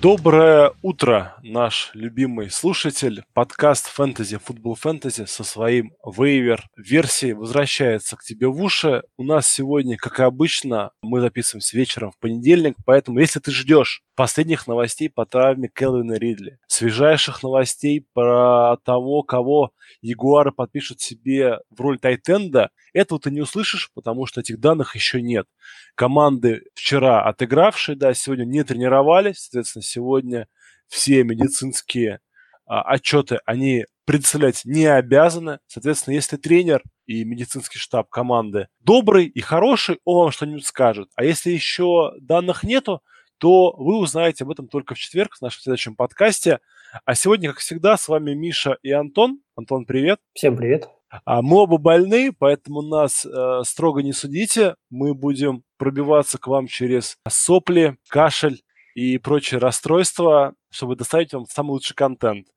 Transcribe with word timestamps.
Доброе 0.00 0.72
утро, 0.80 1.36
наш 1.42 1.90
любимый 1.92 2.48
слушатель. 2.48 3.22
Подкаст 3.34 3.86
«Фэнтези», 3.88 4.38
«Футбол 4.38 4.74
Фэнтези» 4.74 5.26
со 5.26 5.44
своим 5.44 5.92
вейвер-версией 6.02 7.34
возвращается 7.34 8.16
к 8.16 8.22
тебе 8.22 8.46
в 8.46 8.62
уши. 8.62 9.02
У 9.18 9.24
нас 9.24 9.46
сегодня, 9.46 9.98
как 9.98 10.20
и 10.20 10.22
обычно, 10.22 10.92
мы 11.02 11.20
записываемся 11.20 11.76
вечером 11.76 12.12
в 12.12 12.18
понедельник, 12.18 12.76
поэтому 12.86 13.18
если 13.18 13.40
ты 13.40 13.50
ждешь 13.50 14.02
последних 14.20 14.66
новостей 14.66 15.10
по 15.10 15.26
травме 15.26 15.68
Келвина 15.68 16.14
Ридли, 16.14 16.58
свежайших 16.66 17.42
новостей 17.42 18.06
про 18.14 18.76
того, 18.84 19.22
кого 19.22 19.72
Ягуары 20.02 20.52
подпишут 20.52 21.00
себе 21.00 21.58
в 21.70 21.80
роль 21.80 21.98
Тайтенда, 21.98 22.70
этого 22.92 23.20
ты 23.20 23.30
не 23.30 23.40
услышишь, 23.40 23.90
потому 23.94 24.26
что 24.26 24.40
этих 24.40 24.60
данных 24.60 24.94
еще 24.94 25.22
нет. 25.22 25.46
Команды, 25.94 26.62
вчера 26.74 27.22
отыгравшие, 27.22 27.96
да, 27.96 28.14
сегодня 28.14 28.44
не 28.44 28.62
тренировались, 28.64 29.38
соответственно, 29.38 29.82
сегодня 29.90 30.46
все 30.88 31.22
медицинские 31.24 32.20
а, 32.66 32.82
отчеты 32.82 33.40
они 33.46 33.86
представлять 34.04 34.62
не 34.64 34.86
обязаны. 34.86 35.58
Соответственно, 35.66 36.14
если 36.14 36.36
тренер 36.36 36.82
и 37.06 37.24
медицинский 37.24 37.78
штаб 37.78 38.08
команды 38.08 38.68
добрый 38.80 39.26
и 39.26 39.40
хороший, 39.40 39.98
он 40.04 40.18
вам 40.18 40.30
что-нибудь 40.30 40.66
скажет. 40.66 41.08
А 41.16 41.24
если 41.24 41.50
еще 41.50 42.12
данных 42.20 42.62
нету, 42.62 43.02
то 43.38 43.74
вы 43.76 43.98
узнаете 43.98 44.44
об 44.44 44.50
этом 44.50 44.68
только 44.68 44.94
в 44.94 44.98
четверг 44.98 45.36
в 45.36 45.42
нашем 45.42 45.62
следующем 45.62 45.96
подкасте. 45.96 46.60
А 47.04 47.14
сегодня, 47.14 47.50
как 47.50 47.58
всегда, 47.58 47.96
с 47.96 48.06
вами 48.08 48.34
Миша 48.34 48.78
и 48.82 48.90
Антон. 48.92 49.40
Антон, 49.56 49.84
привет. 49.84 50.20
Всем 50.34 50.56
привет. 50.56 50.88
А 51.24 51.42
мы 51.42 51.58
оба 51.58 51.78
больны, 51.78 52.32
поэтому 52.32 52.82
нас 52.82 53.26
э, 53.26 53.62
строго 53.64 54.02
не 54.02 54.12
судите. 54.12 54.76
Мы 54.90 55.14
будем 55.14 55.64
пробиваться 55.76 56.38
к 56.38 56.46
вам 56.46 56.68
через 56.68 57.16
сопли, 57.28 57.96
кашель 58.08 58.60
и 58.94 59.18
прочие 59.18 59.60
расстройства, 59.60 60.54
чтобы 60.70 60.96
доставить 60.96 61.32
вам 61.32 61.46
самый 61.46 61.70
лучший 61.72 61.94
контент. 61.94 62.48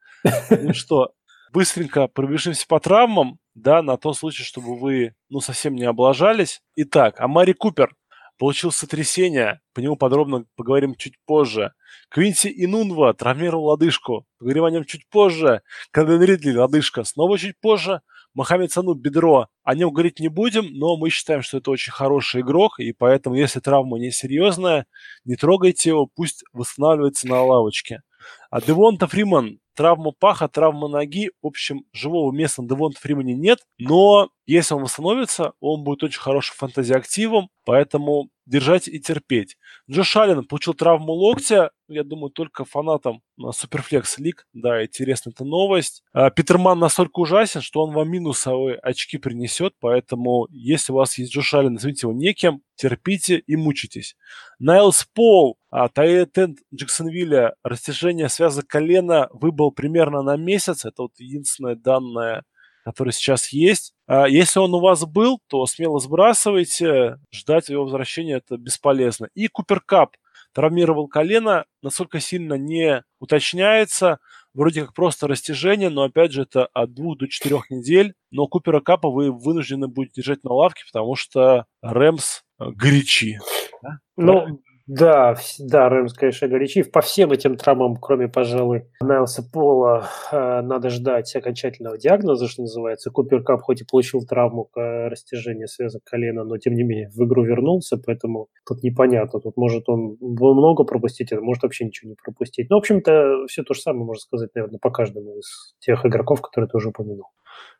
Ну 0.49 0.73
что, 0.73 1.13
быстренько 1.51 2.07
пробежимся 2.07 2.65
по 2.67 2.79
травмам, 2.79 3.39
да, 3.55 3.81
на 3.81 3.97
тот 3.97 4.17
случай, 4.17 4.43
чтобы 4.43 4.77
вы, 4.77 5.15
ну, 5.29 5.39
совсем 5.39 5.75
не 5.75 5.85
облажались. 5.85 6.61
Итак, 6.75 7.19
Амари 7.19 7.53
Купер 7.53 7.95
получил 8.37 8.71
сотрясение, 8.71 9.61
по 9.73 9.79
нему 9.79 9.95
подробно 9.95 10.45
поговорим 10.55 10.95
чуть 10.95 11.15
позже. 11.25 11.73
Квинси 12.09 12.47
Инунва 12.47 13.13
травмировал 13.13 13.65
лодыжку, 13.65 14.25
поговорим 14.39 14.65
о 14.65 14.71
нем 14.71 14.85
чуть 14.85 15.07
позже. 15.07 15.61
Каден 15.91 16.21
Ридли 16.21 16.55
лодыжка, 16.55 17.03
снова 17.03 17.37
чуть 17.37 17.59
позже. 17.59 18.01
Мохаммед 18.33 18.71
Сану 18.71 18.93
бедро. 18.93 19.47
О 19.63 19.75
нем 19.75 19.91
говорить 19.91 20.19
не 20.19 20.27
будем, 20.27 20.73
но 20.73 20.97
мы 20.97 21.09
считаем, 21.09 21.41
что 21.41 21.57
это 21.57 21.71
очень 21.71 21.91
хороший 21.91 22.41
игрок, 22.41 22.79
и 22.79 22.91
поэтому, 22.91 23.35
если 23.35 23.59
травма 23.59 23.99
не 23.99 24.11
серьезная, 24.11 24.87
не 25.23 25.35
трогайте 25.35 25.89
его, 25.89 26.07
пусть 26.07 26.43
восстанавливается 26.51 27.27
на 27.27 27.43
лавочке. 27.43 28.01
А 28.49 28.61
Девонта 28.61 29.07
Фриман, 29.07 29.59
травма 29.75 30.11
паха, 30.11 30.47
травма 30.47 30.87
ноги, 30.87 31.31
в 31.41 31.47
общем, 31.47 31.85
живого 31.93 32.31
места 32.31 32.61
на 32.61 32.69
Девонта 32.69 32.99
Фримане 32.99 33.35
нет, 33.35 33.59
но 33.77 34.29
если 34.45 34.73
он 34.73 34.83
восстановится, 34.83 35.53
он 35.59 35.83
будет 35.83 36.03
очень 36.03 36.19
хорошим 36.19 36.55
фантазиактивом, 36.57 37.49
поэтому 37.65 38.29
держать 38.45 38.87
и 38.87 38.99
терпеть. 38.99 39.57
Джош 39.89 40.15
Аллен 40.17 40.43
получил 40.43 40.73
травму 40.73 41.13
локтя, 41.13 41.71
я 41.87 42.03
думаю, 42.03 42.29
только 42.29 42.65
фанатам 42.65 43.21
Суперфлекс 43.51 44.17
Лиг, 44.17 44.47
да, 44.53 44.83
интересна 44.83 45.29
эта 45.29 45.45
новость. 45.45 46.03
А, 46.11 46.29
Питерман 46.29 46.79
настолько 46.79 47.19
ужасен, 47.19 47.61
что 47.61 47.83
он 47.83 47.93
вам 47.93 48.09
минусовые 48.09 48.77
очки 48.77 49.17
принесет, 49.17 49.73
поэтому 49.79 50.47
если 50.49 50.91
у 50.91 50.95
вас 50.95 51.17
есть 51.17 51.33
Джош 51.33 51.53
Аллен, 51.53 51.73
назовите 51.73 52.07
его 52.07 52.13
неким, 52.13 52.61
терпите 52.75 53.37
и 53.37 53.55
мучитесь. 53.55 54.15
Найлс 54.59 55.05
Пол, 55.13 55.57
а, 55.69 55.87
Тайтенд 55.87 56.59
Джексонвилля, 56.73 57.55
растяжение 57.63 58.29
связок 58.29 58.67
колена. 58.67 59.29
Выбыл 59.31 59.71
примерно 59.71 60.21
на 60.21 60.35
месяц, 60.35 60.85
это 60.85 61.03
вот 61.03 61.11
единственное 61.17 61.75
данное 61.75 62.43
который 62.83 63.13
сейчас 63.13 63.49
есть. 63.49 63.93
А 64.07 64.27
если 64.27 64.59
он 64.59 64.73
у 64.73 64.79
вас 64.79 65.05
был, 65.05 65.39
то 65.47 65.65
смело 65.65 65.99
сбрасывайте, 65.99 67.17
ждать 67.33 67.69
его 67.69 67.83
возвращения 67.83 68.35
это 68.35 68.57
бесполезно. 68.57 69.29
И 69.33 69.47
Купер 69.47 69.81
Кап 69.81 70.15
травмировал 70.53 71.07
колено, 71.07 71.65
насколько 71.81 72.19
сильно 72.19 72.53
не 72.53 73.03
уточняется, 73.19 74.19
вроде 74.53 74.81
как 74.81 74.93
просто 74.93 75.27
растяжение, 75.27 75.89
но 75.89 76.03
опять 76.03 76.31
же 76.31 76.43
это 76.43 76.67
от 76.67 76.93
двух 76.93 77.17
до 77.17 77.27
четырех 77.27 77.69
недель. 77.69 78.13
Но 78.31 78.47
Купера 78.47 78.79
Капа 78.79 79.09
вы 79.09 79.31
вынуждены 79.31 79.87
будете 79.87 80.21
держать 80.21 80.43
на 80.43 80.53
лавке, 80.53 80.83
потому 80.91 81.15
что 81.15 81.65
Рэмс 81.81 82.41
э, 82.59 82.69
горячи. 82.71 83.39
Да? 83.81 83.99
Ну, 84.15 84.61
да, 84.85 85.35
да, 85.59 85.87
Рэмс, 85.87 86.13
конечно, 86.13 86.49
горячив. 86.49 86.91
По 86.91 86.99
всем 86.99 87.31
этим 87.31 87.55
травмам, 87.55 87.95
кроме, 87.95 88.27
пожалуй, 88.27 88.83
Найлса 89.01 89.41
Пола, 89.41 90.09
э, 90.29 90.61
надо 90.61 90.89
ждать 90.89 91.33
окончательного 91.37 91.97
диагноза, 91.97 92.49
что 92.49 92.63
называется. 92.63 93.09
Купер 93.09 93.43
Кап 93.43 93.61
хоть 93.61 93.81
и 93.81 93.85
получил 93.89 94.25
травму 94.25 94.69
э, 94.75 95.07
растяжения 95.07 95.67
связок 95.67 96.03
колена, 96.03 96.43
но 96.43 96.57
тем 96.57 96.73
не 96.73 96.83
менее 96.83 97.09
в 97.15 97.25
игру 97.25 97.45
вернулся, 97.45 97.97
поэтому 97.97 98.49
тут 98.67 98.83
непонятно. 98.83 99.39
Тут 99.39 99.55
может 99.55 99.87
он 99.87 100.17
много 100.19 100.83
пропустить, 100.83 101.31
а 101.31 101.39
может 101.39 101.63
вообще 101.63 101.85
ничего 101.85 102.09
не 102.09 102.15
пропустить. 102.21 102.69
Ну, 102.69 102.75
в 102.75 102.79
общем-то, 102.79 103.45
все 103.47 103.63
то 103.63 103.73
же 103.73 103.79
самое 103.79 104.03
можно 104.03 104.19
сказать, 104.19 104.49
наверное, 104.53 104.79
по 104.79 104.91
каждому 104.91 105.37
из 105.37 105.75
тех 105.79 106.05
игроков, 106.05 106.41
которые 106.41 106.67
ты 106.67 106.75
уже 106.75 106.89
упомянул. 106.89 107.27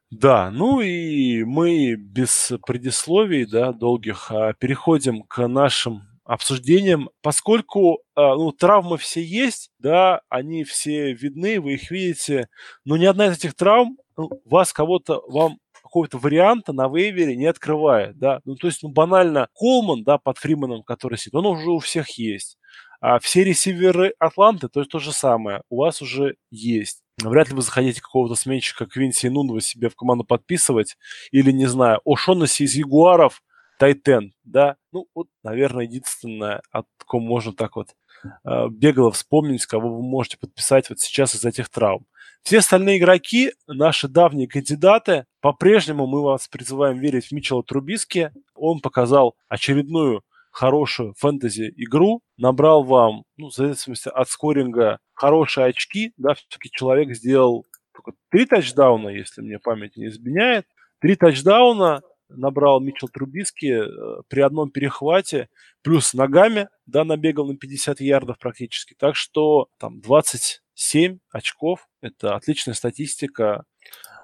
Да, 0.10 0.52
ну 0.52 0.80
и 0.80 1.44
мы 1.44 1.96
без 1.96 2.54
предисловий, 2.66 3.46
да, 3.46 3.74
долгих, 3.74 4.32
а, 4.32 4.54
переходим 4.54 5.24
к 5.24 5.48
нашим 5.48 6.13
обсуждением, 6.26 7.10
поскольку 7.22 7.96
э, 7.96 8.00
ну, 8.16 8.52
травмы 8.52 8.98
все 8.98 9.22
есть, 9.22 9.72
да, 9.80 10.22
они 10.30 10.64
все 10.64 11.14
видны, 11.14 11.60
вы 11.60 11.74
их 11.74 11.92
видите, 11.92 12.48
но 12.86 12.98
ни 12.98 13.06
одна 13.06 13.28
из 13.28 13.38
этих 13.38 13.56
травм 13.56 13.98
ну, 14.16 14.30
вас 14.46 14.72
кого-то, 14.72 15.22
вам 15.28 15.58
какого-то 15.82 16.18
варианта 16.18 16.72
на 16.72 16.88
вейвере 16.88 17.36
не 17.36 17.46
открывает, 17.46 18.18
да, 18.18 18.40
ну, 18.46 18.56
то 18.56 18.68
есть, 18.68 18.84
ну, 18.84 18.90
банально, 18.90 19.48
Колман, 19.54 20.04
да, 20.04 20.18
под 20.18 20.38
Фриманом, 20.38 20.84
который 20.84 21.18
сидит, 21.18 21.36
он 21.36 21.46
уже 21.46 21.70
у 21.70 21.80
всех 21.80 22.10
есть, 22.18 22.58
а 23.02 23.20
все 23.20 23.44
ресиверы 23.44 24.14
Атланты, 24.18 24.70
то 24.70 24.80
есть 24.80 24.92
то 24.92 25.00
же 25.00 25.12
самое, 25.12 25.62
у 25.70 25.78
вас 25.82 26.02
уже 26.02 26.38
есть. 26.52 27.02
Вряд 27.22 27.50
ли 27.50 27.56
вы 27.56 27.62
захотите 27.62 28.02
какого-то 28.02 28.36
сменщика 28.36 28.86
Квинси 28.86 29.28
Нунова 29.28 29.62
себе 29.62 29.90
в 29.90 29.96
команду 29.96 30.24
подписывать, 30.24 30.98
или, 31.32 31.52
не 31.52 31.66
знаю, 31.66 32.00
о 32.06 32.16
Шоннесси 32.16 32.64
из 32.64 32.76
Ягуаров– 32.76 33.44
Тайтен, 33.84 34.34
да, 34.46 34.78
ну 34.94 35.08
вот, 35.14 35.28
наверное, 35.44 35.84
единственное, 35.84 36.62
от 36.72 36.88
кого 37.06 37.22
можно 37.22 37.52
так 37.52 37.76
вот 37.76 37.90
э, 38.24 38.68
бегло 38.70 39.12
вспомнить, 39.12 39.66
кого 39.66 39.98
вы 39.98 40.02
можете 40.02 40.38
подписать 40.38 40.90
вот 40.90 41.02
сейчас 41.02 41.36
из 41.36 41.44
этих 41.44 41.68
травм. 41.68 42.06
Все 42.44 42.60
остальные 42.60 43.00
игроки, 43.00 43.52
наши 43.68 44.08
давние 44.08 44.48
кандидаты, 44.48 45.26
по-прежнему 45.42 46.08
мы 46.08 46.22
вас 46.22 46.48
призываем 46.48 46.98
верить 46.98 47.26
в 47.26 47.32
Митчелла 47.34 47.62
Трубиски. 47.62 48.32
Он 48.56 48.80
показал 48.80 49.36
очередную 49.50 50.24
хорошую 50.50 51.14
фэнтези-игру, 51.18 52.22
набрал 52.38 52.86
вам, 52.86 53.26
ну, 53.36 53.50
в 53.50 53.54
зависимости 53.54 54.08
от 54.08 54.30
скоринга, 54.30 55.00
хорошие 55.14 55.66
очки, 55.66 56.14
да, 56.16 56.36
все-таки 56.36 56.70
человек 56.72 57.14
сделал 57.14 57.66
только 57.94 58.14
три 58.32 58.46
тачдауна, 58.46 59.10
если 59.10 59.42
мне 59.42 59.60
память 59.60 59.98
не 59.98 60.08
изменяет, 60.08 60.68
три 61.02 61.18
тачдауна, 61.18 62.02
набрал 62.36 62.80
Митчел 62.80 63.08
Трубиски 63.08 63.66
э, 63.66 64.22
при 64.28 64.42
одном 64.42 64.72
перехвате, 64.72 65.50
плюс 65.82 66.14
ногами, 66.14 66.70
да, 66.86 67.04
набегал 67.04 67.48
на 67.48 67.58
50 67.58 68.00
ярдов 68.02 68.40
практически. 68.40 68.96
Так 68.98 69.16
что 69.16 69.68
там 69.78 70.02
27 70.02 71.20
очков, 71.32 71.88
это 72.02 72.36
отличная 72.36 72.74
статистика. 72.74 73.66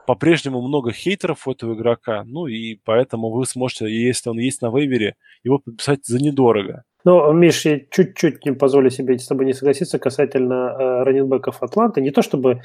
По-прежнему 0.08 0.62
много 0.62 0.92
хейтеров 0.92 1.48
у 1.48 1.52
этого 1.52 1.76
игрока, 1.76 2.24
ну 2.24 2.48
и 2.48 2.76
поэтому 2.84 3.30
вы 3.30 3.46
сможете, 3.46 3.88
если 3.88 4.30
он 4.30 4.40
есть 4.40 4.62
на 4.62 4.76
вейвере, 4.76 5.16
его 5.44 5.60
подписать 5.60 6.06
за 6.06 6.18
недорого. 6.20 6.84
Ну, 7.06 7.32
Миш, 7.32 7.66
я 7.66 7.80
чуть-чуть 7.90 8.46
не 8.46 8.52
позволю 8.52 8.90
себе 8.90 9.18
с 9.18 9.28
тобой 9.28 9.46
не 9.46 9.54
согласиться 9.54 10.00
касательно 10.00 10.76
э, 10.78 11.04
раненбеков 11.04 11.64
Атланты. 11.64 12.02
Не 12.02 12.12
то 12.12 12.22
чтобы 12.22 12.62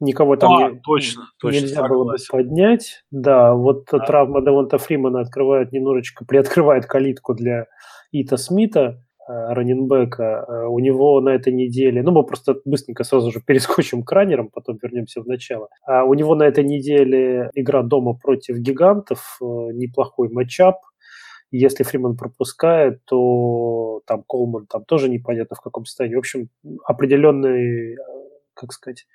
никого 0.00 0.36
там 0.36 0.56
а, 0.56 0.70
не, 0.70 0.80
точно, 0.80 1.22
точно, 1.40 1.60
нельзя 1.60 1.76
согласен. 1.76 1.94
было 1.94 2.04
бы 2.04 2.16
поднять. 2.30 3.04
Да, 3.12 3.54
вот 3.54 3.84
да. 3.90 3.98
травма 4.00 4.42
Девонта 4.42 4.78
Фримана 4.78 5.20
открывает 5.20 5.72
немножечко, 5.72 6.24
приоткрывает 6.24 6.86
калитку 6.86 7.34
для 7.34 7.66
Ита 8.10 8.36
Смита, 8.36 9.00
э, 9.28 9.52
раненбека. 9.52 10.44
Э, 10.48 10.66
у 10.66 10.80
него 10.80 11.20
на 11.20 11.28
этой 11.28 11.52
неделе, 11.52 12.02
ну, 12.02 12.10
мы 12.10 12.24
просто 12.24 12.56
быстренько 12.64 13.04
сразу 13.04 13.30
же 13.30 13.40
перескочим 13.40 14.02
к 14.02 14.10
раннерам, 14.10 14.50
потом 14.52 14.78
вернемся 14.82 15.22
в 15.22 15.28
начало. 15.28 15.68
А 15.86 16.02
у 16.02 16.14
него 16.14 16.34
на 16.34 16.42
этой 16.42 16.64
неделе 16.64 17.50
игра 17.54 17.84
дома 17.84 18.14
против 18.20 18.56
гигантов, 18.58 19.38
э, 19.40 19.44
неплохой 19.44 20.28
матчап– 20.28 20.80
если 21.50 21.84
Фриман 21.84 22.16
пропускает, 22.16 23.04
то 23.04 24.02
там 24.06 24.22
Колман 24.22 24.66
там 24.66 24.84
тоже 24.84 25.08
непонятно 25.08 25.56
в 25.56 25.60
каком 25.60 25.84
состоянии. 25.84 26.16
В 26.16 26.20
общем, 26.20 26.48
определенный 26.84 27.96
как 28.56 28.72
сказать, 28.72 29.06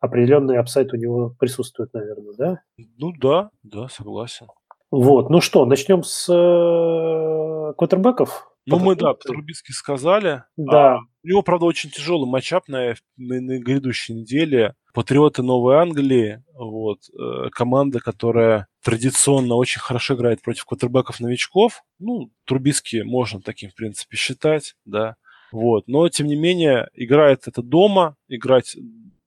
определенный 0.00 0.58
апсайт 0.58 0.92
у 0.92 0.96
него 0.96 1.34
присутствует, 1.38 1.92
наверное, 1.92 2.34
да? 2.36 2.60
Ну 2.96 3.12
да, 3.20 3.50
да, 3.62 3.88
согласен. 3.88 4.46
Вот, 4.90 5.28
ну 5.28 5.40
что, 5.40 5.66
начнем 5.66 6.02
с 6.02 6.28
э, 6.32 7.74
квотербеков? 7.76 8.50
Ну, 8.68 8.78
мы, 8.78 8.96
да, 8.96 9.14
Трубицкий 9.14 9.74
сказали. 9.74 10.44
Да. 10.56 10.96
А, 10.96 10.98
у 11.22 11.28
него, 11.28 11.42
правда, 11.42 11.66
очень 11.66 11.90
тяжелый 11.90 12.28
матчап 12.28 12.68
на, 12.68 12.94
на, 13.16 13.40
на 13.40 13.58
грядущей 13.58 14.14
неделе. 14.14 14.74
Патриоты 14.92 15.42
Новой 15.42 15.76
Англии, 15.76 16.42
вот, 16.54 17.00
э, 17.08 17.50
команда, 17.50 18.00
которая 18.00 18.66
традиционно 18.82 19.54
очень 19.54 19.80
хорошо 19.80 20.14
играет 20.14 20.42
против 20.42 20.64
квотербеков-новичков. 20.64 21.82
Ну, 21.98 22.30
Трубицкий 22.44 23.02
можно 23.04 23.40
таким, 23.40 23.70
в 23.70 23.74
принципе, 23.74 24.16
считать, 24.16 24.74
да. 24.84 25.16
Вот. 25.52 25.88
Но, 25.88 26.08
тем 26.08 26.26
не 26.26 26.36
менее, 26.36 26.88
играет 26.94 27.46
это 27.46 27.62
дома, 27.62 28.16
играть 28.28 28.76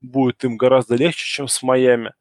будет 0.02 0.44
им 0.44 0.58
гораздо 0.58 0.96
легче, 0.96 1.26
чем 1.26 1.48
с 1.48 1.64
Майами. 1.64 2.14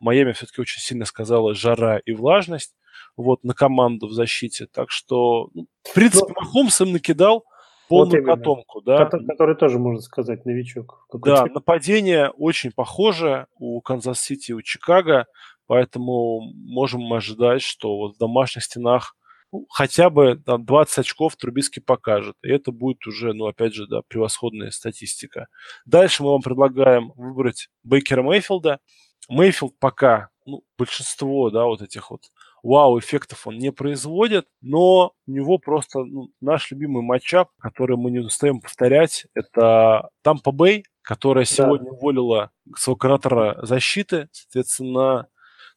Майами 0.00 0.32
все-таки 0.32 0.60
очень 0.60 0.80
сильно 0.80 1.04
сказалась 1.04 1.54
жара 1.54 1.98
и 1.98 2.12
влажность 2.12 2.74
вот, 3.16 3.44
на 3.44 3.54
команду 3.54 4.08
в 4.08 4.12
защите. 4.12 4.66
Так 4.66 4.90
что, 4.90 5.50
ну, 5.54 5.66
в 5.82 5.94
принципе, 5.94 6.26
ну, 6.28 6.34
Махомс 6.40 6.80
им 6.80 6.92
накидал 6.92 7.44
полную 7.88 8.24
вот 8.24 8.36
котомку, 8.36 8.80
да. 8.80 9.04
Который, 9.04 9.26
который 9.26 9.56
тоже, 9.56 9.78
можно 9.78 10.00
сказать, 10.00 10.44
новичок. 10.44 11.06
Да, 11.12 11.46
нападение 11.54 12.30
очень 12.30 12.72
похоже 12.72 13.46
у 13.58 13.80
Канзас-Сити 13.80 14.52
и 14.52 14.54
у 14.54 14.62
Чикаго, 14.62 15.26
поэтому 15.66 16.40
можем 16.54 17.12
ожидать, 17.12 17.62
что 17.62 17.96
вот 17.96 18.16
в 18.16 18.18
домашних 18.18 18.64
стенах 18.64 19.16
ну, 19.54 19.66
хотя 19.70 20.10
бы 20.10 20.34
там, 20.34 20.64
20 20.64 20.98
очков 20.98 21.36
Трубицкий 21.36 21.80
покажет. 21.80 22.34
И 22.42 22.50
это 22.50 22.72
будет 22.72 23.06
уже, 23.06 23.32
ну, 23.34 23.46
опять 23.46 23.72
же, 23.72 23.86
да, 23.86 24.00
превосходная 24.08 24.72
статистика. 24.72 25.46
Дальше 25.86 26.24
мы 26.24 26.32
вам 26.32 26.42
предлагаем 26.42 27.12
выбрать 27.14 27.68
Бейкера 27.84 28.22
Мейфилда. 28.22 28.80
Мейфилд 29.28 29.78
пока, 29.78 30.30
ну, 30.44 30.64
большинство, 30.76 31.50
да, 31.50 31.66
вот 31.66 31.82
этих 31.82 32.10
вот 32.10 32.22
вау-эффектов 32.64 33.46
он 33.46 33.58
не 33.58 33.70
производит, 33.70 34.46
но 34.62 35.12
у 35.26 35.30
него 35.30 35.58
просто 35.58 36.00
ну, 36.02 36.30
наш 36.40 36.70
любимый 36.70 37.02
матчап, 37.02 37.50
который 37.60 37.96
мы 37.96 38.10
не 38.10 38.20
устаем 38.20 38.60
повторять, 38.60 39.26
это 39.34 40.08
Тампа 40.22 40.50
Бэй, 40.50 40.84
которая 41.02 41.44
сегодня 41.44 41.90
да. 41.90 41.96
уволила 41.96 42.50
своего 42.74 42.96
координатора 42.96 43.64
защиты, 43.64 44.28
соответственно, 44.32 45.28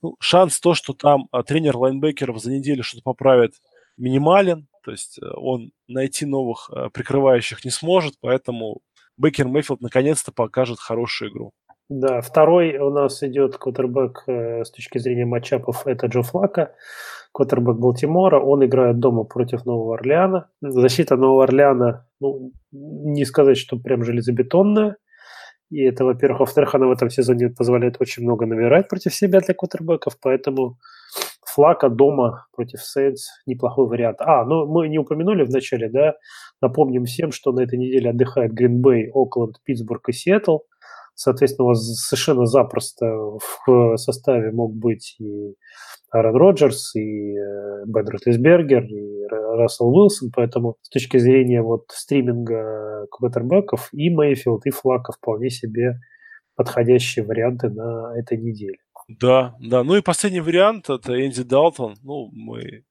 ну, 0.02 0.16
шанс 0.20 0.60
то, 0.62 0.74
что 0.74 0.94
там 0.94 1.28
а, 1.32 1.44
тренер 1.44 1.76
лайнбекеров 1.76 2.40
за 2.40 2.52
неделю 2.52 2.84
что-то 2.84 3.04
поправит, 3.04 3.56
минимален, 3.98 4.68
то 4.84 4.92
есть 4.92 5.20
э, 5.20 5.26
он 5.36 5.72
найти 5.88 6.26
новых 6.26 6.70
а, 6.70 6.90
прикрывающих 6.90 7.66
не 7.66 7.72
сможет, 7.72 8.14
поэтому 8.22 8.80
Бекер 9.18 9.48
Мэйфилд 9.48 9.82
наконец-то 9.82 10.32
покажет 10.32 10.80
хорошую 10.80 11.32
игру. 11.32 11.52
Да, 11.90 12.20
второй 12.20 12.78
у 12.78 12.90
нас 12.90 13.24
идет 13.24 13.58
квотербек 13.58 14.24
э, 14.28 14.66
с 14.66 14.72
точки 14.72 14.98
зрения 14.98 15.26
матчапов, 15.26 15.88
это 15.88 16.08
Джо 16.08 16.22
Флака, 16.22 16.74
квотербек 17.32 17.78
Балтимора. 17.78 18.42
Он 18.42 18.66
играет 18.66 19.00
дома 19.00 19.24
против 19.24 19.66
Нового 19.66 19.96
Орлеана. 19.96 20.50
Защита 20.62 21.16
Нового 21.16 21.46
Орлеана, 21.46 22.06
ну, 22.20 22.52
не 22.72 23.24
сказать, 23.24 23.58
что 23.58 23.78
прям 23.78 24.04
железобетонная. 24.04 24.98
И 25.70 25.82
это, 25.82 26.04
во-первых. 26.04 26.42
Во-вторых, 26.42 26.76
она 26.76 26.88
в 26.88 26.92
этом 26.92 27.10
сезоне 27.10 27.50
позволяет 27.50 27.98
очень 28.00 28.24
много 28.24 28.46
набирать 28.46 28.90
против 28.90 29.14
себя 29.14 29.40
для 29.40 29.54
квотербеков, 29.54 30.18
поэтому 30.22 30.78
Флака 31.46 31.90
дома 31.90 32.48
против 32.56 32.82
Сейнс 32.82 33.30
неплохой 33.46 33.88
вариант. 33.88 34.18
А, 34.20 34.46
ну 34.46 34.68
мы 34.68 34.88
не 34.90 35.00
упомянули 35.00 35.44
в 35.44 35.50
начале, 35.50 35.90
да, 35.90 36.14
напомним 36.62 37.06
всем, 37.06 37.32
что 37.32 37.52
на 37.52 37.62
этой 37.62 37.80
неделе 37.80 38.12
отдыхает 38.12 38.54
Гринбей, 38.54 39.10
Окленд, 39.14 39.56
Питтсбург 39.64 40.10
и 40.10 40.12
Сиэтл. 40.12 40.60
Соответственно, 41.20 41.66
у 41.66 41.70
вас 41.70 41.84
совершенно 42.08 42.46
запросто 42.46 43.06
в 43.66 43.98
составе 43.98 44.52
мог 44.52 44.76
быть 44.76 45.16
и 45.20 45.56
Аарон 46.12 46.36
Роджерс, 46.36 46.94
и 46.96 47.36
э, 47.36 47.86
Бен 47.88 48.08
Ротлисбергер, 48.08 48.84
и 48.86 49.26
Рассел 49.58 49.88
Уилсон, 49.88 50.30
поэтому 50.32 50.76
с 50.84 50.90
точки 50.90 51.18
зрения 51.18 51.64
вот 51.64 51.86
стриминга 51.92 53.08
квотербеков 53.10 53.90
и 53.94 54.12
Мейфилд, 54.12 54.68
и 54.68 54.70
Флака 54.70 55.12
вполне 55.12 55.50
себе 55.50 56.00
подходящие 56.56 57.26
варианты 57.26 57.70
на 57.70 58.14
этой 58.16 58.38
неделе. 58.38 58.78
Да, 59.08 59.56
да. 59.60 59.84
Ну 59.84 59.96
и 59.96 60.02
последний 60.02 60.42
вариант 60.42 60.88
это 60.88 61.20
Энди 61.20 61.42
Далтон. 61.42 61.96
Ну, 62.04 62.30
мы 62.32 62.84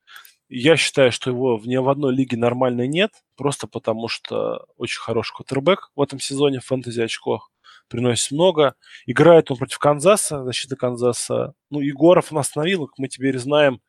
я 0.48 0.76
считаю, 0.76 1.10
что 1.10 1.30
его 1.30 1.60
ни 1.64 1.76
в 1.76 1.88
одной 1.88 2.14
лиге 2.14 2.36
нормальной 2.36 2.86
нет, 2.86 3.10
просто 3.36 3.66
потому 3.66 4.08
что 4.08 4.66
очень 4.76 5.00
хороший 5.00 5.34
квотербек 5.34 5.90
в 5.96 6.00
этом 6.00 6.20
сезоне 6.20 6.60
в 6.60 6.64
фэнтези 6.64 7.00
очках 7.00 7.50
приносит 7.88 8.32
много. 8.32 8.74
Играет 9.06 9.50
он 9.50 9.56
против 9.56 9.78
Канзаса, 9.78 10.44
защита 10.44 10.76
Канзаса. 10.76 11.54
Ну, 11.70 11.80
Егоров 11.80 12.32
он 12.32 12.38
остановил, 12.38 12.86
как 12.86 12.98
мы 12.98 13.08
теперь 13.08 13.38
знаем, 13.38 13.80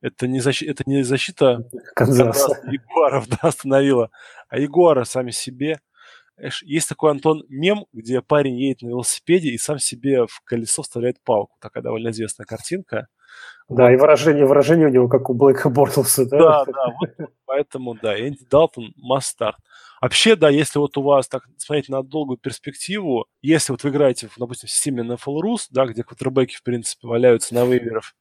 это 0.00 0.26
не, 0.26 0.40
защи... 0.40 0.64
это 0.64 0.82
не 0.86 1.02
защита 1.02 1.68
Канзаса. 1.94 2.54
Канзаса 2.54 2.70
Егоров 2.70 3.28
да, 3.28 3.36
остановила, 3.42 4.10
а 4.48 4.58
Егора 4.58 5.04
сами 5.04 5.30
себе. 5.30 5.80
Есть 6.62 6.88
такой, 6.88 7.10
Антон, 7.10 7.44
мем, 7.50 7.84
где 7.92 8.22
парень 8.22 8.58
едет 8.58 8.80
на 8.80 8.88
велосипеде 8.88 9.50
и 9.50 9.58
сам 9.58 9.78
себе 9.78 10.26
в 10.26 10.40
колесо 10.44 10.82
вставляет 10.82 11.22
палку. 11.22 11.54
Такая 11.60 11.82
довольно 11.82 12.08
известная 12.10 12.46
картинка. 12.46 13.08
Да, 13.68 13.84
вот. 13.84 13.90
и 13.90 13.96
выражение, 13.96 14.46
выражение 14.46 14.88
у 14.88 14.90
него, 14.90 15.08
как 15.08 15.28
у 15.28 15.34
Блэка 15.34 15.68
Бортлса. 15.68 16.24
Да, 16.24 16.64
да, 16.64 16.72
да 16.72 16.94
вот, 16.98 17.30
поэтому, 17.44 17.94
да, 17.94 18.18
Энди 18.18 18.46
Далтон 18.50 18.94
start. 19.18 19.54
Вообще, 20.00 20.34
да, 20.36 20.48
если 20.48 20.78
вот 20.78 20.96
у 20.96 21.02
вас 21.02 21.28
так 21.28 21.46
смотреть 21.58 21.88
на 21.88 22.02
долгую 22.02 22.38
перспективу, 22.38 23.26
если 23.42 23.72
вот 23.72 23.84
вы 23.84 23.90
играете, 23.90 24.28
в, 24.28 24.38
допустим, 24.38 24.68
в 24.68 24.70
системе 24.70 25.02
NFL 25.02 25.40
Rus, 25.42 25.66
да, 25.70 25.86
где 25.86 26.02
квотербеки, 26.02 26.56
в 26.56 26.62
принципе, 26.62 27.06
валяются 27.06 27.54
на 27.54 27.64
вейверах 27.66 28.14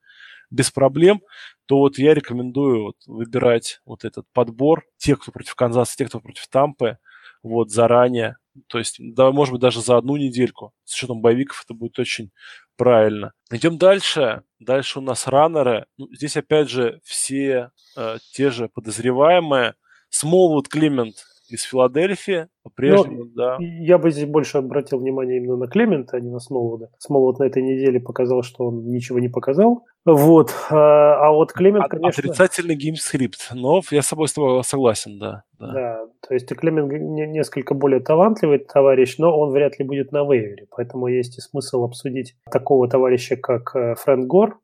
без 0.51 0.71
проблем, 0.71 1.21
то 1.67 1.77
вот 1.77 1.97
я 1.97 2.13
рекомендую 2.13 2.83
вот 2.83 2.95
выбирать 3.05 3.81
вот 3.85 4.03
этот 4.03 4.25
подбор, 4.33 4.83
тех, 4.97 5.19
кто 5.19 5.31
против 5.31 5.55
Канзаса, 5.55 5.95
тех, 5.95 6.09
кто 6.09 6.19
против 6.19 6.47
Тампы, 6.47 6.97
вот 7.43 7.71
заранее, 7.71 8.35
то 8.67 8.77
есть, 8.77 8.97
да, 8.99 9.31
может 9.31 9.53
быть, 9.53 9.61
даже 9.61 9.81
за 9.81 9.97
одну 9.97 10.17
недельку. 10.17 10.73
С 10.83 10.95
учетом 10.95 11.21
боевиков 11.21 11.63
это 11.63 11.73
будет 11.73 11.97
очень 11.99 12.31
правильно. 12.75 13.33
Идем 13.51 13.77
дальше. 13.77 14.43
Дальше 14.59 14.99
у 14.99 15.01
нас 15.01 15.27
раннеры. 15.27 15.85
Ну, 15.97 16.07
здесь, 16.13 16.35
опять 16.37 16.69
же, 16.69 16.99
все 17.03 17.71
э, 17.95 18.17
те 18.33 18.49
же 18.49 18.67
подозреваемые. 18.69 19.75
Смолвуд 20.09 20.67
Климент 20.67 21.15
из 21.49 21.63
Филадельфии, 21.63 22.47
по-прежнему, 22.63 23.25
ну, 23.25 23.31
да. 23.35 23.57
Я 23.59 23.97
бы 23.97 24.11
здесь 24.11 24.25
больше 24.25 24.59
обратил 24.59 24.99
внимание 24.99 25.37
именно 25.37 25.57
на 25.57 25.67
Клемента, 25.67 26.17
а 26.17 26.19
не 26.19 26.29
на 26.29 26.39
Смолвуда. 26.39 26.89
Смолвуд 26.97 27.39
на 27.39 27.45
этой 27.45 27.63
неделе 27.63 27.99
показал, 27.99 28.43
что 28.43 28.65
он 28.65 28.87
ничего 28.87 29.19
не 29.19 29.29
показал. 29.29 29.85
Вот. 30.05 30.53
А, 30.69 31.27
а 31.27 31.31
вот 31.31 31.51
Клемент, 31.51 31.85
а, 31.85 31.89
конечно... 31.89 32.09
Отрицательный 32.09 32.75
game 32.75 33.03
script, 33.03 33.51
но 33.53 33.81
я 33.91 34.01
с 34.01 34.07
собой 34.07 34.27
с 34.27 34.33
тобой 34.33 34.63
согласен, 34.63 35.19
да. 35.19 35.43
Да, 35.59 35.73
да 35.73 35.99
то 36.29 36.33
есть 36.35 36.47
Клемент 36.47 36.91
несколько 36.91 37.73
более 37.73 38.01
талантливый 38.01 38.59
товарищ, 38.59 39.17
но 39.17 39.37
он 39.37 39.51
вряд 39.51 39.79
ли 39.79 39.85
будет 39.85 40.11
на 40.11 40.19
waiver 40.23 40.56
е, 40.56 40.67
поэтому 40.69 41.07
есть 41.07 41.37
и 41.37 41.41
смысл 41.41 41.83
обсудить 41.83 42.35
такого 42.51 42.87
товарища, 42.87 43.35
как 43.35 43.75
э, 43.75 43.95
Фрэнк 43.95 44.27
Гор, 44.27 44.59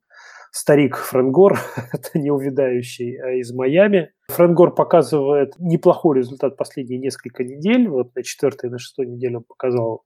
старик 0.55 0.95
Фрэнк 0.95 1.31
Гор, 1.31 1.59
это 1.93 2.17
неувядающий, 2.17 3.17
а 3.17 3.31
из 3.31 3.51
Майами. 3.53 4.11
Фрэнк 4.29 4.57
Гор 4.57 4.73
показывает 4.73 5.53
неплохой 5.59 6.19
результат 6.19 6.55
последние 6.55 6.97
несколько 6.97 7.43
недель. 7.43 7.89
Вот 7.89 8.15
на 8.15 8.23
четвертой 8.23 8.69
и 8.69 8.71
на 8.71 8.79
шестой 8.79 9.05
неделе 9.05 9.37
он 9.37 9.43
показал 9.43 10.03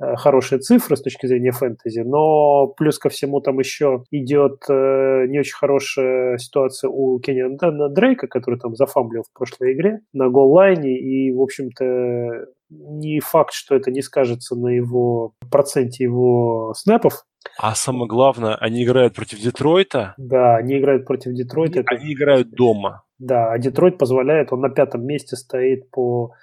э, 0.00 0.16
хорошие 0.16 0.60
цифры 0.60 0.96
с 0.96 1.02
точки 1.02 1.26
зрения 1.26 1.52
фэнтези, 1.52 2.00
но 2.00 2.68
плюс 2.68 2.98
ко 2.98 3.10
всему 3.10 3.42
там 3.42 3.58
еще 3.58 4.04
идет 4.10 4.62
э, 4.70 5.26
не 5.28 5.38
очень 5.38 5.56
хорошая 5.56 6.38
ситуация 6.38 6.88
у 6.88 7.20
Кеньяна 7.20 7.94
Дрейка, 7.94 8.28
который 8.28 8.58
там 8.58 8.74
зафамблил 8.74 9.24
в 9.24 9.38
прошлой 9.38 9.74
игре 9.74 10.00
на 10.14 10.30
goal 10.30 10.57
line 10.57 10.84
е, 10.84 10.98
и, 10.98 11.32
в 11.32 11.42
общем-то, 11.42 12.46
не 12.70 13.20
факт, 13.20 13.52
что 13.52 13.74
это 13.74 13.90
не 13.90 14.00
скажется 14.00 14.56
на 14.56 14.68
его 14.68 15.34
проценте 15.50 16.04
его 16.04 16.72
снэпов, 16.74 17.24
а 17.58 17.74
самое 17.74 18.06
главное, 18.08 18.54
они 18.56 18.84
играют 18.84 19.14
против 19.14 19.40
Детройта. 19.40 20.14
Да, 20.16 20.56
они 20.56 20.78
играют 20.78 21.06
против 21.06 21.32
Детройта. 21.32 21.82
Они, 21.86 22.00
они 22.04 22.14
играют 22.14 22.50
дома. 22.50 23.04
Да, 23.18 23.52
а 23.52 23.58
Детройт 23.58 23.98
позволяет, 23.98 24.52
он 24.52 24.60
на 24.60 24.68
пятом 24.68 25.04
месте 25.04 25.36
стоит 25.36 25.90
по 25.90 26.34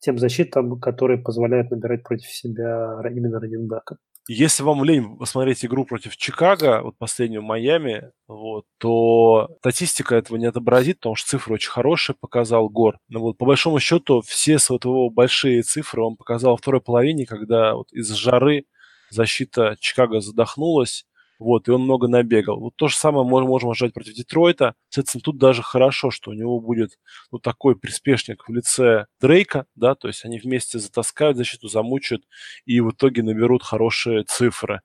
тем 0.00 0.18
защитам, 0.18 0.78
которые 0.78 1.18
позволяют 1.18 1.70
набирать 1.70 2.02
против 2.02 2.28
себя 2.28 3.00
именно 3.10 3.40
раненбека. 3.40 3.96
Если 4.28 4.64
вам 4.64 4.82
лень 4.82 5.16
посмотреть 5.18 5.64
игру 5.64 5.84
против 5.84 6.16
Чикаго, 6.16 6.82
вот 6.82 6.98
последнюю 6.98 7.42
Майами, 7.42 8.10
вот, 8.26 8.64
то 8.78 9.48
статистика 9.60 10.16
этого 10.16 10.36
не 10.36 10.46
отобразит, 10.46 10.98
потому 10.98 11.14
что 11.14 11.28
цифры 11.30 11.54
очень 11.54 11.70
хорошие 11.70 12.16
показал 12.18 12.68
Гор. 12.68 12.98
Но 13.08 13.20
вот 13.20 13.38
по 13.38 13.46
большому 13.46 13.78
счету 13.78 14.22
все 14.26 14.58
своего 14.58 15.10
большие 15.10 15.62
цифры 15.62 16.02
он 16.02 16.16
показал 16.16 16.52
во 16.52 16.56
второй 16.56 16.80
половине, 16.80 17.24
когда 17.24 17.76
вот 17.76 17.92
из 17.92 18.10
жары 18.10 18.64
защита 19.10 19.76
Чикаго 19.80 20.20
задохнулась, 20.20 21.06
вот, 21.38 21.68
и 21.68 21.70
он 21.70 21.82
много 21.82 22.08
набегал. 22.08 22.58
Вот 22.58 22.76
то 22.76 22.88
же 22.88 22.96
самое 22.96 23.26
можем, 23.26 23.48
можем 23.48 23.70
ожидать 23.70 23.92
против 23.92 24.14
Детройта. 24.14 24.74
Соответственно, 24.88 25.22
тут 25.22 25.38
даже 25.38 25.62
хорошо, 25.62 26.10
что 26.10 26.30
у 26.30 26.34
него 26.34 26.60
будет 26.60 26.98
ну, 27.30 27.38
такой 27.38 27.76
приспешник 27.76 28.48
в 28.48 28.52
лице 28.52 29.06
Дрейка, 29.20 29.66
да, 29.74 29.94
то 29.94 30.08
есть 30.08 30.24
они 30.24 30.38
вместе 30.38 30.78
затаскают 30.78 31.36
защиту, 31.36 31.68
замучают 31.68 32.24
и 32.64 32.80
в 32.80 32.90
итоге 32.90 33.22
наберут 33.22 33.62
хорошие 33.62 34.24
цифры. 34.24 34.80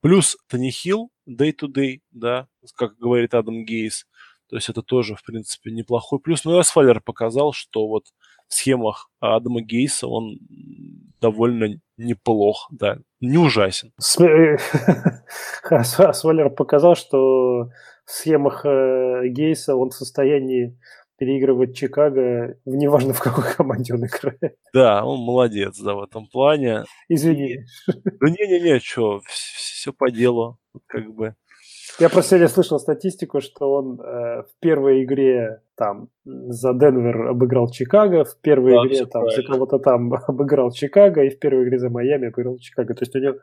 Плюс 0.00 0.36
Тони 0.48 0.70
Хилл, 0.70 1.10
day-to-day, 1.26 2.00
да, 2.10 2.48
как 2.76 2.98
говорит 2.98 3.32
Адам 3.32 3.64
Гейс, 3.64 4.06
то 4.50 4.56
есть 4.56 4.68
это 4.68 4.82
тоже, 4.82 5.16
в 5.16 5.22
принципе, 5.24 5.70
неплохой 5.70 6.20
плюс. 6.20 6.44
Ну 6.44 6.54
и 6.56 6.60
Асфалер 6.60 7.00
показал, 7.00 7.54
что 7.54 7.88
вот 7.88 8.08
в 8.48 8.54
схемах 8.54 9.10
Адама 9.20 9.62
Гейса 9.62 10.06
он 10.06 10.38
довольно 11.20 11.80
неплох, 11.96 12.68
да, 12.70 12.98
не 13.24 13.38
ужасен. 13.38 13.92
Асфалер 15.70 16.50
показал, 16.50 16.94
что 16.94 17.70
в 18.04 18.10
схемах 18.10 18.64
э, 18.64 19.28
Гейса 19.28 19.76
он 19.76 19.90
в 19.90 19.94
состоянии 19.94 20.78
переигрывать 21.16 21.76
Чикаго, 21.76 22.58
неважно 22.64 23.12
в 23.12 23.20
какой 23.20 23.44
команде 23.54 23.94
он 23.94 24.04
играет. 24.04 24.56
Да, 24.72 25.04
он 25.04 25.20
молодец, 25.20 25.78
да, 25.78 25.94
в 25.94 26.02
этом 26.02 26.26
плане. 26.26 26.84
Извини. 27.08 27.60
Да 27.86 28.28
не-не-не, 28.28 28.80
что, 28.80 29.20
все 29.26 29.92
по 29.92 30.10
делу, 30.10 30.58
как 30.86 31.12
бы. 31.14 31.34
Я 32.00 32.08
просто 32.08 32.30
сегодня 32.30 32.48
слышал 32.48 32.80
статистику, 32.80 33.40
что 33.40 33.72
он 33.72 34.00
э, 34.00 34.42
в 34.42 34.50
первой 34.60 35.04
игре 35.04 35.60
там 35.76 36.08
за 36.24 36.72
Денвер 36.72 37.28
обыграл 37.28 37.70
Чикаго, 37.70 38.24
в 38.24 38.40
первой 38.40 38.72
да, 38.72 38.86
игре 38.86 39.06
там 39.06 39.22
правильно. 39.22 39.42
за 39.42 39.42
кого-то 39.42 39.78
там 39.78 40.14
обыграл 40.28 40.70
Чикаго, 40.72 41.24
и 41.24 41.30
в 41.30 41.38
первой 41.38 41.64
игре 41.64 41.78
за 41.78 41.90
Майами 41.90 42.28
обыграл 42.28 42.58
Чикаго. 42.58 42.94
То 42.94 43.02
есть 43.02 43.14
у 43.16 43.18
него 43.18 43.36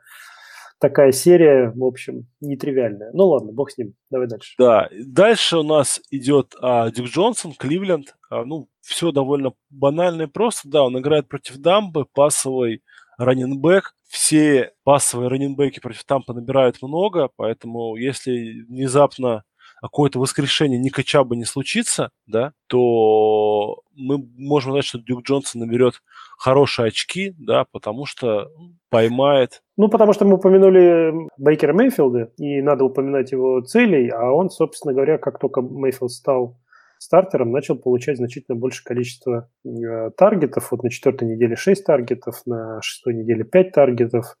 такая 0.78 1.12
серия, 1.12 1.72
в 1.74 1.84
общем, 1.84 2.26
нетривиальная. 2.40 3.10
Ну 3.12 3.26
ладно, 3.26 3.52
бог 3.52 3.70
с 3.70 3.78
ним. 3.78 3.94
Давай 4.10 4.26
дальше. 4.26 4.54
Да, 4.58 4.88
дальше 5.06 5.58
у 5.58 5.62
нас 5.62 6.00
идет 6.10 6.54
а, 6.60 6.90
Дюк 6.90 7.06
Джонсон, 7.06 7.52
Кливленд. 7.52 8.16
А, 8.30 8.44
ну, 8.44 8.68
все 8.80 9.12
довольно 9.12 9.52
банально 9.70 10.22
и 10.22 10.26
просто. 10.26 10.68
Да, 10.68 10.82
он 10.82 10.98
играет 10.98 11.28
против 11.28 11.58
Дамбы, 11.58 12.06
пасовый 12.12 12.82
раненбэк. 13.16 13.94
Все 14.08 14.72
пассовые 14.84 15.28
раненбеки 15.28 15.80
против 15.80 16.04
Тампа 16.04 16.34
набирают 16.34 16.82
много, 16.82 17.30
поэтому 17.34 17.96
если 17.96 18.62
внезапно 18.68 19.44
какое-то 19.82 20.20
воскрешение 20.20 20.78
Ника 20.78 21.02
бы 21.24 21.36
не 21.36 21.44
случится, 21.44 22.10
да, 22.26 22.52
то 22.68 23.82
мы 23.94 24.18
можем 24.36 24.72
сказать, 24.72 24.84
что 24.84 24.98
Дюк 24.98 25.22
Джонсон 25.22 25.62
наберет 25.62 26.02
хорошие 26.38 26.88
очки, 26.88 27.34
да, 27.36 27.66
потому 27.72 28.06
что 28.06 28.48
поймает. 28.88 29.62
Ну, 29.76 29.88
потому 29.88 30.12
что 30.12 30.24
мы 30.24 30.36
упомянули 30.36 31.12
Бейкера 31.36 31.72
Мейфилда, 31.72 32.32
и 32.38 32.62
надо 32.62 32.84
упоминать 32.84 33.32
его 33.32 33.60
целей, 33.60 34.08
а 34.08 34.32
он, 34.32 34.50
собственно 34.50 34.94
говоря, 34.94 35.18
как 35.18 35.38
только 35.38 35.60
Мейфилд 35.60 36.12
стал 36.12 36.56
стартером 37.02 37.50
начал 37.50 37.76
получать 37.76 38.16
значительно 38.16 38.56
большее 38.56 38.84
количество 38.84 39.50
э, 39.64 40.10
таргетов. 40.16 40.70
Вот 40.70 40.84
на 40.84 40.90
четвертой 40.90 41.28
неделе 41.28 41.56
6 41.56 41.84
таргетов, 41.84 42.42
на 42.46 42.80
шестой 42.80 43.14
неделе 43.14 43.42
5 43.42 43.72
таргетов. 43.72 44.36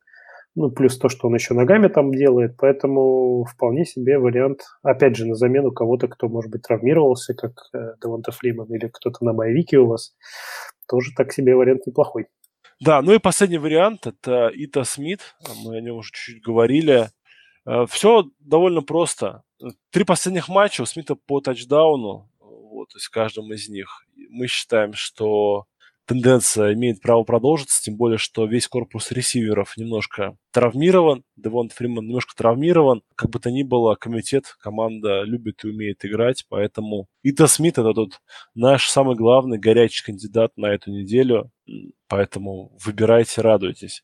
Ну, 0.54 0.70
плюс 0.70 0.98
то, 0.98 1.08
что 1.08 1.28
он 1.28 1.34
еще 1.34 1.54
ногами 1.54 1.88
там 1.88 2.12
делает. 2.12 2.56
Поэтому 2.58 3.44
вполне 3.44 3.84
себе 3.86 4.18
вариант, 4.18 4.60
опять 4.82 5.16
же, 5.16 5.26
на 5.26 5.34
замену 5.34 5.72
кого-то, 5.72 6.08
кто, 6.08 6.28
может 6.28 6.50
быть, 6.50 6.62
травмировался, 6.62 7.34
как 7.34 7.52
э, 7.74 7.94
Девонта 8.02 8.32
Фриман 8.32 8.66
или 8.74 8.88
кто-то 8.92 9.24
на 9.24 9.32
боевике 9.32 9.78
у 9.78 9.86
вас. 9.86 10.14
Тоже 10.86 11.12
так 11.16 11.32
себе 11.32 11.56
вариант 11.56 11.86
неплохой. 11.86 12.26
Да, 12.80 13.00
ну 13.00 13.12
и 13.14 13.18
последний 13.18 13.58
вариант– 13.58 14.06
это 14.08 14.50
Ита 14.52 14.84
Смит. 14.84 15.20
Мы 15.64 15.78
о 15.78 15.80
нем 15.80 15.96
уже 15.96 16.10
чуть-чуть 16.12 16.42
говорили. 16.42 17.08
Э, 17.66 17.86
Все 17.88 18.24
довольно 18.40 18.82
просто. 18.82 19.44
Три 19.90 20.04
последних 20.04 20.48
матча 20.48 20.82
у 20.82 20.86
Смита 20.86 21.14
по 21.14 21.40
тачдауну 21.40 22.28
вот, 22.82 22.88
то 22.88 22.96
есть 22.96 23.06
в 23.06 23.10
каждом 23.10 23.52
из 23.52 23.68
них. 23.68 24.04
Мы 24.30 24.46
считаем, 24.46 24.92
что 24.94 25.66
тенденция 26.06 26.74
имеет 26.74 27.00
право 27.00 27.24
продолжиться, 27.24 27.82
тем 27.82 27.96
более, 27.96 28.18
что 28.18 28.46
весь 28.46 28.68
корпус 28.68 29.10
ресиверов 29.12 29.76
немножко 29.76 30.36
травмирован, 30.52 31.24
Девон 31.36 31.68
Фриман 31.68 32.06
немножко 32.06 32.34
травмирован. 32.36 33.02
Как 33.14 33.30
бы 33.30 33.38
то 33.38 33.50
ни 33.50 33.62
было, 33.62 33.94
комитет, 33.94 34.56
команда 34.60 35.22
любит 35.22 35.64
и 35.64 35.68
умеет 35.68 36.04
играть, 36.04 36.44
поэтому 36.48 37.08
Ита 37.22 37.46
Смит 37.46 37.78
это 37.78 37.92
тут 37.92 38.20
наш 38.54 38.88
самый 38.88 39.16
главный 39.16 39.58
горячий 39.58 40.04
кандидат 40.04 40.52
на 40.56 40.66
эту 40.66 40.90
неделю, 40.90 41.50
поэтому 42.08 42.76
выбирайте, 42.84 43.40
радуйтесь. 43.40 44.02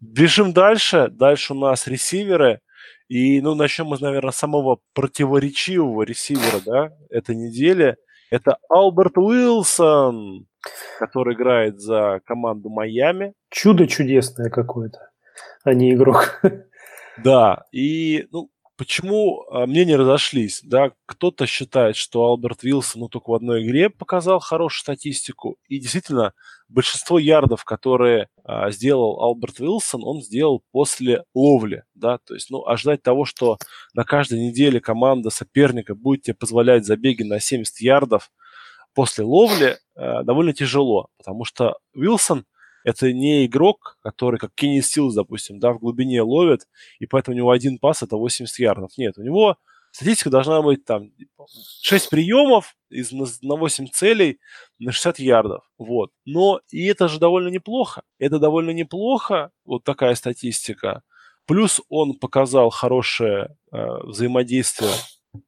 Бежим 0.00 0.52
дальше. 0.52 1.08
Дальше 1.10 1.54
у 1.54 1.56
нас 1.56 1.86
ресиверы. 1.86 2.60
И, 3.08 3.40
ну, 3.40 3.54
начнем 3.54 3.86
мы, 3.86 3.98
наверное, 4.00 4.32
с 4.32 4.36
самого 4.36 4.80
противоречивого 4.94 6.02
ресивера, 6.02 6.60
да, 6.64 6.96
этой 7.10 7.36
недели. 7.36 7.96
Это 8.30 8.58
Алберт 8.68 9.16
Уилсон, 9.18 10.46
который 10.98 11.34
играет 11.34 11.80
за 11.80 12.20
команду 12.24 12.70
Майами. 12.70 13.34
Чудо 13.50 13.86
чудесное 13.86 14.50
какое-то, 14.50 15.10
а 15.64 15.74
не 15.74 15.92
игрок. 15.94 16.40
Да, 17.22 17.62
и, 17.70 18.26
ну, 18.32 18.50
почему 18.76 19.44
а, 19.50 19.66
мнения 19.66 19.96
разошлись, 19.96 20.60
да, 20.64 20.92
кто-то 21.06 21.46
считает, 21.46 21.96
что 21.96 22.24
Алберт 22.24 22.62
Вилсон, 22.62 23.02
ну, 23.02 23.08
только 23.08 23.30
в 23.30 23.34
одной 23.34 23.64
игре 23.64 23.90
показал 23.90 24.40
хорошую 24.40 24.80
статистику, 24.80 25.56
и 25.68 25.78
действительно, 25.78 26.32
большинство 26.68 27.18
ярдов, 27.18 27.64
которые 27.64 28.28
а, 28.42 28.70
сделал 28.70 29.22
Алберт 29.22 29.60
Вилсон, 29.60 30.02
он 30.04 30.22
сделал 30.22 30.62
после 30.72 31.24
ловли, 31.34 31.84
да, 31.94 32.18
то 32.18 32.34
есть, 32.34 32.50
ну, 32.50 32.66
ожидать 32.66 33.02
того, 33.02 33.24
что 33.24 33.58
на 33.94 34.04
каждой 34.04 34.40
неделе 34.40 34.80
команда 34.80 35.30
соперника 35.30 35.94
будет 35.94 36.22
тебе 36.22 36.34
позволять 36.34 36.84
забеги 36.84 37.22
на 37.22 37.38
70 37.40 37.80
ярдов 37.80 38.30
после 38.94 39.24
ловли, 39.24 39.78
а, 39.96 40.22
довольно 40.22 40.52
тяжело, 40.52 41.08
потому 41.18 41.44
что 41.44 41.76
Вилсон 41.94 42.46
это 42.84 43.12
не 43.12 43.46
игрок, 43.46 43.96
который, 44.02 44.38
как 44.38 44.54
Кенни 44.54 44.80
Стилс, 44.80 45.14
допустим, 45.14 45.58
да, 45.58 45.72
в 45.72 45.78
глубине 45.78 46.20
ловит, 46.20 46.68
и 46.98 47.06
поэтому 47.06 47.34
у 47.34 47.38
него 47.38 47.50
один 47.50 47.78
пас– 47.78 48.02
это 48.02 48.16
80 48.16 48.58
ярдов. 48.58 48.90
Нет, 48.98 49.16
у 49.16 49.22
него 49.22 49.56
статистика 49.90 50.28
должна 50.28 50.60
быть 50.60 50.84
там 50.84 51.10
6 51.82 52.10
приемов 52.10 52.76
из, 52.90 53.10
на 53.42 53.56
8 53.56 53.86
целей 53.88 54.38
на 54.78 54.92
60 54.92 55.18
ярдов. 55.18 55.64
Вот. 55.78 56.10
Но 56.26 56.60
и 56.70 56.84
это 56.86 57.08
же 57.08 57.18
довольно 57.18 57.48
неплохо. 57.48 58.02
Это 58.18 58.38
довольно 58.38 58.70
неплохо, 58.70 59.50
вот 59.64 59.82
такая 59.84 60.14
статистика. 60.14 61.02
Плюс 61.46 61.80
он 61.88 62.14
показал 62.14 62.70
хорошее 62.70 63.56
э, 63.72 63.86
взаимодействие 64.02 64.92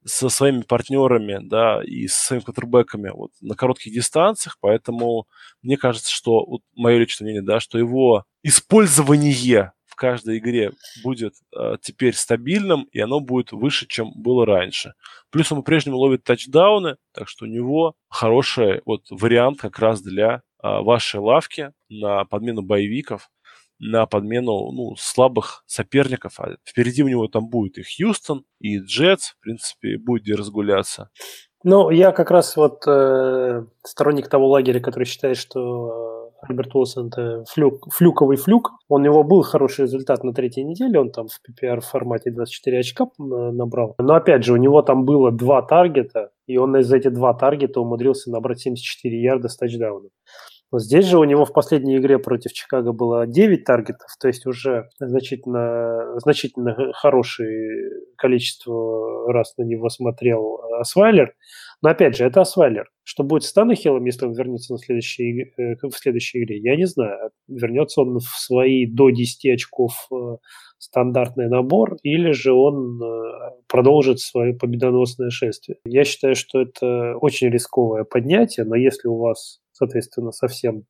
со 0.05 0.29
своими 0.29 0.63
партнерами, 0.63 1.39
да, 1.43 1.83
и 1.85 2.07
со 2.09 2.27
своими 2.27 2.45
квотербеками 2.45 3.11
вот, 3.11 3.31
на 3.41 3.55
коротких 3.55 3.93
дистанциях, 3.93 4.57
поэтому 4.61 5.27
мне 5.63 5.77
кажется, 5.77 6.13
что, 6.13 6.45
вот 6.45 6.63
мое 6.75 6.99
личное 6.99 7.27
мнение, 7.27 7.43
да, 7.43 7.61
что 7.61 7.79
его 7.79 8.25
использование 8.43 9.73
в 9.87 9.95
каждой 9.97 10.39
игре 10.39 10.73
будет 11.03 11.35
э, 11.57 11.77
теперь 11.81 12.15
стабильным, 12.15 12.87
и 12.93 13.01
оно 13.01 13.21
будет 13.21 13.53
выше, 13.53 13.87
чем 13.87 14.13
было 14.15 14.45
раньше. 14.45 14.93
Плюс 15.31 15.51
он 15.51 15.59
по-прежнему 15.59 15.97
ловит 15.97 16.23
тачдауны, 16.23 16.97
так 17.15 17.29
что 17.29 17.47
у 17.47 17.49
него 17.49 17.95
хороший 18.09 18.83
вот 18.85 19.07
вариант 19.11 19.59
как 19.59 19.79
раз 19.79 20.03
для 20.03 20.35
э, 20.35 20.41
вашей 20.63 21.21
лавки 21.21 21.73
на 21.89 22.27
подмену 22.27 22.63
боевиков 22.63 23.31
на 23.79 24.07
подмену 24.07 24.71
ну, 24.73 24.97
слабых 24.97 25.65
соперников. 25.67 26.41
А 26.41 26.57
впереди 26.65 27.03
у 27.03 27.09
него 27.09 27.29
там 27.29 27.49
будет 27.49 27.79
и 27.79 27.83
Хьюстон, 27.83 28.45
и 28.61 28.79
Джетс, 28.79 29.31
в 29.31 29.41
принципе, 29.41 29.99
будет 29.99 30.23
где 30.23 30.35
разгуляться. 30.35 31.11
Ну, 31.65 31.91
я 31.91 32.13
как 32.13 32.31
раз 32.31 32.57
вот 32.57 32.87
э, 32.87 33.65
сторонник 33.83 34.29
того 34.29 34.49
лагеря, 34.49 34.81
который 34.81 35.05
считает, 35.05 35.37
что 35.37 36.31
Альберт 36.43 36.75
Уилсон 36.75 37.09
это 37.09 37.45
флюк, 37.49 37.93
флюковый 37.93 38.37
флюк. 38.37 38.71
У 38.89 38.99
него 38.99 39.23
был 39.25 39.43
хороший 39.43 39.83
результат 39.83 40.23
на 40.23 40.33
третьей 40.33 40.65
неделе, 40.65 41.01
он 41.01 41.11
там 41.11 41.27
в 41.29 41.41
PPR 41.41 41.81
формате 41.81 42.31
24 42.31 42.79
очка 42.79 43.07
набрал. 43.19 43.95
Но 43.99 44.15
опять 44.15 44.45
же, 44.45 44.53
у 44.53 44.57
него 44.57 44.83
там 44.83 45.05
было 45.05 45.33
два 45.33 45.63
таргета, 45.63 46.31
и 46.47 46.57
он 46.57 46.77
из 46.77 46.93
этих 46.93 47.13
два 47.13 47.35
таргета 47.35 47.81
умудрился 47.81 48.31
набрать 48.31 48.61
74 48.61 49.21
ярда 49.21 49.49
с 49.49 49.57
тачдауном. 49.57 50.11
Вот 50.73 50.83
здесь 50.83 51.07
же 51.07 51.19
у 51.19 51.25
него 51.25 51.45
в 51.45 51.53
последней 51.53 51.99
игре 51.99 52.19
против 52.19 52.53
Чикаго 52.53 52.93
было 52.93 53.27
9 53.27 53.65
таргетов, 53.65 54.09
то 54.21 54.27
есть 54.27 54.47
уже 54.47 54.89
значительно, 54.99 56.19
значительно 56.19 56.93
хорошее 56.93 57.91
количество 58.17 59.33
раз 59.33 59.57
на 59.57 59.63
него 59.63 59.89
смотрел 59.89 60.61
Асвайлер. 60.81 61.35
Но 61.83 61.91
опять 61.91 62.17
же, 62.17 62.25
это 62.25 62.41
Асвайлер. 62.41 62.89
Что 63.05 63.23
будет 63.23 63.45
с 63.45 63.53
Танахилом, 63.53 64.05
если 64.07 64.27
он 64.27 64.33
вернется 64.33 64.73
на 64.73 64.79
следующей, 64.79 65.53
э, 65.57 65.77
в 65.83 65.93
следующей 65.93 66.43
игре, 66.43 66.59
я 66.59 66.77
не 66.77 66.87
знаю. 66.87 67.31
Вернется 67.47 68.01
он 68.01 68.19
в 68.19 68.25
свои 68.25 68.87
до 68.87 69.11
10 69.11 69.55
очков 69.55 69.93
э, 70.11 70.37
стандартный 70.79 71.49
набор, 71.49 71.97
или 72.03 72.33
же 72.33 72.53
он 72.53 73.01
э, 73.01 73.51
продолжит 73.69 74.21
свое 74.21 74.55
победоносное 74.55 75.31
шествие. 75.31 75.79
Я 75.85 76.05
считаю, 76.05 76.35
что 76.35 76.63
это 76.63 77.17
очень 77.21 77.51
рисковое 77.51 78.05
поднятие, 78.05 78.65
но 78.65 78.75
если 78.75 79.09
у 79.09 79.19
вас 79.19 79.61
соответственно, 79.77 80.33
совсем 80.33 80.85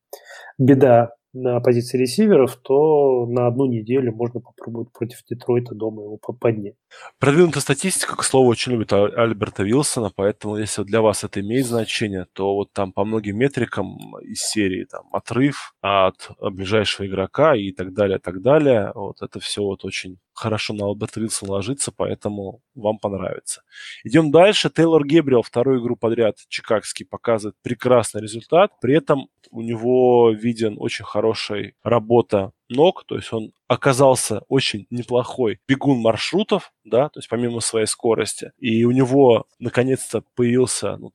беда 0.59 1.11
на 1.37 1.61
позиции 1.61 1.99
ресиверов, 1.99 2.57
то 2.57 3.27
на 3.27 3.47
одну 3.47 3.67
неделю 3.67 4.13
можно 4.15 4.41
попробовать 4.41 4.91
против 4.93 5.23
Детройта 5.29 5.75
дома 5.75 6.03
его 6.03 6.17
поднять. 6.17 6.77
Продвинутая 7.19 7.61
статистика, 7.61 8.17
к 8.17 8.23
слову, 8.23 8.49
очень 8.49 8.73
любит 8.73 8.93
Альберта 8.93 9.63
Вилсона, 9.63 10.11
поэтому 10.15 10.57
если 10.57 10.83
для 10.83 11.03
вас 11.03 11.25
это 11.25 11.41
имеет 11.41 11.67
значение, 11.67 12.27
то 12.33 12.55
вот 12.55 12.73
там 12.73 12.93
по 12.93 13.05
многим 13.05 13.37
метрикам 13.37 14.19
из 14.21 14.41
серии 14.41 14.85
там 14.85 15.09
отрыв 15.13 15.75
от 15.83 16.31
ближайшего 16.41 17.07
игрока 17.07 17.55
и 17.55 17.71
так 17.73 17.93
далее, 17.93 18.19
так 18.19 18.41
далее, 18.41 18.93
вот 18.95 19.21
это 19.21 19.39
все 19.39 19.63
вот 19.63 19.85
очень 19.85 20.19
хорошо 20.37 20.75
на 20.75 20.89
Альберта 20.89 21.21
Вилсона 21.21 21.53
ложится, 21.53 21.93
поэтому 21.93 22.61
вам 22.75 22.99
понравится. 22.99 23.63
Идем 24.05 24.31
дальше. 24.31 24.71
Тейлор 24.71 25.05
Гебриэл 25.07 25.43
вторую 25.43 25.81
игру 25.81 25.97
подряд 25.97 26.37
чикагский 26.49 27.07
показывает 27.07 27.57
прекрасный 27.63 28.21
результат. 28.21 28.73
При 28.81 28.95
этом 28.95 29.29
у 29.51 29.63
него 29.63 30.31
виден 30.31 30.77
очень 30.79 31.05
хорошая 31.05 31.73
работа 31.83 32.53
ног, 32.69 33.05
то 33.07 33.17
есть 33.17 33.33
он 33.33 33.53
оказался 33.69 34.43
очень 34.49 34.87
неплохой 34.91 35.61
бегун 35.69 35.99
маршрутов, 35.99 36.73
да, 36.85 37.09
то 37.09 37.19
есть 37.19 37.29
помимо 37.29 37.61
своей 37.61 37.87
скорости. 37.87 38.53
И 38.59 38.85
у 38.85 38.91
него 38.91 39.47
наконец-то 39.59 40.23
появился 40.35 40.97
ну, 40.97 41.13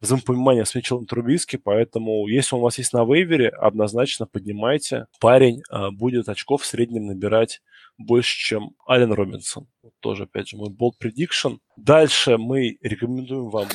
взаимопонимание 0.00 0.64
с 0.64 0.74
Митчеллом 0.74 1.06
Трубиски, 1.06 1.56
поэтому 1.56 2.26
если 2.26 2.56
у 2.56 2.60
вас 2.60 2.78
есть 2.78 2.92
на 2.92 3.04
вейвере, 3.04 3.48
однозначно 3.48 4.26
поднимайте. 4.26 5.06
Парень 5.20 5.62
а, 5.70 5.90
будет 5.90 6.28
очков 6.28 6.62
в 6.62 6.66
среднем 6.66 7.06
набирать 7.06 7.62
больше, 7.98 8.36
чем 8.38 8.74
Ален 8.88 9.12
Робинсон. 9.12 9.66
Вот 9.82 9.92
тоже, 10.00 10.24
опять 10.24 10.48
же, 10.48 10.56
мой 10.56 10.70
bold 10.70 10.92
prediction. 11.02 11.58
Дальше 11.76 12.38
мы 12.38 12.76
рекомендуем 12.82 13.48
вам 13.48 13.68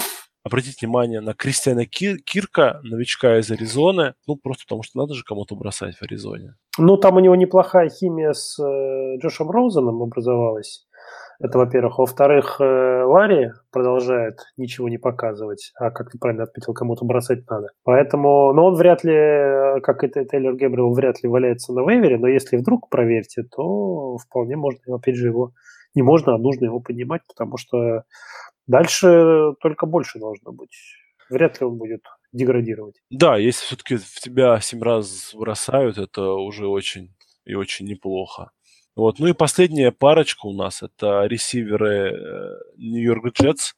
обратить 0.43 0.81
внимание 0.81 1.19
на 1.19 1.33
Кристиана 1.33 1.85
Кир- 1.85 2.17
Кирка, 2.19 2.79
новичка 2.83 3.37
из 3.37 3.51
Аризоны, 3.51 4.13
ну, 4.27 4.37
просто 4.37 4.63
потому 4.65 4.81
что 4.83 4.97
надо 4.97 5.13
же 5.13 5.23
кому-то 5.23 5.55
бросать 5.55 5.97
в 5.97 6.01
Аризоне. 6.03 6.55
Ну, 6.77 6.95
там 6.97 7.17
у 7.17 7.19
него 7.19 7.35
неплохая 7.35 7.89
химия 7.89 8.31
с 8.33 8.57
э, 8.59 9.17
Джошем 9.19 9.51
Роузеном 9.51 10.01
образовалась. 10.01 10.86
Это, 11.39 11.57
во-первых. 11.57 11.99
Во-вторых, 11.99 12.59
э, 12.59 13.03
Ларри 13.03 13.51
продолжает 13.71 14.39
ничего 14.57 14.89
не 14.89 14.97
показывать, 14.97 15.71
а, 15.79 15.91
как 15.91 16.09
ты 16.11 16.17
правильно 16.17 16.43
отметил, 16.43 16.73
кому-то 16.73 17.05
бросать 17.05 17.47
надо. 17.49 17.67
Поэтому, 17.83 18.53
но 18.53 18.65
он 18.65 18.75
вряд 18.75 19.03
ли, 19.03 19.13
э, 19.13 19.79
как 19.81 20.03
и 20.03 20.09
Тейлор 20.09 20.55
Гебрил, 20.55 20.93
вряд 20.93 21.21
ли 21.21 21.29
валяется 21.29 21.73
на 21.73 21.87
вейвере, 21.87 22.17
но 22.17 22.27
если 22.27 22.57
вдруг 22.57 22.89
проверьте, 22.89 23.43
то 23.43 24.17
вполне 24.17 24.55
можно, 24.55 24.95
опять 24.95 25.15
же, 25.15 25.27
его 25.27 25.51
не 25.93 26.01
можно, 26.01 26.33
а 26.33 26.37
нужно 26.39 26.65
его 26.65 26.79
поднимать, 26.79 27.21
потому 27.27 27.57
что 27.57 28.03
дальше 28.65 29.53
только 29.61 29.85
больше 29.85 30.19
должно 30.19 30.51
быть. 30.51 30.75
Вряд 31.29 31.59
ли 31.59 31.67
он 31.67 31.77
будет 31.77 32.01
деградировать. 32.31 32.95
Да, 33.09 33.37
если 33.37 33.65
все-таки 33.65 33.97
в 33.97 34.19
тебя 34.19 34.59
семь 34.59 34.81
раз 34.81 35.33
бросают, 35.35 35.97
это 35.97 36.31
уже 36.33 36.67
очень 36.67 37.13
и 37.45 37.53
очень 37.53 37.85
неплохо. 37.85 38.51
Вот. 38.97 39.19
Ну 39.19 39.27
и 39.27 39.33
последняя 39.33 39.91
парочка 39.91 40.47
у 40.47 40.53
нас– 40.53 40.81
это 40.81 41.25
ресиверы 41.27 42.59
Нью-Йорк 42.77 43.31
Джетс. 43.31 43.73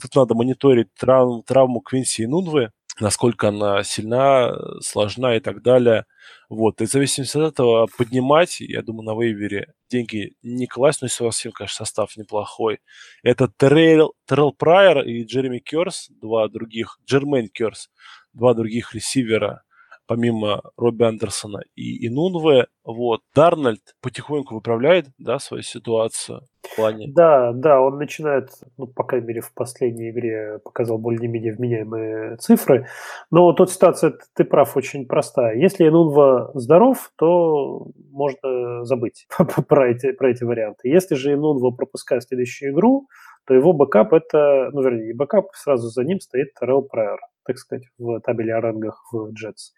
Тут 0.00 0.14
надо 0.14 0.34
мониторить 0.34 0.88
трав- 0.98 1.44
травму 1.44 1.82
Квинси 1.82 2.22
и 2.22 2.26
Нунвы, 2.26 2.70
насколько 2.98 3.48
она 3.48 3.84
сильна, 3.84 4.56
сложна 4.80 5.36
и 5.36 5.40
так 5.40 5.60
далее. 5.60 6.06
Вот. 6.48 6.80
И 6.80 6.86
в 6.86 6.90
зависимости 6.90 7.36
от 7.36 7.52
этого 7.52 7.88
поднимать, 7.98 8.60
я 8.60 8.80
думаю, 8.80 9.02
на 9.02 9.20
вейвере 9.20 9.74
деньги 9.90 10.34
не 10.42 10.66
класть, 10.66 11.02
но 11.02 11.08
если 11.08 11.24
у 11.24 11.26
вас 11.26 11.42
конечно, 11.42 11.84
состав 11.84 12.16
неплохой. 12.16 12.78
Это 13.22 13.52
Террел, 13.58 14.14
Террел 14.26 14.52
Прайер 14.52 15.02
и 15.02 15.24
Джереми 15.24 15.58
Керс, 15.58 16.08
два 16.08 16.48
других, 16.48 16.98
Джермейн 17.04 17.48
Керс, 17.50 17.90
два 18.32 18.54
других 18.54 18.94
ресивера– 18.94 19.62
помимо 20.06 20.62
Робби 20.76 21.04
Андерсона 21.04 21.60
и 21.74 22.06
Инунве, 22.06 22.66
вот, 22.84 23.20
Дарнольд 23.34 23.80
потихоньку 24.02 24.54
выправляет, 24.54 25.06
да, 25.18 25.38
свою 25.38 25.62
ситуацию 25.62 26.42
в 26.62 26.76
плане... 26.76 27.10
Да, 27.14 27.52
да, 27.52 27.80
он 27.80 27.98
начинает, 27.98 28.50
ну, 28.76 28.86
по 28.86 29.04
крайней 29.04 29.26
мере, 29.28 29.40
в 29.40 29.52
последней 29.54 30.10
игре 30.10 30.58
показал 30.64 30.98
более-менее 30.98 31.54
вменяемые 31.54 32.36
цифры, 32.36 32.86
но 33.30 33.52
тут 33.52 33.70
ситуация, 33.70 34.14
ты 34.34 34.44
прав, 34.44 34.76
очень 34.76 35.06
простая. 35.06 35.56
Если 35.56 35.88
Инунва 35.88 36.50
здоров, 36.54 37.10
то 37.16 37.86
можно 38.10 38.84
забыть 38.84 39.26
про 39.68 39.90
эти, 39.90 40.12
про 40.12 40.30
эти 40.30 40.44
варианты. 40.44 40.88
Если 40.88 41.14
же 41.14 41.32
Инунва 41.32 41.70
пропускает 41.70 42.24
следующую 42.24 42.72
игру, 42.72 43.08
то 43.46 43.54
его 43.54 43.72
бэкап 43.72 44.12
это, 44.12 44.70
ну, 44.72 44.82
вернее, 44.82 45.08
не 45.08 45.12
бэкап, 45.12 45.48
сразу 45.54 45.88
за 45.88 46.02
ним 46.04 46.20
стоит 46.20 46.54
Террел 46.58 46.82
Прайер 46.82 47.18
так 47.44 47.58
сказать, 47.58 47.84
в 47.98 48.20
табеле 48.20 48.54
о 48.54 48.60
рангах 48.60 49.02
в 49.12 49.30
Джетс. 49.32 49.72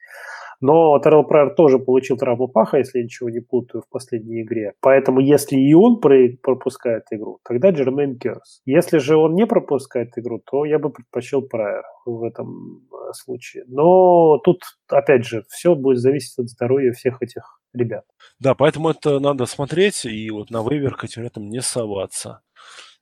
Но 0.60 0.98
Террел 1.00 1.24
Прайер 1.24 1.54
тоже 1.54 1.78
получил 1.78 2.16
травму 2.16 2.48
паха, 2.48 2.78
если 2.78 2.98
я 2.98 3.04
ничего 3.04 3.28
не 3.28 3.40
путаю, 3.40 3.82
в 3.82 3.88
последней 3.90 4.42
игре. 4.42 4.72
Поэтому 4.80 5.20
если 5.20 5.56
и 5.56 5.74
он 5.74 6.00
пропускает 6.00 7.04
игру, 7.10 7.40
тогда 7.44 7.70
Джермейн 7.70 8.18
Керс. 8.18 8.62
Если 8.64 8.98
же 8.98 9.16
он 9.16 9.34
не 9.34 9.46
пропускает 9.46 10.10
игру, 10.16 10.40
то 10.50 10.64
я 10.64 10.78
бы 10.78 10.90
предпочел 10.90 11.42
Прайер 11.42 11.82
в 12.06 12.22
этом 12.22 12.88
э, 12.90 13.12
случае. 13.12 13.64
Но 13.66 14.38
тут, 14.38 14.62
опять 14.88 15.26
же, 15.26 15.44
все 15.50 15.74
будет 15.74 15.98
зависеть 15.98 16.38
от 16.38 16.48
здоровья 16.48 16.92
всех 16.92 17.22
этих 17.22 17.60
ребят. 17.74 18.04
Да, 18.40 18.54
поэтому 18.54 18.90
это 18.90 19.18
надо 19.20 19.46
смотреть 19.46 20.04
и 20.06 20.30
вот 20.30 20.50
на 20.50 20.62
waiver 20.62 20.96
к 20.96 21.04
этим 21.04 21.48
не 21.48 21.60
соваться. 21.60 22.40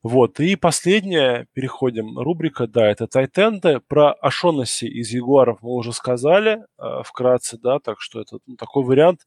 Вот. 0.05 0.39
И 0.39 0.55
последняя, 0.55 1.47
переходим, 1.55 2.19
рубрика, 2.19 2.67
да, 2.67 2.91
это 2.91 3.07
тайтенды. 3.07 3.81
Про 3.89 4.13
Ашонаси 4.13 4.85
из 4.85 5.11
Ягуаров 5.11 5.63
мы 5.63 5.71
уже 5.71 5.95
сказали 5.95 6.59
э, 6.79 7.03
вкратце, 7.07 7.57
да, 7.57 7.79
так 7.79 7.97
что 8.01 8.21
это 8.21 8.37
ну, 8.47 8.57
такой 8.57 8.85
вариант. 8.85 9.21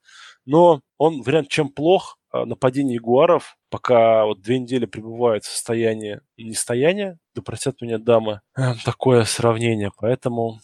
Но 0.46 0.82
он 1.00 1.24
вариант 1.24 1.50
чем 1.50 1.70
плох, 1.70 2.20
э, 2.32 2.46
нападение 2.46 2.98
Ягуаров, 2.98 3.58
пока 3.72 4.26
вот 4.26 4.42
две 4.42 4.60
недели 4.60 4.86
пребывает 4.86 5.46
в 5.46 5.52
состоянии 5.52 6.22
нестояния, 6.38 7.18
да 7.34 7.42
простят 7.42 7.82
меня 7.82 7.98
дамы, 7.98 8.42
э, 8.56 8.76
такое 8.86 9.24
сравнение, 9.24 9.90
поэтому 9.98 10.60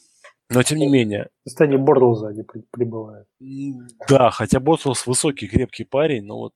но 0.53 0.63
тем 0.63 0.77
не 0.77 0.87
менее. 0.87 1.29
В 1.45 1.49
состоянии 1.49 1.77
Бортлза 1.77 2.29
они 2.29 2.43
прибывают. 2.71 3.27
Да, 4.07 4.29
хотя 4.31 4.59
Бортлз 4.59 5.07
высокий, 5.07 5.47
крепкий 5.47 5.83
парень, 5.83 6.23
но 6.23 6.37
вот 6.37 6.53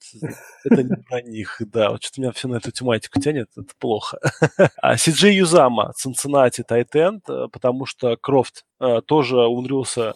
это 0.66 0.84
не 0.84 0.96
про 0.96 1.22
них, 1.22 1.58
да. 1.60 1.92
Вот 1.92 2.04
что-то 2.04 2.22
меня 2.22 2.32
все 2.32 2.48
на 2.48 2.56
эту 2.58 2.72
тематику 2.72 3.20
тянет, 3.20 3.50
это 3.56 3.74
плохо. 3.80 4.20
А 4.82 4.98
Сиджей 4.98 5.36
Юзама, 5.36 5.92
Цинциннати, 5.96 6.64
Тайтенд, 6.64 7.28
э, 7.30 7.48
потому 7.52 7.86
что 7.86 8.16
Крофт 8.18 8.64
э, 8.80 9.02
тоже 9.06 9.38
умудрился 9.38 10.14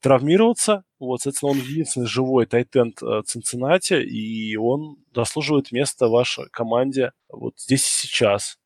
травмироваться. 0.00 0.84
Вот, 0.98 1.20
соответственно, 1.20 1.52
он 1.52 1.58
единственный 1.58 2.06
живой 2.06 2.46
тайтенд 2.46 3.00
э, 3.02 3.22
Цинциннати, 3.24 4.02
и 4.02 4.56
он 4.56 4.96
заслуживает 5.14 5.72
места 5.72 6.08
вашей 6.08 6.48
команде 6.50 7.12
вот 7.28 7.54
здесь 7.58 7.82
и 7.82 8.06
сейчас. 8.06 8.58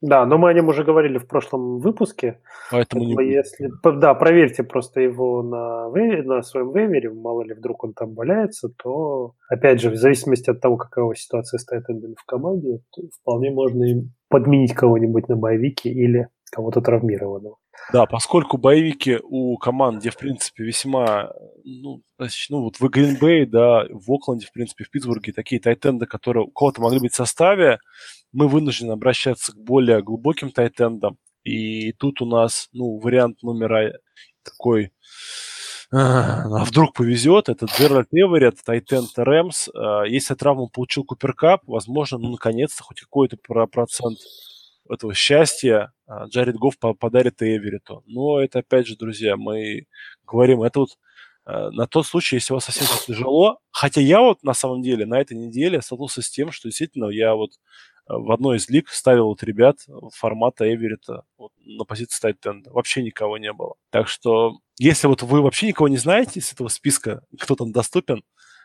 Да, 0.00 0.24
но 0.26 0.38
мы 0.38 0.50
о 0.50 0.54
нем 0.54 0.68
уже 0.68 0.84
говорили 0.84 1.18
в 1.18 1.26
прошлом 1.26 1.80
выпуске. 1.80 2.40
Поэтому 2.70 3.02
не 3.02 3.32
если, 3.32 3.68
Да, 3.82 4.14
проверьте 4.14 4.62
просто 4.62 5.00
его 5.00 5.42
на, 5.42 5.90
вейвере, 5.92 6.22
на 6.22 6.42
своем 6.42 6.72
вейвере, 6.72 7.10
мало 7.10 7.42
ли 7.42 7.54
вдруг 7.54 7.82
он 7.82 7.94
там 7.94 8.14
валяется, 8.14 8.68
то, 8.68 9.34
опять 9.48 9.80
же, 9.80 9.90
в 9.90 9.96
зависимости 9.96 10.50
от 10.50 10.60
того, 10.60 10.76
какова 10.76 11.16
ситуация 11.16 11.58
стоит 11.58 11.84
в 11.88 12.24
команде, 12.26 12.80
вполне 13.20 13.50
можно 13.50 13.84
им 13.84 14.12
подменить 14.28 14.74
кого-нибудь 14.74 15.28
на 15.28 15.36
боевике 15.36 15.90
или 15.90 16.28
кого-то 16.52 16.80
травмированного. 16.80 17.56
Да, 17.92 18.06
поскольку 18.06 18.58
боевики 18.58 19.18
у 19.22 19.56
команд, 19.56 20.00
где, 20.00 20.10
в 20.10 20.16
принципе, 20.16 20.64
весьма, 20.64 21.32
ну, 21.64 22.02
ну 22.50 22.62
вот 22.62 22.76
в 22.76 22.88
Гринбей, 22.88 23.46
да, 23.46 23.84
в 23.90 24.12
Окленде, 24.12 24.46
в 24.46 24.52
принципе, 24.52 24.84
в 24.84 24.90
Питтсбурге 24.90 25.32
такие 25.32 25.60
тайтенды, 25.60 26.06
которые 26.06 26.44
у 26.44 26.50
кого-то 26.50 26.82
могли 26.82 27.00
быть 27.00 27.12
в 27.12 27.16
составе, 27.16 27.78
мы 28.32 28.48
вынуждены 28.48 28.92
обращаться 28.92 29.52
к 29.52 29.56
более 29.56 30.02
глубоким 30.02 30.50
тайтендам. 30.50 31.18
И 31.44 31.92
тут 31.92 32.20
у 32.20 32.26
нас, 32.26 32.68
ну, 32.72 32.98
вариант 32.98 33.42
номера 33.42 33.92
такой, 34.42 34.92
а 35.90 36.64
вдруг 36.64 36.92
повезет, 36.92 37.48
это 37.48 37.64
Джеральд 37.64 38.08
Эверетт, 38.12 38.62
Тайтенд 38.62 39.10
Рэмс. 39.16 39.68
А, 39.74 40.02
если 40.04 40.34
травму 40.34 40.68
получил 40.68 41.04
Куперкап, 41.04 41.62
возможно, 41.66 42.18
ну, 42.18 42.32
наконец-то 42.32 42.82
хоть 42.82 43.00
какой-то 43.00 43.38
процент 43.38 44.18
этого 44.90 45.14
счастья 45.14 45.92
а, 46.06 46.26
Джаред 46.26 46.56
Гофф 46.56 46.76
подарит 46.98 47.40
Эверету. 47.42 48.02
Но 48.06 48.38
это, 48.40 48.58
опять 48.58 48.86
же, 48.86 48.96
друзья, 48.96 49.36
мы 49.36 49.86
говорим, 50.26 50.62
это 50.62 50.80
вот 50.80 50.90
а, 51.46 51.70
на 51.70 51.86
тот 51.86 52.06
случай, 52.06 52.36
если 52.36 52.52
у 52.52 52.56
вас 52.56 52.66
совсем 52.66 52.86
тяжело. 53.06 53.58
Хотя 53.70 54.02
я 54.02 54.20
вот 54.20 54.42
на 54.42 54.52
самом 54.52 54.82
деле 54.82 55.06
на 55.06 55.18
этой 55.18 55.38
неделе 55.38 55.80
столкнулся 55.80 56.20
с 56.20 56.28
тем, 56.28 56.52
что 56.52 56.68
действительно 56.68 57.06
я 57.06 57.34
вот 57.34 57.52
в 58.08 58.32
одной 58.32 58.56
из 58.56 58.68
лиг 58.68 58.88
ставил 58.88 59.26
вот 59.26 59.42
ребят 59.42 59.76
формата 60.14 60.72
Эверета 60.72 61.22
вот, 61.36 61.52
на 61.64 61.84
позиции 61.84 62.20
тайтенда. 62.20 62.70
Вообще 62.72 63.02
никого 63.02 63.38
не 63.38 63.52
было. 63.52 63.74
Так 63.90 64.08
что, 64.08 64.58
если 64.78 65.06
вот 65.06 65.22
вы 65.22 65.42
вообще 65.42 65.68
никого 65.68 65.88
не 65.88 65.98
знаете 65.98 66.40
из 66.40 66.52
этого 66.52 66.68
списка, 66.68 67.22
кто 67.38 67.54
там 67.54 67.72
доступен, 67.72 68.22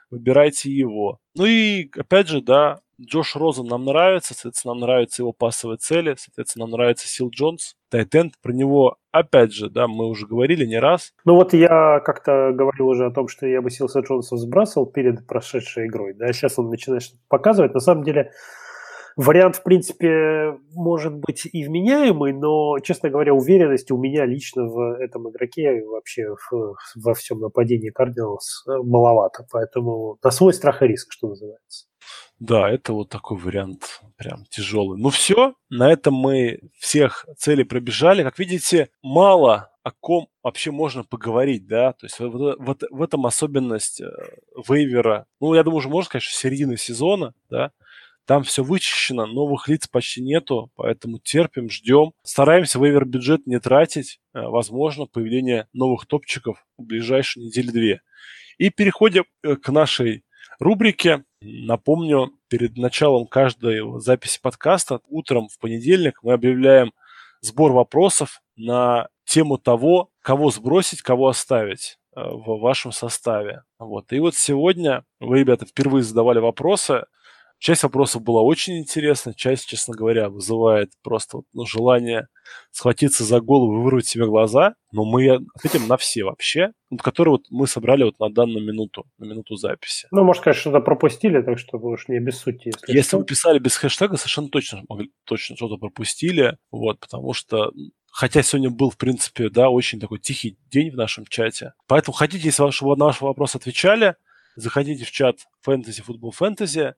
выбирайте 0.10 0.72
его. 0.72 1.20
Ну 1.36 1.46
и, 1.46 1.90
опять 1.98 2.28
же, 2.28 2.42
да, 2.42 2.80
Джош 3.02 3.36
Розен 3.36 3.66
нам 3.66 3.86
нравится, 3.86 4.34
соответственно, 4.34 4.76
нам 4.76 4.82
нравятся 4.82 5.24
его 5.24 5.34
пассовые 5.34 5.78
цели, 5.78 6.16
соответственно, 6.18 6.66
нам 6.66 6.72
нравится 6.72 7.08
Сил 7.08 7.30
Джонс, 7.30 7.76
Тайтенд. 7.90 8.36
Про 8.42 8.54
него, 8.54 8.98
опять 9.12 9.52
же, 9.52 9.70
да, 9.70 9.88
мы 9.88 10.08
уже 10.08 10.28
говорили 10.28 10.66
не 10.66 10.80
раз. 10.80 11.12
Ну 11.26 11.36
вот 11.36 11.54
я 11.54 12.00
как-то 12.02 12.52
говорил 12.54 12.88
уже 12.90 13.06
о 13.06 13.12
том, 13.12 13.28
что 13.28 13.48
я 13.48 13.62
бы 13.62 13.72
Силса 13.72 14.02
Джонса 14.02 14.38
сбрасывал 14.38 14.86
перед 14.86 15.26
прошедшей 15.28 15.88
игрой, 15.88 16.14
да, 16.14 16.32
сейчас 16.34 16.60
он 16.60 16.70
начинает 16.70 17.04
показывать. 17.28 17.74
На 17.74 17.80
самом 17.80 18.04
деле, 18.04 18.32
Вариант, 19.16 19.58
в 19.58 19.64
принципе, 19.64 20.58
может 20.74 21.14
быть 21.14 21.48
и 21.52 21.64
вменяемый, 21.66 22.34
но, 22.34 22.80
честно 22.80 23.10
говоря, 23.10 23.34
уверенности 23.34 23.92
у 23.94 23.98
меня 23.98 24.26
лично 24.26 24.66
в 24.66 25.00
этом 25.00 25.30
игроке 25.30 25.78
и 25.78 25.84
вообще 25.84 26.36
в, 26.50 26.76
во 26.96 27.14
всем 27.14 27.40
нападении 27.40 27.90
Кардиналс 27.90 28.66
э, 28.68 28.78
маловато. 28.84 29.46
Поэтому 29.52 30.18
на 30.24 30.32
свой 30.32 30.54
страх 30.54 30.82
и 30.82 30.88
риск, 30.88 31.12
что 31.12 31.28
называется. 31.28 31.86
Да, 32.40 32.70
это 32.70 32.94
вот 32.94 33.10
такой 33.10 33.38
вариант 33.38 34.02
прям 34.18 34.46
тяжелый. 34.50 35.00
Ну 35.00 35.10
все, 35.10 35.54
на 35.70 35.92
этом 35.92 36.14
мы 36.14 36.60
всех 36.78 37.26
целей 37.38 37.64
пробежали. 37.64 38.24
Как 38.24 38.38
видите, 38.40 38.90
мало 39.02 39.72
о 39.84 39.92
ком 39.92 40.28
вообще 40.42 40.72
можно 40.72 41.04
поговорить, 41.04 41.68
да, 41.68 41.94
то 41.94 42.06
есть 42.06 42.20
вот, 42.20 42.58
вот 42.60 42.84
в 42.90 43.02
этом 43.02 43.26
особенность 43.26 44.02
э, 44.02 44.10
вейвера, 44.68 45.26
ну, 45.42 45.54
я 45.54 45.64
думаю, 45.64 45.80
уже 45.80 45.90
можно 45.90 46.08
сказать, 46.08 46.24
что 46.24 46.38
середины 46.38 46.78
сезона, 46.78 47.34
да, 47.50 47.72
там 48.26 48.44
все 48.44 48.64
вычищено, 48.64 49.26
новых 49.26 49.68
лиц 49.68 49.88
почти 49.88 50.22
нету, 50.22 50.72
поэтому 50.76 51.20
терпим, 51.20 51.70
ждем. 51.70 52.14
Стараемся 52.24 52.80
вейвер 52.80 53.06
бюджет 53.06 53.46
не 53.48 53.60
тратить. 53.60 54.20
Э, 54.34 54.44
возможно, 54.48 55.06
появление 55.06 55.68
новых 55.74 56.06
топчиков 56.06 56.66
в 56.78 56.84
ближайшие 56.84 57.46
недели-две. 57.46 58.02
И 58.58 58.70
переходим 58.70 59.26
э, 59.44 59.56
к 59.56 59.70
нашей 59.70 60.24
рубрике. 60.60 61.26
Напомню, 61.42 62.32
перед 62.48 62.78
началом 62.78 63.28
каждой 63.28 63.82
записи 64.00 64.40
подкаста 64.42 65.02
утром 65.08 65.50
в 65.50 65.60
понедельник 65.60 66.20
мы 66.24 66.34
объявляем 66.34 66.94
сбор 67.42 67.74
вопросов 67.74 68.42
на 68.56 69.10
тему 69.26 69.58
того, 69.58 70.10
кого 70.22 70.52
сбросить, 70.52 71.02
кого 71.02 71.28
оставить 71.28 71.98
э, 72.16 72.22
в 72.22 72.60
вашем 72.60 72.92
составе. 72.92 73.64
Вот. 73.80 74.14
И 74.14 74.20
вот 74.20 74.36
сегодня 74.36 75.04
вы, 75.20 75.40
ребята, 75.40 75.66
впервые 75.66 76.04
задавали 76.04 76.40
вопросы. 76.40 77.06
Часть 77.64 77.84
вопросов 77.84 78.22
была 78.22 78.42
очень 78.42 78.78
интересна, 78.78 79.34
часть, 79.34 79.68
честно 79.68 79.96
говоря, 79.96 80.28
вызывает 80.28 80.92
просто 81.02 81.44
ну, 81.54 81.66
желание 81.66 82.28
схватиться 82.72 83.24
за 83.24 83.40
голову 83.40 83.80
и 83.80 83.84
вырвать 83.86 84.06
себе 84.06 84.26
глаза, 84.26 84.76
но 84.92 85.06
мы 85.06 85.40
ответим 85.56 85.88
на 85.88 85.96
все 85.96 86.26
вообще, 86.26 86.74
которые 87.02 87.36
вот 87.36 87.46
мы 87.52 87.66
собрали 87.66 88.04
вот 88.04 88.20
на 88.20 88.30
данную 88.30 88.66
минуту, 88.66 89.06
на 89.18 89.24
минуту 89.24 89.56
записи. 89.56 90.10
Ну, 90.12 90.26
может, 90.26 90.44
конечно, 90.44 90.60
что-то 90.60 90.82
пропустили, 90.82 91.42
так 91.42 91.58
что 91.58 91.78
вы 91.78 91.92
уж 91.92 92.10
не 92.10 92.18
обессудьте. 92.18 92.72
Если, 92.72 92.98
если 92.98 93.16
вы 93.16 93.24
писали 93.24 93.60
без 93.60 93.78
хэштега, 93.78 94.18
совершенно 94.18 94.50
точно, 94.50 94.84
точно 95.24 95.56
что-то 95.56 95.78
пропустили, 95.78 96.58
вот, 96.70 97.00
потому 97.00 97.34
что 97.34 97.72
Хотя 98.16 98.44
сегодня 98.44 98.70
был, 98.70 98.92
в 98.92 98.98
принципе, 98.98 99.50
да, 99.50 99.70
очень 99.70 100.00
такой 100.00 100.20
тихий 100.20 100.60
день 100.70 100.92
в 100.92 100.96
нашем 100.96 101.26
чате. 101.26 101.74
Поэтому 101.88 102.14
хотите, 102.14 102.46
если 102.46 102.62
ваши, 102.62 102.86
на 102.86 103.06
ваш 103.06 103.22
вопрос 103.22 103.56
отвечали, 103.56 104.16
заходите 104.56 105.04
в 105.04 105.12
чат 105.12 105.38
Fantasy 105.66 106.04
Football 106.06 106.32
Fantasy, 106.40 106.94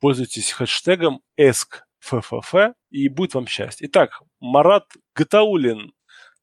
пользуйтесь 0.00 0.52
хэштегом 0.52 1.20
ESKFFF, 1.38 2.74
и 2.90 3.08
будет 3.08 3.34
вам 3.34 3.46
счастье. 3.46 3.88
Итак, 3.88 4.22
Марат 4.40 4.84
Гатаулин, 5.14 5.92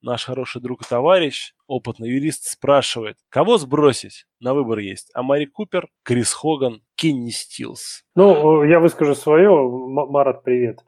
наш 0.02 0.26
хороший 0.26 0.62
друг 0.62 0.82
и 0.82 0.86
товарищ, 0.90 1.54
опытный 1.68 2.10
юрист, 2.10 2.46
спрашивает, 2.46 3.18
кого 3.30 3.58
сбросить? 3.58 4.26
На 4.40 4.54
выбор 4.54 4.80
есть 4.80 5.10
Амари 5.14 5.46
Купер, 5.46 5.88
Крис 6.04 6.34
Хоган, 6.34 6.82
Кенни 6.96 7.32
Стилс. 7.32 8.04
Ну, 8.16 8.64
я 8.64 8.80
выскажу 8.80 9.16
свое. 9.16 9.50
Марат, 9.50 10.44
привет. 10.44 10.80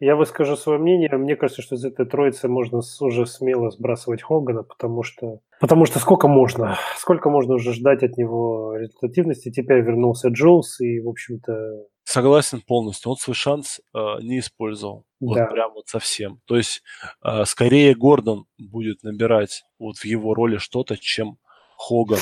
Я 0.00 0.16
выскажу 0.16 0.56
свое 0.56 0.80
мнение. 0.80 1.08
Мне 1.12 1.36
кажется, 1.36 1.62
что 1.62 1.76
из 1.76 1.84
этой 1.84 2.06
троицы 2.06 2.48
можно 2.48 2.80
уже 3.00 3.24
смело 3.24 3.70
сбрасывать 3.70 4.22
Хогана, 4.22 4.64
потому 4.64 5.04
что, 5.04 5.38
потому 5.60 5.84
что 5.84 6.00
сколько 6.00 6.26
можно? 6.26 6.76
Сколько 6.96 7.30
можно 7.30 7.54
уже 7.54 7.72
ждать 7.72 8.02
от 8.02 8.16
него 8.16 8.74
результативности? 8.76 9.52
Теперь 9.52 9.82
вернулся 9.82 10.28
Джоус, 10.28 10.80
и, 10.80 10.98
в 10.98 11.08
общем-то... 11.08 11.86
Согласен 12.04 12.60
полностью. 12.60 13.10
Он 13.10 13.16
свой 13.16 13.34
шанс 13.34 13.80
э, 13.94 13.98
не 14.20 14.40
использовал. 14.40 15.04
Вот 15.20 15.36
да. 15.36 15.46
прям 15.46 15.72
вот 15.72 15.88
совсем. 15.88 16.40
То 16.46 16.56
есть 16.56 16.82
э, 17.24 17.44
скорее 17.44 17.94
Гордон 17.94 18.46
будет 18.58 19.02
набирать 19.02 19.64
вот 19.78 19.98
в 19.98 20.04
его 20.04 20.34
роли 20.34 20.58
что-то, 20.58 20.96
чем 20.96 21.38
Хоган. 21.76 22.20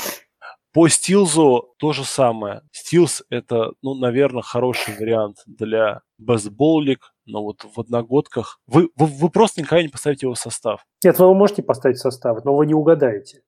По 0.73 0.87
Стилзу 0.87 1.73
то 1.77 1.91
же 1.91 2.05
самое. 2.05 2.61
Стилз 2.71 3.23
это, 3.29 3.73
ну, 3.81 3.93
наверное, 3.93 4.41
хороший 4.41 4.95
вариант 4.97 5.37
для 5.45 6.01
бейсболик, 6.17 7.10
но 7.25 7.43
вот 7.43 7.63
в 7.63 7.79
одногодках 7.79 8.59
вы, 8.67 8.89
вы, 8.95 9.05
вы 9.05 9.29
просто 9.29 9.61
никогда 9.61 9.83
не 9.83 9.89
поставите 9.89 10.25
его 10.25 10.33
в 10.33 10.39
состав. 10.39 10.85
Нет, 11.03 11.17
вы 11.19 11.25
его 11.25 11.33
можете 11.33 11.63
поставить 11.63 11.97
в 11.97 12.01
состав, 12.01 12.43
но 12.45 12.55
вы 12.55 12.65
не 12.65 12.73
угадаете. 12.73 13.43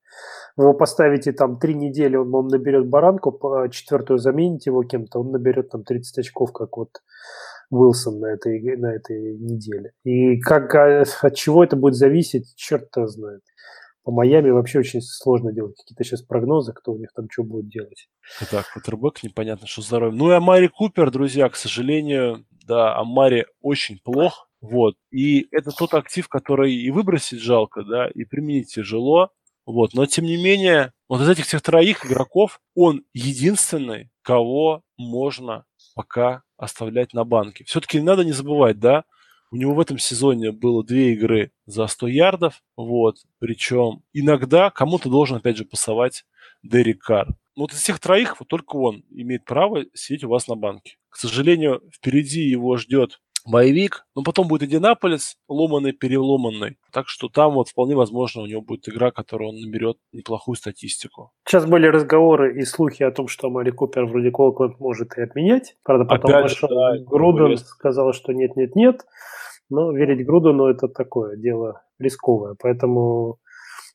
Вы 0.56 0.66
его 0.66 0.74
поставите 0.74 1.32
там 1.32 1.58
три 1.58 1.74
недели, 1.74 2.16
он 2.16 2.30
вам 2.30 2.48
наберет 2.48 2.88
баранку, 2.88 3.32
четвертую 3.72 4.20
замените 4.20 4.70
его 4.70 4.84
кем-то, 4.84 5.20
он 5.20 5.32
наберет 5.32 5.70
там 5.70 5.84
30 5.84 6.20
очков, 6.20 6.54
как 6.54 6.78
вот 6.78 6.90
Уилсон 7.72 8.20
на 8.20 8.28
этой, 8.28 8.78
на 8.78 8.94
этой 8.94 9.38
неделе. 9.38 9.94
И 10.04 10.40
как, 10.40 10.76
а, 10.76 11.04
от 11.22 11.36
чего 11.36 11.64
это 11.64 11.76
будет 11.76 11.96
зависеть, 11.96 12.54
черт-то 12.56 13.08
знает 13.08 13.42
по 14.04 14.12
Майами 14.12 14.50
вообще 14.50 14.80
очень 14.80 15.02
сложно 15.02 15.54
делать 15.54 15.76
какие-то 15.78 16.04
сейчас 16.04 16.22
прогнозы, 16.22 16.74
кто 16.74 16.92
у 16.92 16.98
них 16.98 17.10
там 17.16 17.28
что 17.32 17.44
будет 17.44 17.70
делать. 17.70 18.08
Так, 18.52 18.72
Квотербек, 18.72 19.24
непонятно, 19.24 19.68
что 19.68 19.82
здоровье. 19.82 20.18
Ну 20.18 20.30
и 20.32 20.34
Амари 20.34 20.68
Купер, 20.68 21.10
друзья, 21.10 21.50
к 21.50 21.56
сожалению, 21.56 22.46
да, 22.68 22.96
Амари 22.98 23.46
очень 23.62 24.00
плох, 24.04 24.50
вот. 24.62 24.96
И 25.12 25.48
это 25.52 25.72
тот 25.72 25.94
актив, 25.94 26.28
который 26.28 26.74
и 26.74 26.92
выбросить 26.92 27.40
жалко, 27.40 27.84
да, 27.84 28.08
и 28.08 28.26
применить 28.26 28.74
тяжело, 28.74 29.30
вот. 29.66 29.94
Но, 29.94 30.06
тем 30.06 30.26
не 30.26 30.42
менее, 30.42 30.92
вот 31.08 31.22
из 31.22 31.30
этих 31.30 31.46
всех 31.46 31.62
троих 31.62 32.06
игроков 32.06 32.60
он 32.76 33.04
единственный, 33.14 34.10
кого 34.22 34.84
можно 34.98 35.66
пока 35.96 36.44
оставлять 36.58 37.14
на 37.14 37.24
банке. 37.24 37.64
Все-таки 37.66 38.02
надо 38.02 38.26
не 38.26 38.32
забывать, 38.32 38.80
да, 38.80 39.06
у 39.54 39.56
него 39.56 39.76
в 39.76 39.80
этом 39.80 40.00
сезоне 40.00 40.52
было 40.52 40.84
две 40.84 41.14
игры 41.14 41.52
за 41.68 41.86
100 41.86 42.08
ярдов, 42.08 42.64
вот, 42.76 43.18
причем 43.38 44.02
иногда 44.12 44.72
кому-то 44.72 45.10
должен, 45.10 45.38
опять 45.38 45.58
же, 45.58 45.64
пасовать 45.64 46.26
Дерек 46.64 47.04
Карр. 47.04 47.28
Вот 47.56 47.72
из 47.72 47.78
всех 47.78 48.00
троих 48.00 48.40
вот 48.40 48.50
только 48.50 48.78
он 48.78 49.04
имеет 49.12 49.46
право 49.46 49.86
сидеть 49.94 50.24
у 50.24 50.30
вас 50.30 50.48
на 50.48 50.56
банке. 50.56 50.98
К 51.10 51.18
сожалению, 51.18 51.84
впереди 51.94 52.42
его 52.42 52.78
ждет 52.78 53.22
боевик, 53.46 54.06
но 54.16 54.24
потом 54.24 54.48
будет 54.48 54.64
Индианаполис, 54.64 55.38
ломанный, 55.48 55.92
переломанный. 55.92 56.78
Так 56.92 57.08
что 57.08 57.30
там 57.30 57.54
вот 57.54 57.70
вполне 57.70 57.96
возможно 57.96 58.42
у 58.42 58.46
него 58.46 58.62
будет 58.62 58.88
игра, 58.90 59.12
которую 59.12 59.50
он 59.50 59.60
наберет 59.60 59.98
неплохую 60.12 60.56
статистику. 60.56 61.32
Сейчас 61.46 61.66
были 61.66 61.88
разговоры 61.88 62.60
и 62.60 62.66
слухи 62.66 63.04
о 63.04 63.12
том, 63.12 63.28
что 63.28 63.50
Мари 63.50 63.72
Купер 63.72 64.06
вроде 64.06 64.32
Колокленд 64.32 64.80
может 64.80 65.18
и 65.18 65.22
отменять. 65.22 65.76
Правда, 65.84 66.06
потом 66.06 66.32
Опять 66.32 66.44
вышел 66.44 66.70
да, 66.70 66.98
Груден, 67.06 67.58
сказал, 67.58 68.14
что 68.14 68.34
нет-нет-нет. 68.34 69.02
Но 69.70 69.92
верить 69.92 70.26
Грудену 70.26 70.68
это 70.68 70.88
такое 70.88 71.36
дело 71.38 71.82
рисковое. 72.00 72.56
Поэтому 72.60 73.40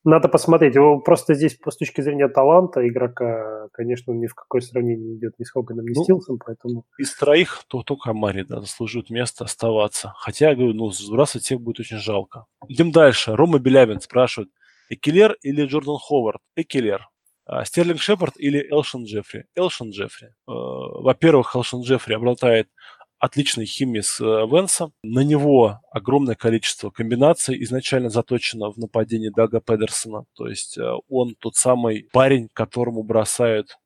надо 0.04 0.28
посмотреть. 0.28 0.74
Его 0.74 1.00
просто 1.00 1.34
здесь 1.34 1.58
с 1.66 1.76
точки 1.76 2.00
зрения 2.00 2.28
таланта 2.28 2.86
игрока, 2.86 3.68
конечно, 3.72 4.12
ни 4.12 4.26
в 4.26 4.34
какое 4.34 4.60
сравнение 4.60 5.08
не 5.08 5.16
идет 5.18 5.38
ни 5.38 5.44
с 5.44 5.50
Хоганом, 5.50 5.86
ни 5.86 5.94
ну, 5.94 6.02
с 6.02 6.06
Тилсом, 6.06 6.38
поэтому... 6.44 6.84
Из 6.98 7.14
троих 7.16 7.64
то 7.68 7.82
только 7.82 8.12
Мари, 8.12 8.42
да, 8.42 8.60
заслуживает 8.60 9.10
место 9.10 9.44
оставаться. 9.44 10.12
Хотя, 10.16 10.50
я 10.50 10.56
говорю, 10.56 10.74
ну, 10.74 10.90
сбрасывать 10.90 11.44
всех 11.44 11.60
будет 11.60 11.80
очень 11.80 11.98
жалко. 11.98 12.46
Идем 12.68 12.92
дальше. 12.92 13.34
Рома 13.34 13.58
Белявин 13.58 14.00
спрашивает, 14.00 14.50
Экелер 14.90 15.36
или 15.42 15.66
Джордан 15.66 15.98
Ховард? 15.98 16.40
Экелер. 16.56 17.08
А, 17.44 17.64
Стерлинг 17.64 18.00
Шепард 18.00 18.34
или 18.36 18.58
Элшон 18.70 19.04
Джеффри? 19.04 19.46
Элшон 19.54 19.90
Джеффри. 19.90 20.26
Э, 20.26 20.30
во-первых, 20.46 21.56
Элшон 21.56 21.80
Джеффри 21.80 22.14
обладает 22.14 22.68
отличной 23.18 23.66
химией 23.66 24.00
с 24.00 24.20
э, 24.20 24.24
Венсом. 24.24 24.92
На 25.02 25.20
него 25.20 25.80
огромное 25.90 26.34
количество 26.34 26.90
комбинаций 26.90 27.62
изначально 27.64 28.10
заточено 28.10 28.70
в 28.70 28.78
нападении 28.78 29.30
Дага 29.34 29.60
Педерсона. 29.60 30.24
То 30.34 30.48
есть 30.48 30.78
э, 30.78 30.92
он 31.08 31.34
тот 31.38 31.56
самый 31.56 32.08
парень, 32.12 32.48
которому 32.52 33.02
бросают 33.02 33.78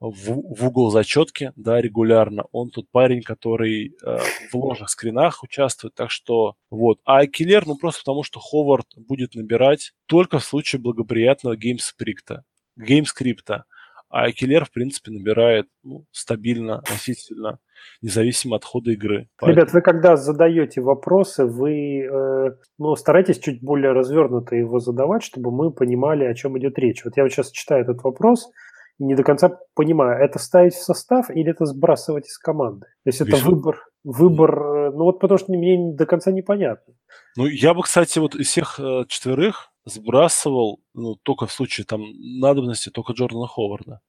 в, 0.00 0.56
в 0.56 0.66
угол 0.66 0.90
зачетки, 0.90 1.52
да, 1.56 1.80
регулярно. 1.80 2.44
Он 2.52 2.70
тот 2.70 2.90
парень, 2.90 3.22
который 3.22 3.94
э, 4.02 4.18
в 4.50 4.54
ложных 4.54 4.88
скринах 4.88 5.42
участвует, 5.42 5.94
так 5.94 6.10
что 6.10 6.56
вот. 6.70 7.00
Экелер, 7.04 7.66
ну 7.66 7.76
просто 7.76 8.00
потому, 8.00 8.22
что 8.22 8.40
Ховард 8.40 8.86
будет 8.96 9.34
набирать 9.34 9.92
только 10.06 10.38
в 10.38 10.44
случае 10.44 10.80
благоприятного 10.80 11.56
game 11.56 11.85
script 11.85 12.29
а. 12.29 12.44
Game 12.76 13.05
script 13.05 13.49
а. 13.49 13.64
Экелер, 14.10 14.64
в 14.64 14.72
принципе, 14.72 15.12
набирает 15.12 15.66
ну, 15.84 16.04
стабильно, 16.10 16.78
относительно 16.78 17.60
независимо 18.02 18.56
от 18.56 18.64
хода 18.64 18.90
игры. 18.90 19.28
Поэтому... 19.38 19.56
Ребят, 19.56 19.72
вы 19.72 19.80
когда 19.82 20.16
задаете 20.16 20.80
вопросы, 20.80 21.46
вы 21.46 22.00
э, 22.00 22.50
ну, 22.78 22.96
старайтесь 22.96 23.38
чуть 23.38 23.62
более 23.62 23.92
развернуто 23.92 24.56
его 24.56 24.80
задавать, 24.80 25.22
чтобы 25.22 25.52
мы 25.52 25.72
понимали, 25.72 26.24
о 26.24 26.34
чем 26.34 26.58
идет 26.58 26.78
речь. 26.78 27.04
Вот 27.04 27.16
я 27.16 27.22
вот 27.22 27.32
сейчас 27.32 27.52
читаю 27.52 27.84
этот 27.84 28.02
вопрос, 28.02 28.50
не 28.98 29.14
до 29.14 29.22
конца 29.22 29.58
понимаю, 29.74 30.22
это 30.22 30.38
ставить 30.40 30.74
в 30.74 30.82
состав 30.82 31.30
или 31.30 31.52
это 31.52 31.64
сбрасывать 31.64 32.26
из 32.26 32.36
команды? 32.36 32.86
То 33.04 33.08
есть 33.08 33.20
это 33.20 33.30
Вижу. 33.30 33.50
выбор, 33.50 33.86
выбор, 34.02 34.58
э, 34.58 34.90
ну 34.90 35.04
вот 35.04 35.20
потому 35.20 35.38
что 35.38 35.52
мне 35.52 35.94
до 35.94 36.04
конца 36.04 36.32
непонятно. 36.32 36.94
Ну, 37.36 37.46
я 37.46 37.74
бы, 37.74 37.82
кстати, 37.82 38.18
вот 38.18 38.34
из 38.34 38.48
всех 38.48 38.80
э, 38.80 39.04
четверых 39.08 39.70
сбрасывал, 39.84 40.80
ну, 40.94 41.16
только 41.16 41.46
в 41.46 41.52
случае 41.52 41.84
там 41.84 42.02
надобности, 42.40 42.90
только 42.90 43.12
Джордана 43.12 43.46
Ховарда. 43.46 44.00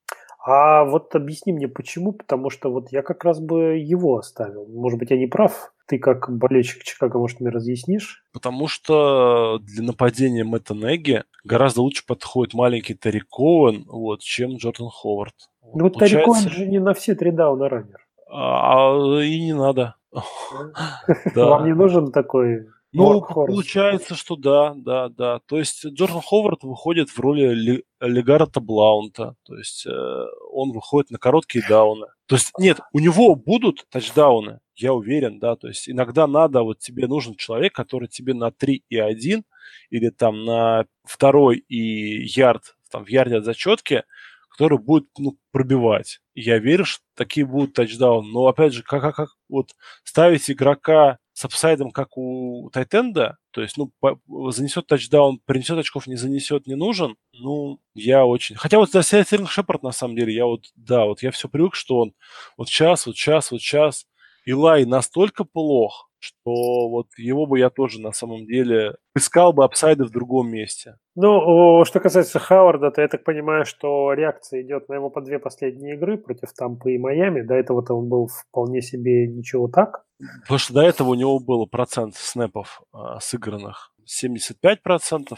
А 0.43 0.85
вот 0.85 1.13
объясни 1.15 1.53
мне, 1.53 1.67
почему? 1.67 2.13
Потому 2.13 2.49
что 2.49 2.71
вот 2.71 2.91
я 2.91 3.03
как 3.03 3.23
раз 3.23 3.39
бы 3.39 3.77
его 3.77 4.17
оставил. 4.17 4.65
Может 4.67 4.97
быть, 4.97 5.11
я 5.11 5.17
не 5.17 5.27
прав? 5.27 5.71
Ты 5.87 5.99
как 5.99 6.31
болельщик 6.35 6.83
Чикаго, 6.83 7.19
может, 7.19 7.39
мне 7.39 7.49
разъяснишь? 7.49 8.23
Потому 8.33 8.67
что 8.67 9.59
для 9.61 9.83
нападения 9.83 10.43
Мэтта 10.43 10.73
Неги 10.73 11.23
гораздо 11.43 11.81
лучше 11.81 12.05
подходит 12.07 12.55
маленький 12.55 12.95
Терри 12.95 13.19
Коуэн, 13.19 13.85
вот, 13.87 14.21
чем 14.21 14.55
Джордан 14.55 14.89
Ховард. 14.89 15.35
Ну 15.61 15.83
вот 15.83 15.99
Терри 15.99 16.23
Коуэн 16.23 16.49
же 16.49 16.65
не 16.65 16.79
на 16.79 16.95
все 16.95 17.13
три 17.13 17.31
дауна 17.31 17.69
раннер. 17.69 18.07
А, 18.27 18.95
и 19.21 19.39
не 19.43 19.53
надо. 19.53 19.95
Вам 21.35 21.65
не 21.65 21.73
нужен 21.73 22.11
такой 22.11 22.67
ну, 22.93 23.21
получается, 23.21 24.15
что 24.15 24.35
да, 24.35 24.73
да, 24.75 25.09
да. 25.09 25.39
То 25.45 25.57
есть 25.57 25.85
Джордан 25.85 26.21
Ховард 26.21 26.63
выходит 26.63 27.09
в 27.09 27.19
роли 27.19 27.83
Легарта 28.01 28.59
Блаунта. 28.59 29.35
То 29.43 29.57
есть 29.57 29.85
э, 29.85 30.25
он 30.51 30.71
выходит 30.71 31.09
на 31.09 31.17
короткие 31.17 31.63
дауны. 31.67 32.07
То 32.25 32.35
есть 32.35 32.51
нет, 32.57 32.79
у 32.91 32.99
него 32.99 33.35
будут 33.35 33.85
тачдауны, 33.89 34.59
я 34.75 34.93
уверен, 34.93 35.39
да. 35.39 35.55
То 35.55 35.69
есть 35.69 35.89
иногда 35.89 36.27
надо, 36.27 36.63
вот 36.63 36.79
тебе 36.79 37.07
нужен 37.07 37.35
человек, 37.35 37.73
который 37.73 38.09
тебе 38.09 38.33
на 38.33 38.51
3 38.51 38.83
и 38.89 38.97
1 38.97 39.43
или 39.89 40.09
там 40.09 40.43
на 40.43 40.85
второй 41.03 41.57
и 41.57 42.25
ярд, 42.25 42.75
там 42.89 43.05
в 43.05 43.09
ярде 43.09 43.37
от 43.37 43.45
зачетки, 43.45 44.03
который 44.49 44.79
будет 44.79 45.07
ну, 45.17 45.37
пробивать. 45.51 46.19
Я 46.35 46.59
верю, 46.59 46.83
что 46.83 47.03
такие 47.15 47.45
будут 47.45 47.73
тачдауны. 47.73 48.29
Но 48.31 48.47
опять 48.47 48.73
же, 48.73 48.83
как, 48.83 49.01
как, 49.01 49.15
как 49.15 49.29
вот 49.47 49.71
ставить 50.03 50.51
игрока 50.51 51.19
с 51.41 51.45
upside 51.45 51.74
ом, 51.74 51.89
как 51.89 52.17
у 52.17 52.69
tight 52.71 53.04
end 53.04 53.24
а, 53.24 53.37
то 53.49 53.61
есть, 53.61 53.75
ну, 53.75 53.91
по, 53.99 54.19
занесет 54.51 54.85
тачдаун, 54.85 55.39
принесет 55.43 55.75
очков, 55.79 56.05
не 56.05 56.15
занесет, 56.15 56.67
не 56.67 56.75
нужен, 56.75 57.15
ну, 57.33 57.79
я 57.95 58.25
очень... 58.27 58.55
Хотя 58.55 58.77
вот 58.77 58.91
за 58.91 59.01
Стерлинг 59.01 59.49
Шепард, 59.49 59.81
на 59.81 59.91
самом 59.91 60.15
деле, 60.15 60.35
я 60.35 60.45
вот, 60.45 60.65
да, 60.75 61.05
вот 61.05 61.23
я 61.23 61.31
все 61.31 61.49
привык, 61.49 61.73
что 61.73 61.97
он 61.97 62.13
вот 62.57 62.69
сейчас, 62.69 63.07
вот 63.07 63.15
сейчас, 63.15 63.49
вот 63.49 63.59
сейчас. 63.59 64.05
Илай 64.45 64.85
настолько 64.85 65.43
плох, 65.43 66.09
что 66.19 66.89
вот 66.89 67.07
его 67.17 67.45
бы 67.45 67.59
я 67.59 67.69
тоже 67.69 67.99
на 67.99 68.11
самом 68.11 68.45
деле 68.45 68.95
искал 69.15 69.53
бы 69.53 69.63
upside 69.63 69.97
ы 69.97 70.03
в 70.03 70.11
другом 70.11 70.49
месте. 70.49 70.97
Ну, 71.15 71.83
что 71.85 71.99
касается 71.99 72.39
Хауарда, 72.39 72.91
то 72.91 73.01
я 73.01 73.07
так 73.07 73.23
понимаю, 73.23 73.65
что 73.65 74.13
реакция 74.13 74.61
идет 74.61 74.87
на 74.87 74.95
его 74.95 75.09
по 75.09 75.21
две 75.21 75.39
последние 75.39 75.95
игры 75.95 76.17
против 76.17 76.53
Тампы 76.53 76.93
и 76.93 76.97
Майами. 76.97 77.41
До 77.41 77.53
этого-то 77.55 77.93
он 77.93 78.07
был 78.07 78.27
вполне 78.27 78.81
себе 78.81 79.27
ничего 79.27 79.67
так. 79.67 80.03
Потому 80.41 80.59
что 80.59 80.73
до 80.73 80.81
этого 80.81 81.09
у 81.09 81.15
него 81.15 81.39
был 81.39 81.67
процент 81.67 82.15
снэпов 82.15 82.81
а, 82.93 83.19
сыгранных 83.19 83.90
75%, 84.05 85.37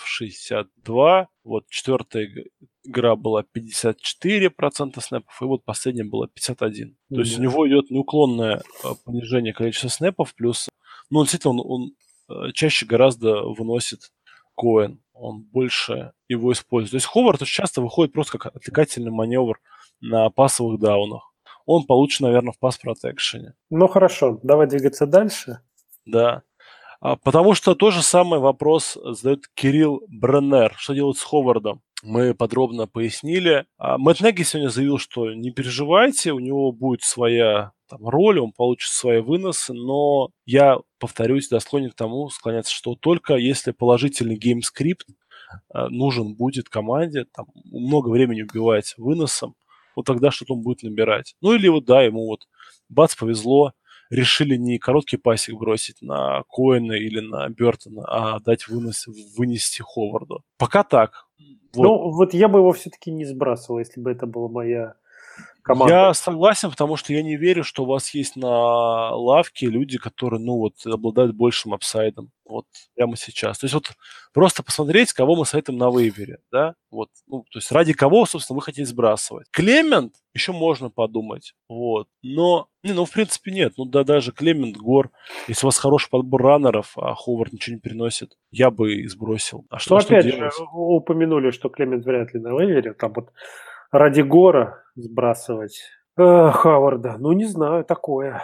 62%. 0.86 1.28
Вот 1.44 1.68
четвертая 1.70 2.30
игра 2.84 3.16
была 3.16 3.44
54% 3.44 5.02
снэпов, 5.02 5.42
и 5.42 5.46
вот 5.46 5.64
последняя 5.64 6.04
была 6.04 6.28
51%. 6.28 6.58
Mm-hmm. 6.60 6.94
То 7.10 7.20
есть 7.20 7.40
у 7.40 7.42
него 7.42 7.68
идет 7.68 7.90
неуклонное 7.90 8.62
а, 8.84 8.96
понижение 9.06 9.54
количества 9.54 9.90
снэпов, 9.90 10.36
плюс, 10.36 10.70
ну, 11.10 11.22
действительно, 11.22 11.62
он, 11.62 11.82
он 11.82 11.96
а, 12.28 12.52
чаще 12.52 12.86
гораздо 12.86 13.44
выносит 13.44 14.12
коин, 14.56 15.02
он 15.14 15.42
больше 15.42 16.14
его 16.28 16.52
использует. 16.52 16.92
То 16.92 16.98
есть 16.98 17.08
Ховард 17.08 17.42
очень 17.42 17.62
часто 17.62 17.82
выходит 17.82 18.14
просто 18.14 18.38
как 18.38 18.56
отвлекательный 18.56 19.12
маневр 19.12 19.60
на 20.02 20.30
пасовых 20.30 20.80
даунах. 20.80 21.34
Он 21.66 21.86
получит, 21.86 22.22
наверное, 22.22 22.52
в 22.52 22.60
pass 22.60 22.78
protection 22.78 23.41
е. 23.41 23.54
Ну 23.70 23.88
хорошо, 23.88 24.40
давай 24.44 24.68
двигаться 24.68 25.06
дальше. 25.06 25.60
Да. 26.06 26.44
А, 27.04 27.18
потому 27.18 27.54
что 27.54 27.76
то 27.76 27.92
же 27.92 28.02
самый 28.02 28.40
вопрос 28.40 28.98
задает 29.04 29.50
Кирилл 29.54 30.04
Бреннер. 30.08 30.74
Что 30.78 30.94
делать 30.94 31.18
с 31.18 31.24
Ховардом? 31.24 31.82
Мы 32.02 32.34
подробно 32.34 32.88
пояснили. 32.88 33.66
А 33.78 33.98
Мэтт 33.98 34.22
Неги 34.22 34.44
сегодня 34.44 34.70
заявил, 34.70 35.00
что 35.00 35.34
не 35.34 35.52
переживайте, 35.52 36.32
у 36.32 36.40
него 36.40 36.72
будет 36.72 37.04
своя 37.04 37.74
там, 37.90 38.08
роль, 38.08 38.40
он 38.40 38.54
получит 38.54 38.94
свои 38.94 39.20
выносы, 39.20 39.74
но 39.74 40.30
я, 40.46 40.78
повторюсь, 40.98 41.50
да, 41.50 41.60
склонен 41.60 41.90
к 41.90 41.96
тому 41.96 42.30
склоняться, 42.30 42.74
что 42.74 42.96
только 42.96 43.36
если 43.36 43.72
положительный 43.72 44.38
game 44.38 44.65
script 44.65 45.06
а, 45.74 45.90
нужен 45.90 46.36
будет 46.36 46.70
команде, 46.70 47.26
там 47.36 47.48
много 47.66 48.08
времени 48.10 48.44
убивать 48.44 48.94
выносом, 48.98 49.56
вот 49.98 50.06
тогда 50.06 50.32
что-то 50.32 50.54
он 50.54 50.62
будет 50.62 50.84
набирать. 50.84 51.36
Ну 51.42 51.54
или 51.54 51.68
вот, 51.68 51.84
да, 51.84 52.02
ему 52.02 52.28
вот 52.28 52.48
бац, 52.88 53.14
повезло, 53.14 53.74
решили 54.14 54.56
не 54.56 54.78
короткий 54.78 55.18
пасик 55.18 55.56
бросить 55.56 56.02
на 56.02 56.44
Коэна 56.50 56.94
или 56.94 57.20
на 57.20 57.50
Бертона, 57.50 58.04
а 58.08 58.40
дать 58.40 58.68
вынос, 58.68 59.08
вынести 59.38 59.82
Ховарду. 59.82 60.44
Пока 60.58 60.84
так. 60.84 61.28
Вот. 61.74 61.84
Ну, 61.84 62.12
вот 62.12 62.34
я 62.34 62.48
бы 62.48 62.60
его 62.60 62.72
все-таки 62.72 63.12
не 63.12 63.26
сбрасывал, 63.26 63.80
если 63.80 64.00
бы 64.00 64.12
это 64.12 64.28
была 64.28 64.48
моя 64.48 64.96
команда. 65.64 65.94
Я 65.94 66.14
согласен, 66.14 66.70
потому 66.70 66.96
что 66.96 67.14
я 67.14 67.24
не 67.24 67.36
верю, 67.36 67.64
что 67.64 67.84
у 67.84 67.88
вас 67.88 68.14
есть 68.14 68.36
на 68.36 69.10
лавке 69.16 69.68
люди, 69.68 69.98
которые, 69.98 70.40
ну, 70.40 70.58
вот, 70.58 70.76
обладают 70.86 71.36
большим 71.36 71.74
апсайдом. 71.74 72.32
Вот 72.46 72.66
прямо 72.96 73.16
сейчас. 73.16 73.60
То 73.60 73.66
есть 73.66 73.74
вот 73.74 73.92
просто 74.34 74.64
посмотреть, 74.64 75.14
кого 75.14 75.36
мы 75.36 75.46
советуем 75.46 75.80
на 75.80 75.90
вейвере, 75.90 76.40
да, 76.52 76.76
вот, 76.92 77.10
ну, 77.26 77.46
то 77.50 77.60
есть 77.60 77.72
ради 77.72 77.94
кого, 77.94 78.26
собственно, 78.26 78.56
вы 78.58 78.62
хотите 78.62 78.86
сбрасывать. 78.86 79.48
Клемент 79.52 80.16
еще 80.34 80.52
можно 80.52 80.90
подумать, 80.90 81.54
вот, 81.70 82.08
но, 82.22 82.68
не, 82.84 82.92
ну, 82.92 83.06
в 83.06 83.12
принципе, 83.12 83.52
нет, 83.52 83.74
ну, 83.78 83.86
да, 83.86 84.04
даже 84.04 84.34
Клемент, 84.34 84.78
Гор, 84.78 85.10
если 85.48 85.66
у 85.66 85.70
вас 85.70 85.78
хороший 85.78 86.10
подбор 86.10 86.44
раннеров, 86.44 86.98
а 86.98 87.16
Ховард 87.16 87.54
ничего 87.54 87.76
не 87.76 87.80
приносит, 87.80 88.38
я 88.52 88.70
бы 88.70 88.94
и 88.94 89.08
сбросил. 89.08 89.66
А 89.70 89.80
что, 89.80 89.96
ну, 89.96 90.02
опять 90.02 90.28
что 90.28 90.38
же, 90.38 90.64
упомянули, 90.74 91.52
что 91.52 91.70
Клемент 91.70 92.06
вряд 92.06 92.34
ли 92.34 92.40
на 92.40 92.50
вейвере, 92.50 92.94
там 92.94 93.14
вот 93.14 93.30
ради 93.92 94.22
Гора 94.22 94.83
сбрасывать 94.96 95.82
э, 96.18 96.52
Хаварда, 96.52 97.18
ну, 97.20 97.32
не 97.34 97.46
знаю, 97.46 97.84
такое. 97.86 98.42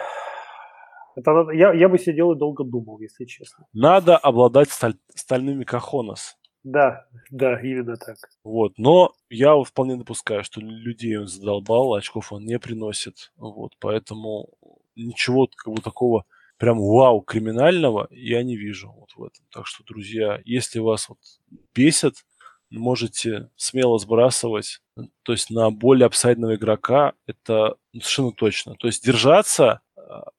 Это 1.16 1.32
надо, 1.32 1.52
я, 1.52 1.72
я 1.72 1.88
бы 1.88 1.98
сидел 1.98 2.32
и 2.32 2.38
долго 2.38 2.64
думал, 2.64 3.00
если 3.00 3.24
честно. 3.24 3.66
Надо 3.72 4.16
обладать 4.16 4.70
сталь, 4.70 4.94
стальными 5.14 5.64
кахонос. 5.64 6.36
Да, 6.62 7.06
да, 7.30 7.58
именно 7.60 7.96
так. 7.96 8.16
Вот, 8.44 8.74
но 8.76 9.12
я 9.30 9.60
вполне 9.62 9.96
допускаю, 9.96 10.44
что 10.44 10.60
людей 10.60 11.16
он 11.16 11.26
задолбал, 11.26 11.94
очков 11.94 12.32
он 12.32 12.44
не 12.44 12.58
приносит, 12.58 13.32
вот, 13.36 13.72
поэтому 13.80 14.50
ничего 14.94 15.48
как 15.56 15.72
бы 15.72 15.80
такого 15.80 16.24
прям 16.58 16.78
вау 16.78 17.22
криминального 17.22 18.08
я 18.10 18.42
не 18.42 18.56
вижу 18.56 18.92
вот 18.92 19.10
в 19.16 19.24
этом. 19.24 19.44
Так 19.50 19.66
что, 19.66 19.82
друзья, 19.84 20.40
если 20.44 20.78
вас 20.78 21.08
вот 21.08 21.18
бесит, 21.74 22.16
можете 22.70 23.50
смело 23.56 23.98
сбрасывать, 23.98 24.80
то 25.22 25.32
есть 25.32 25.50
на 25.50 25.70
более 25.70 26.06
апсайдного 26.06 26.54
игрока, 26.54 27.14
это 27.26 27.76
совершенно 27.92 28.32
точно. 28.32 28.74
То 28.76 28.86
есть 28.86 29.04
держаться 29.04 29.80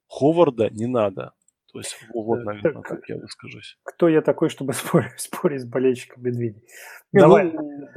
Ховарда 0.07 0.69
не 0.69 0.87
надо. 0.87 1.33
То 1.71 1.79
есть 1.79 1.97
вот, 2.13 2.39
э, 2.39 2.43
наверное, 2.43 2.83
так 2.83 2.99
я 3.07 3.17
выскажусь. 3.17 3.77
Кто 3.83 4.09
я 4.09 4.21
такой, 4.21 4.49
чтобы 4.49 4.73
спорить, 4.73 5.19
спорить 5.19 5.61
с 5.61 5.65
болельщиком 5.65 6.23
медведей? 6.23 6.63
Давай. 7.13 7.51
Ну, 7.51 7.89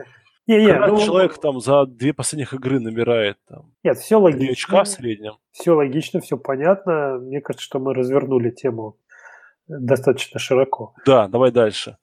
не, 0.47 0.59
не, 0.59 0.75
ну, 0.75 1.01
человек 1.01 1.39
там 1.39 1.59
за 1.59 1.87
две 1.87 2.13
последних 2.13 2.53
игры 2.53 2.79
набирает 2.79 3.39
там. 3.49 3.75
Нет, 3.83 3.99
все 3.99 4.21
логично. 4.21 4.53
очка 4.53 4.85
в 4.85 4.89
среднем. 4.89 5.39
Все 5.53 5.73
логично, 5.73 6.21
все 6.21 6.37
понятно. 6.37 7.19
Мне 7.19 7.41
кажется, 7.41 7.65
что 7.65 7.79
мы 7.79 7.95
развернули 7.95 8.51
тему 8.51 8.99
достаточно 9.67 10.39
широко. 10.39 10.95
Да, 11.07 11.29
давай 11.29 11.51
дальше. 11.51 11.97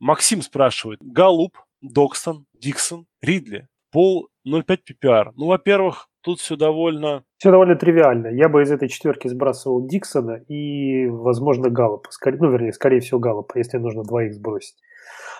Максим 0.00 0.42
спрашивает. 0.42 1.00
Галуп, 1.02 1.58
Докстон, 1.80 2.46
Диксон, 2.54 3.06
Ридли. 3.22 3.68
Пол 3.90 4.28
0,5 4.46 4.78
PPR. 4.90 5.30
Ну, 5.34 5.46
во-первых, 5.46 6.08
тут 6.22 6.40
все 6.40 6.56
довольно... 6.56 7.24
Все 7.38 7.50
довольно 7.50 7.74
тривиально. 7.74 8.28
Я 8.28 8.48
бы 8.48 8.62
из 8.62 8.70
этой 8.70 8.88
четверки 8.88 9.28
сбрасывал 9.28 9.86
Диксона 9.86 10.42
и, 10.48 11.06
возможно, 11.06 11.70
Галлопа. 11.70 12.10
Скорее, 12.10 12.38
ну, 12.38 12.50
вернее, 12.50 12.72
скорее 12.72 13.00
всего, 13.00 13.18
Галлопа, 13.18 13.58
если 13.58 13.78
нужно 13.78 14.02
двоих 14.02 14.34
сбросить. 14.34 14.76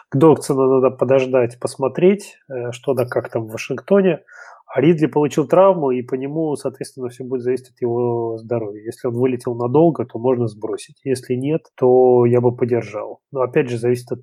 К 0.09 0.17
Доксону 0.17 0.81
надо 0.81 0.97
подождать, 0.97 1.61
посмотреть, 1.61 2.39
э, 2.49 2.73
что 2.73 2.95
да 2.95 3.05
как 3.05 3.31
там 3.31 3.47
в 3.47 3.53
Вашингтоне. 3.53 4.23
А 4.69 4.81
Ридли 4.83 5.07
получил 5.07 5.49
травму, 5.49 5.93
и 5.93 6.03
по 6.03 6.15
нему, 6.15 6.55
соответственно, 6.57 7.09
все 7.09 7.25
будет 7.25 7.43
зависеть 7.43 7.71
от 7.71 7.81
его 7.81 8.37
здоровья. 8.37 8.85
Если 8.85 9.09
он 9.09 9.15
вылетел 9.15 9.55
надолго, 9.55 10.05
то 10.05 10.19
можно 10.19 10.47
сбросить. 10.47 11.01
Если 11.05 11.35
нет, 11.35 11.63
то 11.75 12.27
я 12.27 12.43
бы 12.43 12.55
подержал. 12.55 13.21
Но 13.33 13.41
опять 13.41 13.71
же, 13.71 13.79
зависит 13.79 14.13
от 14.13 14.23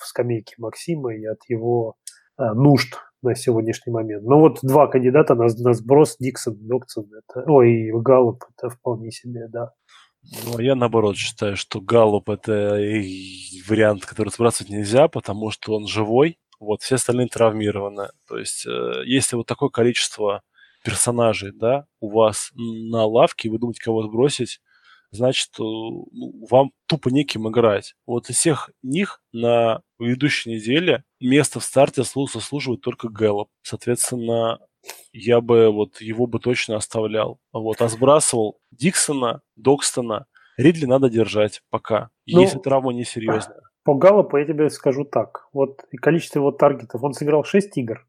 скамейки 0.00 0.54
Максима 0.58 1.14
и 1.14 1.24
от 1.24 1.40
его 1.48 1.96
а, 2.36 2.54
нужд 2.54 2.94
на 3.22 3.34
сегодняшний 3.34 3.92
момент. 3.92 4.24
Но 4.24 4.38
вот 4.38 4.58
два 4.62 4.86
кандидата 4.86 5.34
на, 5.34 5.46
на 5.58 5.72
сброс, 5.72 6.16
Диксон, 6.20 6.56
Доксон, 6.60 7.06
это, 7.12 7.44
ой, 7.50 7.90
Галлоп, 7.92 8.44
это 8.56 8.70
вполне 8.70 9.10
себе, 9.10 9.48
да. 9.48 9.72
Ну, 10.44 10.58
а 10.58 10.62
я 10.62 10.74
наоборот 10.74 11.16
считаю, 11.16 11.56
что 11.56 11.80
Галлоп 11.80 12.30
это 12.30 12.78
вариант, 13.68 14.04
который 14.04 14.30
сбрасывать 14.30 14.70
нельзя, 14.70 15.08
потому 15.08 15.50
что 15.50 15.74
он 15.74 15.86
живой, 15.86 16.38
вот, 16.58 16.82
все 16.82 16.96
остальные 16.96 17.28
травмированы. 17.28 18.10
То 18.26 18.38
есть, 18.38 18.66
э, 18.66 19.02
если 19.04 19.36
вот 19.36 19.46
такое 19.46 19.68
количество 19.68 20.42
персонажей, 20.84 21.52
да, 21.52 21.86
у 22.00 22.10
вас 22.10 22.50
на 22.54 23.04
лавке, 23.04 23.50
вы 23.50 23.58
думаете, 23.58 23.82
кого 23.82 24.02
сбросить, 24.02 24.60
значит, 25.10 25.50
э, 25.58 25.62
ну, 25.62 26.46
вам 26.48 26.72
тупо 26.86 27.08
неким 27.08 27.48
играть. 27.48 27.94
Вот 28.06 28.30
из 28.30 28.36
всех 28.36 28.70
них 28.82 29.20
на 29.32 29.82
ведущей 29.98 30.50
неделе 30.50 31.04
место 31.20 31.60
в 31.60 31.64
старте 31.64 32.02
заслуживает 32.02 32.80
только 32.80 33.08
Гэллоп. 33.08 33.48
Соответственно, 33.62 34.60
я 35.12 35.40
бы 35.40 35.70
вот 35.70 36.00
его 36.00 36.26
бы 36.26 36.38
точно 36.38 36.76
оставлял. 36.76 37.40
Вот, 37.52 37.80
а 37.82 37.88
сбрасывал 37.88 38.58
Диксона, 38.70 39.42
Докстона. 39.56 40.26
Ридли 40.56 40.86
надо 40.86 41.10
держать 41.10 41.62
пока, 41.70 42.10
ну, 42.26 42.40
если 42.40 42.58
травма 42.58 42.92
не 42.92 43.04
серьезная. 43.04 43.60
По 43.86 43.94
Галлопу 43.94 44.36
я 44.36 44.44
тебе 44.44 44.68
скажу 44.68 45.04
так. 45.04 45.48
Вот 45.52 45.84
количество 46.02 46.40
его 46.40 46.50
таргетов. 46.50 47.04
Он 47.04 47.12
сыграл 47.12 47.44
6 47.44 47.78
игр. 47.78 48.04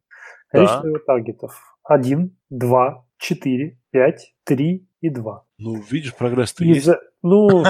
Количество 0.49 0.81
да. 0.81 0.89
его 0.89 0.97
таргетов. 0.97 1.77
1, 1.83 2.35
2, 2.49 3.05
4, 3.19 3.79
5, 3.91 4.33
3 4.43 4.89
и 5.01 5.09
2. 5.09 5.45
Ну, 5.59 5.75
видишь, 5.91 6.15
прогресс-то 6.15 6.63
есть. 6.63 6.89
Ну, 7.21 7.63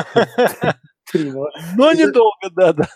3, 1.11 1.31
Но 1.75 1.91
недолго, 1.91 2.49
да, 2.55 2.71
да. 2.71 2.87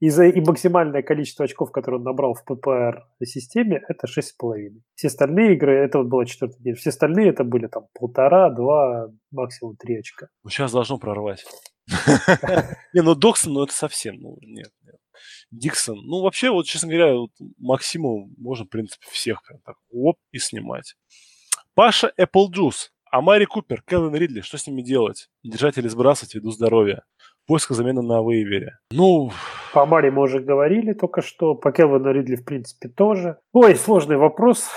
И, 0.00 0.10
за, 0.10 0.26
и 0.26 0.40
максимальное 0.40 1.02
количество 1.02 1.44
очков, 1.44 1.70
которые 1.70 1.98
он 2.00 2.04
набрал 2.04 2.34
в 2.34 2.44
ППР-системе, 2.44 3.80
это 3.88 4.08
6,5. 4.08 4.80
Все 4.96 5.06
остальные 5.06 5.54
игры, 5.54 5.76
это 5.76 5.98
вот 5.98 6.08
была 6.08 6.24
четвертая 6.24 6.58
неделя, 6.58 6.74
все 6.76 6.90
остальные 6.90 7.30
это 7.30 7.44
были 7.44 7.68
там 7.68 7.86
полтора, 7.94 8.50
два, 8.50 9.08
максимум 9.30 9.76
три 9.76 9.98
очка. 9.98 10.28
Ну, 10.42 10.50
сейчас 10.50 10.72
должно 10.72 10.98
прорвать. 10.98 11.44
Не, 12.92 13.02
ну 13.02 13.14
Доксон, 13.14 13.52
ну 13.54 13.64
это 13.64 13.72
совсем, 13.72 14.16
ну 14.16 14.36
нет. 14.42 14.70
Диксон, 15.50 15.98
ну 16.04 16.22
вообще, 16.22 16.50
вот, 16.50 16.66
честно 16.66 16.88
говоря, 16.88 17.14
вот, 17.14 17.30
Максиму 17.58 18.30
можно, 18.36 18.66
в 18.66 18.68
принципе, 18.68 19.06
всех 19.10 19.42
прям 19.42 19.60
так 19.64 19.76
оп 19.90 20.16
и 20.30 20.38
снимать. 20.38 20.94
Паша 21.74 22.12
Эпплджус, 22.16 22.92
а 23.10 23.20
Мари 23.20 23.46
Купер, 23.46 23.82
Кевин 23.86 24.14
Ридли, 24.14 24.42
что 24.42 24.58
с 24.58 24.66
ними 24.66 24.82
делать? 24.82 25.28
Держать 25.42 25.78
или 25.78 25.88
сбрасывать 25.88 26.34
ввиду 26.34 26.50
здоровья? 26.50 27.04
Поиска 27.46 27.72
замены 27.72 28.02
на 28.02 28.20
waiver 28.20 28.63
е. 28.63 28.78
Ну... 28.90 29.32
По 29.72 29.86
Амари 29.86 30.10
мы 30.10 30.22
уже 30.22 30.40
говорили 30.40 30.92
только 30.92 31.22
что, 31.22 31.54
по 31.54 31.72
Келвину 31.72 32.12
Ридли, 32.12 32.36
в 32.36 32.44
принципе, 32.44 32.88
тоже. 32.88 33.38
Ой, 33.52 33.74
сложный 33.76 34.16
вопрос 34.16 34.68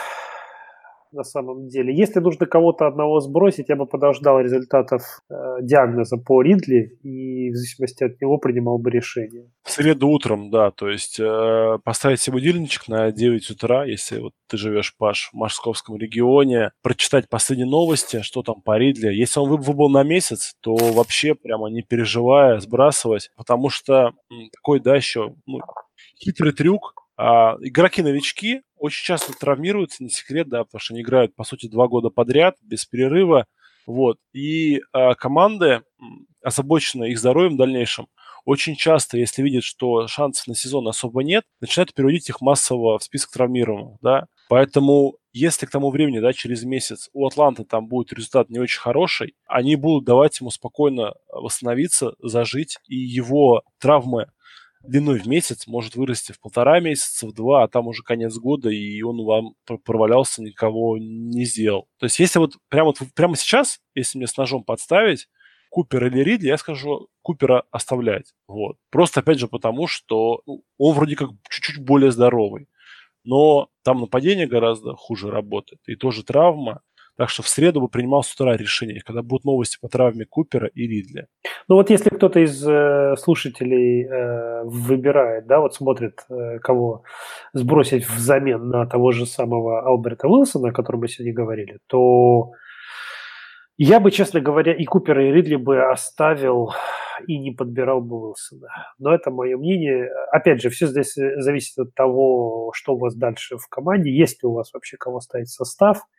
на 1.11 1.23
самом 1.23 1.67
деле. 1.67 1.95
Если 1.95 2.19
нужно 2.19 2.45
кого-то 2.45 2.87
одного 2.87 3.19
сбросить, 3.19 3.69
я 3.69 3.75
бы 3.75 3.85
подождал 3.85 4.39
результатов 4.39 5.01
э, 5.29 5.33
диагноза 5.61 6.17
по 6.17 6.41
Ридли 6.41 6.97
и 7.03 7.51
в 7.51 7.55
зависимости 7.55 8.03
от 8.03 8.21
него 8.21 8.37
принимал 8.37 8.77
бы 8.77 8.91
решение. 8.91 9.49
В 9.63 9.71
среду 9.71 10.09
утром, 10.09 10.49
да, 10.49 10.71
то 10.71 10.89
есть 10.89 11.19
э, 11.19 11.77
поставить 11.83 12.21
себе 12.21 12.33
будильничек 12.33 12.87
на 12.87 13.11
9 13.11 13.49
утра, 13.51 13.85
если 13.85 14.19
вот 14.19 14.33
ты 14.47 14.57
живешь, 14.57 14.95
Паш, 14.97 15.29
в 15.31 15.37
Московском 15.37 15.97
регионе, 15.97 16.71
прочитать 16.81 17.29
последние 17.29 17.69
новости, 17.69 18.21
что 18.21 18.43
там 18.43 18.61
по 18.61 18.77
Ридли. 18.77 19.13
Если 19.13 19.39
он 19.39 19.49
выбыл 19.49 19.89
на 19.89 20.03
месяц, 20.03 20.55
то 20.61 20.75
вообще 20.75 21.35
прямо 21.35 21.69
не 21.69 21.81
переживая 21.81 22.59
сбрасывать, 22.59 23.31
потому 23.35 23.69
что 23.69 24.11
такой, 24.53 24.79
да, 24.79 24.95
еще 24.95 25.35
ну, 25.45 25.59
хитрый 26.23 26.53
трюк, 26.53 27.00
игроки-новички 27.61 28.61
очень 28.77 29.05
часто 29.05 29.33
травмируются, 29.33 30.03
не 30.03 30.09
секрет, 30.09 30.49
да, 30.49 30.63
потому 30.63 30.79
что 30.79 30.93
они 30.93 31.03
играют, 31.03 31.35
по 31.35 31.43
сути, 31.43 31.67
два 31.67 31.87
года 31.87 32.09
подряд, 32.09 32.55
без 32.61 32.85
перерыва. 32.85 33.45
Вот. 33.85 34.17
И 34.33 34.81
а, 34.91 35.15
команды, 35.15 35.81
озабоченные 36.43 37.11
их 37.11 37.19
здоровьем 37.19 37.53
в 37.53 37.57
дальнейшем, 37.57 38.07
очень 38.45 38.75
часто, 38.75 39.17
если 39.17 39.43
видят, 39.43 39.63
что 39.63 40.07
шансов 40.07 40.47
на 40.47 40.55
сезон 40.55 40.87
особо 40.87 41.23
нет, 41.23 41.43
начинают 41.59 41.93
переводить 41.93 42.29
их 42.29 42.41
массово 42.41 42.97
в 42.97 43.03
список 43.03 43.31
травмируемых, 43.31 43.97
да. 44.01 44.25
Поэтому, 44.49 45.17
если 45.31 45.65
к 45.65 45.69
тому 45.69 45.91
времени, 45.91 46.19
да, 46.19 46.33
через 46.33 46.63
месяц 46.63 47.09
у 47.13 47.27
Атланты 47.27 47.63
там 47.63 47.87
будет 47.87 48.13
результат 48.13 48.49
не 48.49 48.59
очень 48.59 48.79
хороший, 48.79 49.35
они 49.45 49.75
будут 49.75 50.05
давать 50.05 50.39
ему 50.39 50.49
спокойно 50.49 51.13
восстановиться, 51.29 52.15
зажить, 52.19 52.77
и 52.87 52.95
его 52.95 53.61
травмы 53.79 54.27
длиной 54.83 55.19
в 55.19 55.27
месяц 55.27 55.67
может 55.67 55.95
вырасти 55.95 56.31
в 56.31 56.39
полтора 56.39 56.79
месяца, 56.79 57.27
в 57.27 57.33
два, 57.33 57.63
а 57.63 57.67
там 57.67 57.87
уже 57.87 58.03
конец 58.03 58.35
года, 58.37 58.69
и 58.69 59.01
он 59.01 59.23
вам 59.23 59.53
провалялся, 59.83 60.41
никого 60.41 60.97
не 60.97 61.45
сделал. 61.45 61.87
То 61.99 62.05
есть 62.05 62.19
если 62.19 62.39
вот 62.39 62.55
прямо, 62.69 62.93
прямо 63.15 63.35
сейчас, 63.35 63.79
если 63.95 64.17
мне 64.17 64.27
с 64.27 64.37
ножом 64.37 64.63
подставить, 64.63 65.27
Купер 65.71 66.07
или 66.07 66.19
Ридли, 66.19 66.47
я 66.47 66.57
скажу 66.57 67.07
Купера 67.21 67.63
оставлять. 67.71 68.33
Вот. 68.45 68.75
Просто, 68.89 69.21
опять 69.21 69.39
же, 69.39 69.47
потому 69.47 69.87
что 69.87 70.41
ну, 70.45 70.63
он 70.77 70.95
вроде 70.95 71.15
как 71.15 71.29
чуть-чуть 71.49 71.81
более 71.81 72.11
здоровый. 72.11 72.67
Но 73.23 73.69
там 73.83 74.01
нападение 74.01 74.47
гораздо 74.47 74.95
хуже 74.95 75.31
работает. 75.31 75.79
И 75.87 75.95
тоже 75.95 76.23
травма. 76.23 76.81
Так 77.21 77.29
что 77.29 77.43
в 77.43 77.49
среду 77.49 77.81
бы 77.81 77.87
принимал 77.87 78.23
с 78.23 78.33
утра 78.33 78.57
решение, 78.57 78.99
когда 79.05 79.21
будут 79.21 79.45
новости 79.45 79.77
по 79.79 79.87
травме 79.87 80.25
Купера 80.25 80.65
и 80.65 80.87
Ридли. 80.87 81.27
Ну 81.67 81.75
вот 81.75 81.91
если 81.91 82.09
кто-то 82.09 82.39
из 82.39 82.67
э, 82.67 83.15
слушателей 83.15 84.07
э, 84.07 84.63
выбирает, 84.63 85.45
да, 85.45 85.59
вот 85.59 85.75
смотрит, 85.75 86.25
э, 86.31 86.57
кого 86.57 87.03
сбросить 87.53 88.09
взамен 88.09 88.69
на 88.69 88.87
того 88.87 89.11
же 89.11 89.27
самого 89.27 89.85
Алберта 89.85 90.27
Уилсона, 90.27 90.69
о 90.69 90.71
котором 90.71 91.01
мы 91.01 91.09
сегодня 91.09 91.31
говорили, 91.31 91.77
то 91.85 92.53
я 93.77 93.99
бы, 93.99 94.09
честно 94.09 94.41
говоря, 94.41 94.73
и 94.73 94.83
Купера, 94.85 95.23
и 95.23 95.31
Ридли 95.31 95.57
бы 95.57 95.79
оставил 95.91 96.73
и 97.27 97.37
не 97.37 97.51
подбирал 97.51 98.01
бы 98.01 98.19
Уилсона. 98.19 98.67
Но 98.97 99.13
это 99.13 99.29
мое 99.29 99.59
мнение. 99.59 100.09
Опять 100.31 100.59
же, 100.59 100.71
все 100.71 100.87
здесь 100.87 101.15
э, 101.19 101.39
зависит 101.39 101.77
от 101.77 101.93
того, 101.93 102.71
что 102.73 102.95
у 102.95 102.97
вас 102.97 103.13
дальше 103.13 103.57
в 103.57 103.67
команде, 103.69 104.09
есть 104.09 104.41
ли 104.41 104.49
у 104.49 104.53
вас 104.53 104.73
вообще 104.73 104.97
кого 104.97 105.19
ставить 105.19 105.49
в 105.49 105.53
состав– 105.53 106.01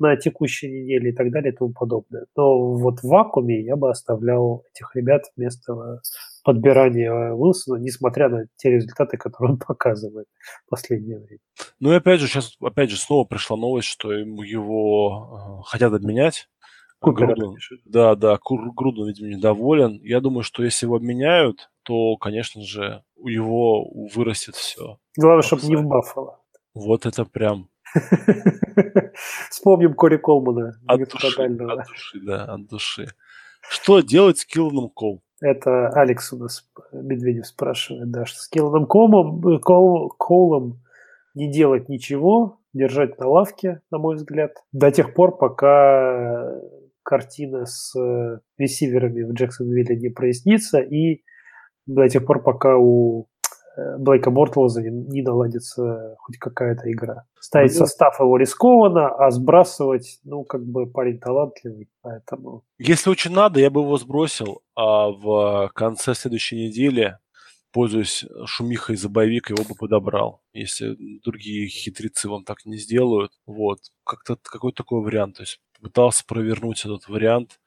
на 0.00 0.16
текущей 0.16 0.68
неделе 0.68 1.10
и 1.10 1.14
так 1.14 1.30
далее 1.30 1.52
и 1.52 1.56
тому 1.56 1.72
подобное. 1.72 2.26
Но 2.36 2.74
вот 2.74 3.00
в 3.00 3.04
вакууме 3.04 3.62
я 3.62 3.76
бы 3.76 3.90
оставлял 3.90 4.64
этих 4.74 4.96
ребят 4.96 5.24
вместо 5.36 6.00
подбирания 6.42 7.32
Уилсона, 7.32 7.76
несмотря 7.76 8.28
на 8.28 8.46
те 8.56 8.70
результаты, 8.70 9.16
которые 9.16 9.52
он 9.52 9.58
показывает 9.66 10.26
в 10.66 10.70
последнее 10.70 11.18
время. 11.18 11.40
Ну 11.78 11.92
и 11.92 11.96
опять 11.96 12.20
же, 12.20 12.26
сейчас 12.26 12.56
опять 12.60 12.90
же 12.90 12.96
снова 12.96 13.24
пришла 13.24 13.56
новость, 13.56 13.88
что 13.88 14.12
ему 14.12 14.42
его 14.42 15.60
э, 15.60 15.70
хотят 15.70 15.92
обменять. 15.92 16.48
Грудун, 17.02 17.56
да, 17.86 18.14
да, 18.14 18.38
Грудун, 18.44 19.08
видимо, 19.08 19.28
недоволен. 19.28 20.00
Я 20.02 20.20
думаю, 20.20 20.42
что 20.42 20.62
если 20.62 20.84
его 20.84 20.96
обменяют, 20.96 21.70
то, 21.82 22.16
конечно 22.18 22.62
же, 22.62 23.02
у 23.16 23.28
него 23.28 23.90
вырастет 24.14 24.54
все. 24.54 24.98
Главное, 25.16 25.42
чтобы 25.42 25.62
не 25.62 25.76
в 25.76 25.86
Баффало. 25.86 26.40
Вот 26.74 27.06
это 27.06 27.24
прям 27.24 27.70
Вспомним 29.50 29.94
Кори 29.94 30.18
Колмана. 30.18 30.74
От 30.86 31.08
души, 31.08 31.42
от 31.42 31.56
души, 31.56 32.20
да, 32.22 32.44
от 32.44 32.66
души. 32.68 33.06
Что 33.68 34.00
делать 34.00 34.38
с 34.38 34.46
Килланом 34.46 34.90
Кол? 34.90 35.22
Это 35.40 35.88
Алекс 35.88 36.32
у 36.32 36.38
нас 36.38 36.68
Медведев 36.92 37.46
спрашивает, 37.46 38.10
да, 38.10 38.24
что 38.26 38.40
с 38.40 38.48
Килланом 38.48 38.86
Колом, 38.86 39.46
э, 39.46 39.58
Кол, 39.58 40.10
Колом 40.10 40.82
не 41.34 41.50
делать 41.50 41.88
ничего, 41.88 42.60
держать 42.72 43.18
на 43.18 43.28
лавке, 43.28 43.80
на 43.90 43.98
мой 43.98 44.16
взгляд, 44.16 44.52
до 44.72 44.90
тех 44.90 45.14
пор, 45.14 45.36
пока 45.36 46.60
картина 47.02 47.66
с 47.66 47.98
э, 47.98 48.40
ресиверами 48.58 49.22
в 49.22 49.32
Джексонвилле 49.32 49.96
не 49.96 50.10
прояснится, 50.10 50.80
и 50.80 51.22
до 51.86 52.08
тех 52.08 52.26
пор, 52.26 52.42
пока 52.42 52.76
у 52.76 53.29
Э, 53.29 53.29
Блейка 53.76 54.30
Бортлза 54.30 54.82
не, 54.82 55.22
наладится 55.22 56.16
хоть 56.18 56.38
какая-то 56.38 56.90
игра. 56.90 57.24
Ставить 57.38 57.72
ну, 57.72 57.86
состав 57.86 58.18
его 58.18 58.36
рискованно, 58.36 59.08
а 59.08 59.30
сбрасывать, 59.30 60.18
ну, 60.24 60.44
как 60.44 60.64
бы 60.64 60.86
парень 60.86 61.18
талантливый, 61.18 61.88
поэтому... 62.02 62.64
Если 62.78 63.10
очень 63.10 63.32
надо, 63.32 63.60
я 63.60 63.70
бы 63.70 63.80
его 63.80 63.96
сбросил, 63.96 64.62
а 64.74 65.10
в 65.10 65.70
конце 65.74 66.14
следующей 66.14 66.66
недели, 66.66 67.18
пользуясь 67.72 68.24
шумихой 68.44 68.96
за 68.96 69.08
боевик, 69.08 69.50
его 69.50 69.62
бы 69.62 69.74
подобрал. 69.74 70.42
Если 70.52 70.96
другие 71.24 71.68
хитрецы 71.68 72.28
вам 72.28 72.44
так 72.44 72.64
не 72.64 72.76
сделают, 72.76 73.32
вот. 73.46 73.78
Как-то 74.04 74.36
какой-то 74.42 74.82
такой 74.82 75.02
вариант. 75.02 75.36
То 75.36 75.42
есть 75.44 75.60
пытался 75.80 76.24
провернуть 76.26 76.84
этот 76.84 77.08
вариант, 77.08 77.60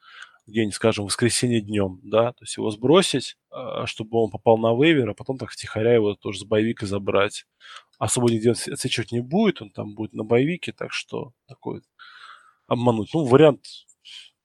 где-нибудь, 0.46 0.76
скажем, 0.76 1.06
в 1.06 1.08
воскресенье 1.08 1.62
днем, 1.62 2.00
да, 2.04 2.34
то 2.34 2.44
есть 2.44 2.58
его 2.58 2.70
сбросить, 2.70 3.38
а, 3.50 3.86
чтобы 3.86 4.18
он 4.20 4.30
попал 4.30 4.58
на 4.58 4.74
вейвер, 4.74 5.10
а 5.10 5.14
потом 5.14 5.38
так 5.38 5.52
втихаря 5.52 5.94
его 5.94 6.16
тоже 6.16 6.40
с 6.40 6.44
боевика 6.44 6.86
забрать. 6.86 7.46
Особо 7.98 8.30
нигде 8.32 8.52
отсечивать 8.52 9.12
не 9.12 9.22
будет, 9.22 9.62
он 9.62 9.72
там 9.72 9.96
будет 9.96 10.14
на 10.14 10.24
боевике, 10.24 10.74
так 10.74 10.92
что 10.92 11.34
такой 11.48 11.82
обмануть. 12.68 13.12
Ну, 13.14 13.26
вариант 13.26 13.66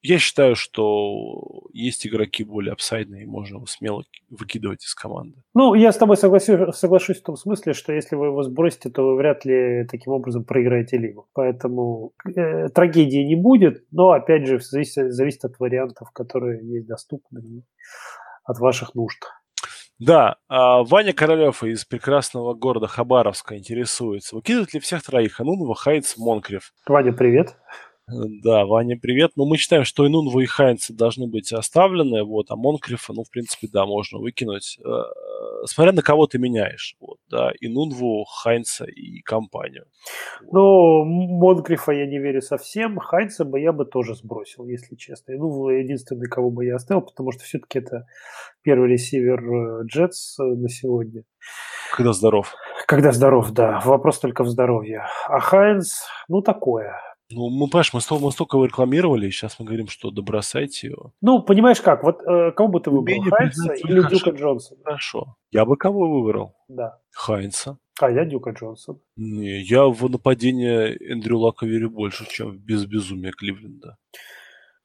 я 0.08 0.18
считаю, 0.18 0.56
что 0.56 1.66
есть 1.72 2.06
игроки 2.06 2.42
более 2.42 2.72
апсайдные, 2.72 3.26
можно 3.26 3.56
его 3.56 3.66
смело 3.66 4.04
выкидывать 4.30 4.82
из 4.82 4.94
команды. 4.94 5.42
Ну, 5.54 5.74
я 5.74 5.92
с 5.92 5.98
тобой 5.98 6.16
согласюсь, 6.16 6.74
соглашусь 6.74 7.20
в 7.20 7.24
том 7.24 7.36
смысле, 7.36 7.74
что 7.74 7.92
если 7.92 8.16
вы 8.16 8.26
его 8.26 8.42
сбросите, 8.42 8.88
то 8.88 9.02
вы 9.02 9.16
вряд 9.16 9.44
ли 9.44 9.86
таким 9.90 10.14
образом 10.14 10.44
проиграете 10.44 10.96
лигу. 10.96 11.28
Поэтому 11.34 12.12
э, 12.24 12.68
трагедии 12.68 13.22
не 13.24 13.36
будет, 13.36 13.84
но, 13.90 14.12
опять 14.12 14.46
же, 14.46 14.58
зависит, 14.60 15.12
зависит 15.12 15.44
от 15.44 15.58
вариантов, 15.58 16.10
которые 16.12 16.66
есть 16.66 16.86
доступны, 16.86 17.64
от 18.44 18.58
ваших 18.60 18.94
нужд. 18.94 19.18
Да, 19.98 20.36
а 20.48 20.84
Ваня 20.84 21.12
Королев 21.12 21.64
из 21.64 21.84
прекрасного 21.84 22.54
города 22.54 22.86
Хабаровска 22.86 23.58
интересуется, 23.58 24.36
выкидывают 24.36 24.72
ли 24.72 24.80
всех 24.80 25.02
троих 25.02 25.40
Анунова, 25.40 25.74
Хайнц, 25.74 26.16
Монкрев? 26.16 26.72
Ваня, 26.86 27.12
привет. 27.12 27.56
Да, 28.10 28.64
Ваня, 28.64 28.96
привет. 28.96 29.32
Ну, 29.36 29.44
мы 29.44 29.58
считаем, 29.58 29.84
что 29.84 30.06
Инунва 30.06 30.40
и 30.40 30.46
Хайнцы 30.46 30.94
должны 30.94 31.26
быть 31.26 31.52
оставлены, 31.52 32.24
вот, 32.24 32.50
а 32.50 32.56
Монкрифа, 32.56 33.12
ну, 33.12 33.22
в 33.22 33.30
принципе, 33.30 33.68
да, 33.70 33.84
можно 33.84 34.18
выкинуть. 34.18 34.78
Э, 34.82 35.02
смотря 35.66 35.92
на 35.92 36.00
кого 36.00 36.26
ты 36.26 36.38
меняешь, 36.38 36.96
вот, 37.00 37.18
да, 37.28 37.52
Инунву, 37.60 38.24
Хайнца 38.24 38.86
и 38.86 39.20
компанию. 39.20 39.84
Ну, 40.50 41.04
Монкрифа 41.04 41.92
я 41.92 42.06
не 42.06 42.18
верю 42.18 42.40
совсем, 42.40 42.96
Хайнца 42.98 43.44
бы 43.44 43.60
я 43.60 43.72
бы 43.72 43.84
тоже 43.84 44.14
сбросил, 44.14 44.66
если 44.66 44.96
честно. 44.96 45.32
Инунву 45.32 45.68
единственный, 45.68 46.28
кого 46.28 46.50
бы 46.50 46.64
я 46.64 46.76
оставил, 46.76 47.02
потому 47.02 47.32
что 47.32 47.44
все-таки 47.44 47.80
это 47.80 48.06
первый 48.62 48.90
ресивер 48.90 49.84
Джетс 49.84 50.38
э, 50.40 50.44
на 50.44 50.70
сегодня. 50.70 51.24
Когда 51.94 52.12
здоров. 52.14 52.54
Когда 52.86 53.12
здоров, 53.12 53.50
да. 53.50 53.80
Вопрос 53.84 54.18
только 54.18 54.44
в 54.44 54.48
здоровье. 54.48 55.04
А 55.26 55.40
Хайнс, 55.40 56.06
ну, 56.28 56.40
такое. 56.40 56.94
Ну, 57.30 57.50
мы, 57.50 57.68
понимаешь, 57.68 57.92
мы, 57.92 58.00
столько, 58.00 58.24
мы 58.24 58.32
столько 58.32 58.56
его 58.56 58.64
рекламировали, 58.66 59.28
сейчас 59.28 59.58
мы 59.58 59.66
говорим, 59.66 59.88
что 59.88 60.10
добросайте 60.10 60.88
его. 60.88 61.12
Ну, 61.20 61.42
понимаешь 61.42 61.80
как, 61.80 62.02
вот 62.02 62.22
э, 62.22 62.52
кого 62.52 62.68
бы 62.68 62.80
ты 62.80 62.90
выбрал, 62.90 63.22
Хайнса 63.30 63.72
или 63.74 64.00
хорошо. 64.00 64.16
Дюка 64.16 64.30
Джонсона? 64.30 64.80
Хорошо. 64.84 65.36
Я 65.50 65.64
бы 65.66 65.76
кого 65.76 66.08
выбрал? 66.08 66.56
Да. 66.68 66.98
Хайнса. 67.10 67.78
А 68.00 68.10
я 68.10 68.24
Дюка 68.24 68.50
Джонсон. 68.50 69.00
Не, 69.16 69.60
я 69.60 69.86
в 69.86 70.08
нападение 70.08 70.96
Эндрю 70.96 71.38
Лака 71.38 71.66
верю 71.66 71.90
больше, 71.90 72.26
чем 72.30 72.56
без 72.56 72.86
безумия 72.86 73.32
Кливленда. 73.32 73.98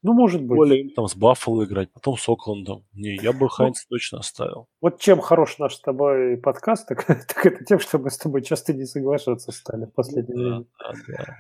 Ну, 0.01 0.11
может 0.11 0.41
быть. 0.41 0.57
Более 0.57 0.89
там 0.89 1.07
с 1.07 1.15
Баффало 1.15 1.63
играть, 1.63 1.93
потом 1.93 2.17
с 2.17 2.27
Оклендом. 2.27 2.85
Не, 2.91 3.15
я 3.15 3.31
бы 3.31 3.49
Хайнс 3.49 3.85
ну, 3.89 3.95
точно 3.95 4.19
оставил. 4.19 4.67
Вот 4.81 4.99
чем 4.99 5.21
хорош 5.21 5.59
наш 5.59 5.75
с 5.75 5.79
тобой 5.79 6.37
подкаст, 6.37 6.89
так, 6.89 7.05
так 7.05 7.45
это 7.45 7.63
тем, 7.63 7.79
что 7.79 7.99
мы 7.99 8.09
с 8.09 8.17
тобой 8.17 8.41
часто 8.41 8.73
не 8.73 8.85
соглашаться 8.85 9.53
стали 9.53 9.85
в 9.85 9.93
последнее 9.93 10.35
да, 10.35 10.43
время. 10.43 10.65
Да, 10.79 10.93
да. 11.07 11.35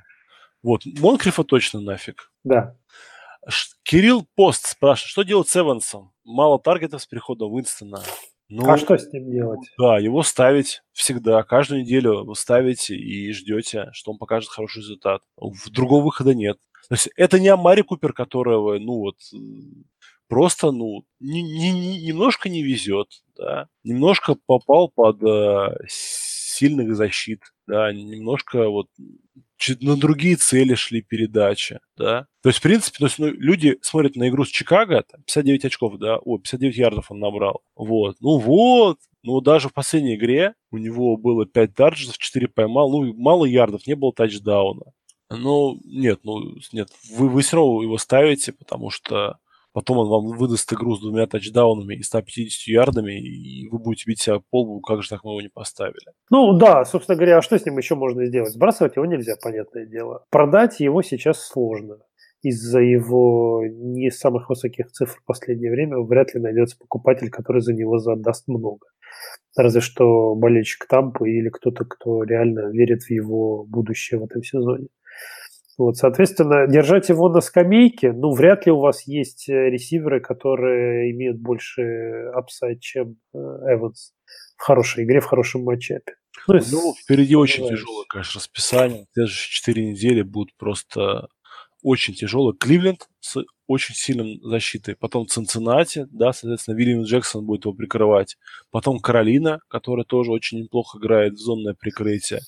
Вот, 0.63 0.85
Монкрифа 0.85 1.43
точно 1.43 1.81
нафиг. 1.81 2.31
Да. 2.43 2.75
Кирилл 3.83 4.25
Пост 4.35 4.65
спрашивает, 4.67 5.09
что 5.09 5.23
делать 5.23 5.49
с 5.49 5.57
Эвансом? 5.57 6.13
Мало 6.23 6.57
таргетов 6.57 7.01
с 7.01 7.05
приходом 7.05 7.51
Уинстона. 7.51 8.01
Ну, 8.47 8.69
а 8.69 8.77
что 8.77 8.97
с 8.97 9.11
ним 9.11 9.31
делать? 9.31 9.59
Да, 9.77 9.97
его 9.97 10.23
ставить 10.23 10.83
всегда, 10.91 11.43
каждую 11.43 11.81
неделю 11.81 12.23
вы 12.23 12.35
ставите 12.35 12.95
и 12.95 13.31
ждете, 13.33 13.89
что 13.93 14.11
он 14.11 14.17
покажет 14.17 14.49
хороший 14.49 14.79
результат. 14.79 15.21
Другого 15.71 16.03
выхода 16.03 16.33
нет. 16.33 16.57
То 16.87 16.95
есть 16.95 17.09
это 17.15 17.39
не 17.39 17.49
Амари 17.49 17.81
Купер, 17.81 18.13
которого, 18.13 18.77
ну 18.77 18.99
вот, 18.99 19.15
просто, 20.27 20.71
ну, 20.71 21.05
не, 21.19 21.41
не, 21.41 21.71
не, 21.71 22.05
немножко 22.05 22.49
не 22.49 22.61
везет, 22.61 23.07
да, 23.35 23.67
немножко 23.83 24.35
попал 24.45 24.89
под 24.89 25.23
э, 25.23 25.77
сильных 25.87 26.95
защит, 26.95 27.41
да, 27.65 27.91
немножко 27.91 28.69
вот 28.69 28.87
на 29.81 29.95
другие 29.95 30.35
цели 30.35 30.75
шли 30.75 31.01
передачи, 31.01 31.79
да. 31.97 32.27
То 32.41 32.49
есть, 32.49 32.59
в 32.59 32.61
принципе, 32.61 32.97
то 32.99 33.05
есть, 33.05 33.19
ну, 33.19 33.27
люди 33.27 33.77
смотрят 33.81 34.15
на 34.15 34.29
игру 34.29 34.45
с 34.45 34.49
Чикаго, 34.49 35.03
там, 35.03 35.21
59 35.21 35.65
очков, 35.65 35.97
да, 35.97 36.17
о, 36.17 36.37
59 36.37 36.77
ярдов 36.77 37.11
он 37.11 37.19
набрал, 37.19 37.61
вот, 37.75 38.17
ну 38.19 38.37
вот, 38.37 38.97
ну, 39.23 39.39
даже 39.41 39.69
в 39.69 39.73
последней 39.73 40.15
игре 40.15 40.53
у 40.71 40.77
него 40.77 41.17
было 41.17 41.45
5 41.45 41.73
тарджетов, 41.73 42.17
4 42.17 42.47
поймал, 42.49 42.91
ну, 42.91 43.13
мало 43.13 43.45
ярдов, 43.45 43.87
не 43.87 43.95
было 43.95 44.13
тачдауна. 44.13 44.93
Ну, 45.29 45.79
нет, 45.85 46.19
ну, 46.23 46.41
нет, 46.71 46.89
вы, 47.11 47.29
вы 47.29 47.41
все 47.41 47.57
равно 47.57 47.81
его 47.81 47.97
ставите, 47.97 48.51
потому 48.51 48.89
что 48.89 49.37
потом 49.73 49.97
он 49.97 50.07
вам 50.07 50.37
выдаст 50.37 50.71
игру 50.71 50.95
с 50.95 51.01
двумя 51.01 51.27
тачдаунами 51.27 51.95
и 51.95 52.03
150 52.03 52.67
ярдами, 52.67 53.19
и 53.19 53.67
вы 53.69 53.79
будете 53.79 54.03
бить 54.07 54.21
себя 54.21 54.39
по 54.49 54.61
лбу, 54.61 54.79
как 54.79 55.03
же 55.03 55.09
так 55.09 55.23
мы 55.23 55.31
его 55.31 55.41
не 55.41 55.49
поставили. 55.49 56.13
Ну 56.29 56.57
да, 56.57 56.85
собственно 56.85 57.15
говоря, 57.17 57.39
а 57.39 57.41
что 57.41 57.57
с 57.57 57.65
ним 57.65 57.77
еще 57.77 57.95
можно 57.95 58.25
сделать? 58.25 58.51
Сбрасывать 58.51 58.95
его 58.95 59.05
нельзя, 59.05 59.35
понятное 59.41 59.85
дело. 59.85 60.25
Продать 60.29 60.79
его 60.79 61.01
сейчас 61.01 61.45
сложно. 61.45 61.97
Из-за 62.41 62.79
его 62.79 63.63
не 63.65 64.11
самых 64.11 64.49
высоких 64.49 64.91
цифр 64.91 65.17
в 65.17 65.25
последнее 65.25 65.71
время 65.71 65.99
вряд 65.99 66.33
ли 66.33 66.41
найдется 66.41 66.77
покупатель, 66.77 67.29
который 67.29 67.61
за 67.61 67.73
него 67.73 67.99
задаст 67.99 68.47
много. 68.47 68.85
Разве 69.55 69.81
что 69.81 70.35
болельщик 70.35 70.85
Тампы 70.87 71.29
или 71.29 71.49
кто-то, 71.49 71.85
кто 71.85 72.23
реально 72.23 72.71
верит 72.71 73.03
в 73.03 73.09
его 73.11 73.63
будущее 73.63 74.19
в 74.19 74.25
этом 74.25 74.43
сезоне. 74.43 74.87
Вот, 75.77 75.97
соответственно, 75.97 76.67
держать 76.67 77.09
его 77.09 77.29
на 77.29 77.41
скамейке, 77.41 78.11
ну, 78.11 78.33
вряд 78.33 78.65
ли 78.65 78.71
у 78.71 78.79
вас 78.79 79.07
есть 79.07 79.49
э, 79.49 79.69
ресиверы, 79.69 80.19
которые 80.19 81.11
имеют 81.11 81.39
больше 81.39 82.29
апсайд, 82.33 82.79
чем 82.79 83.17
э, 83.33 83.37
Эванс 83.37 84.13
в 84.57 84.61
хорошей 84.61 85.03
игре, 85.03 85.19
в 85.19 85.25
хорошем 85.25 85.63
матчапе. 85.63 86.13
Ну, 86.47 86.59
ну 86.71 86.93
впереди 86.93 87.35
очень 87.35 87.67
тяжелое, 87.67 88.05
конечно, 88.07 88.39
расписание. 88.39 89.05
Следующие 89.13 89.55
четыре 89.55 89.85
недели 89.91 90.21
будут 90.21 90.55
просто 90.57 91.27
очень 91.83 92.13
тяжелые. 92.13 92.55
Кливленд 92.57 93.07
с 93.19 93.43
очень 93.67 93.95
сильным 93.95 94.39
защитой. 94.41 94.95
Потом 94.95 95.27
Цинциннати, 95.27 96.07
да, 96.11 96.33
соответственно, 96.33 96.75
Вильям 96.75 97.03
Джексон 97.03 97.45
будет 97.45 97.65
его 97.65 97.73
прикрывать. 97.73 98.37
Потом 98.71 98.99
Каролина, 98.99 99.59
которая 99.67 100.05
тоже 100.05 100.31
очень 100.31 100.59
неплохо 100.59 100.97
играет 100.97 101.33
в 101.33 101.39
зонное 101.39 101.73
прикрытие. 101.73 102.41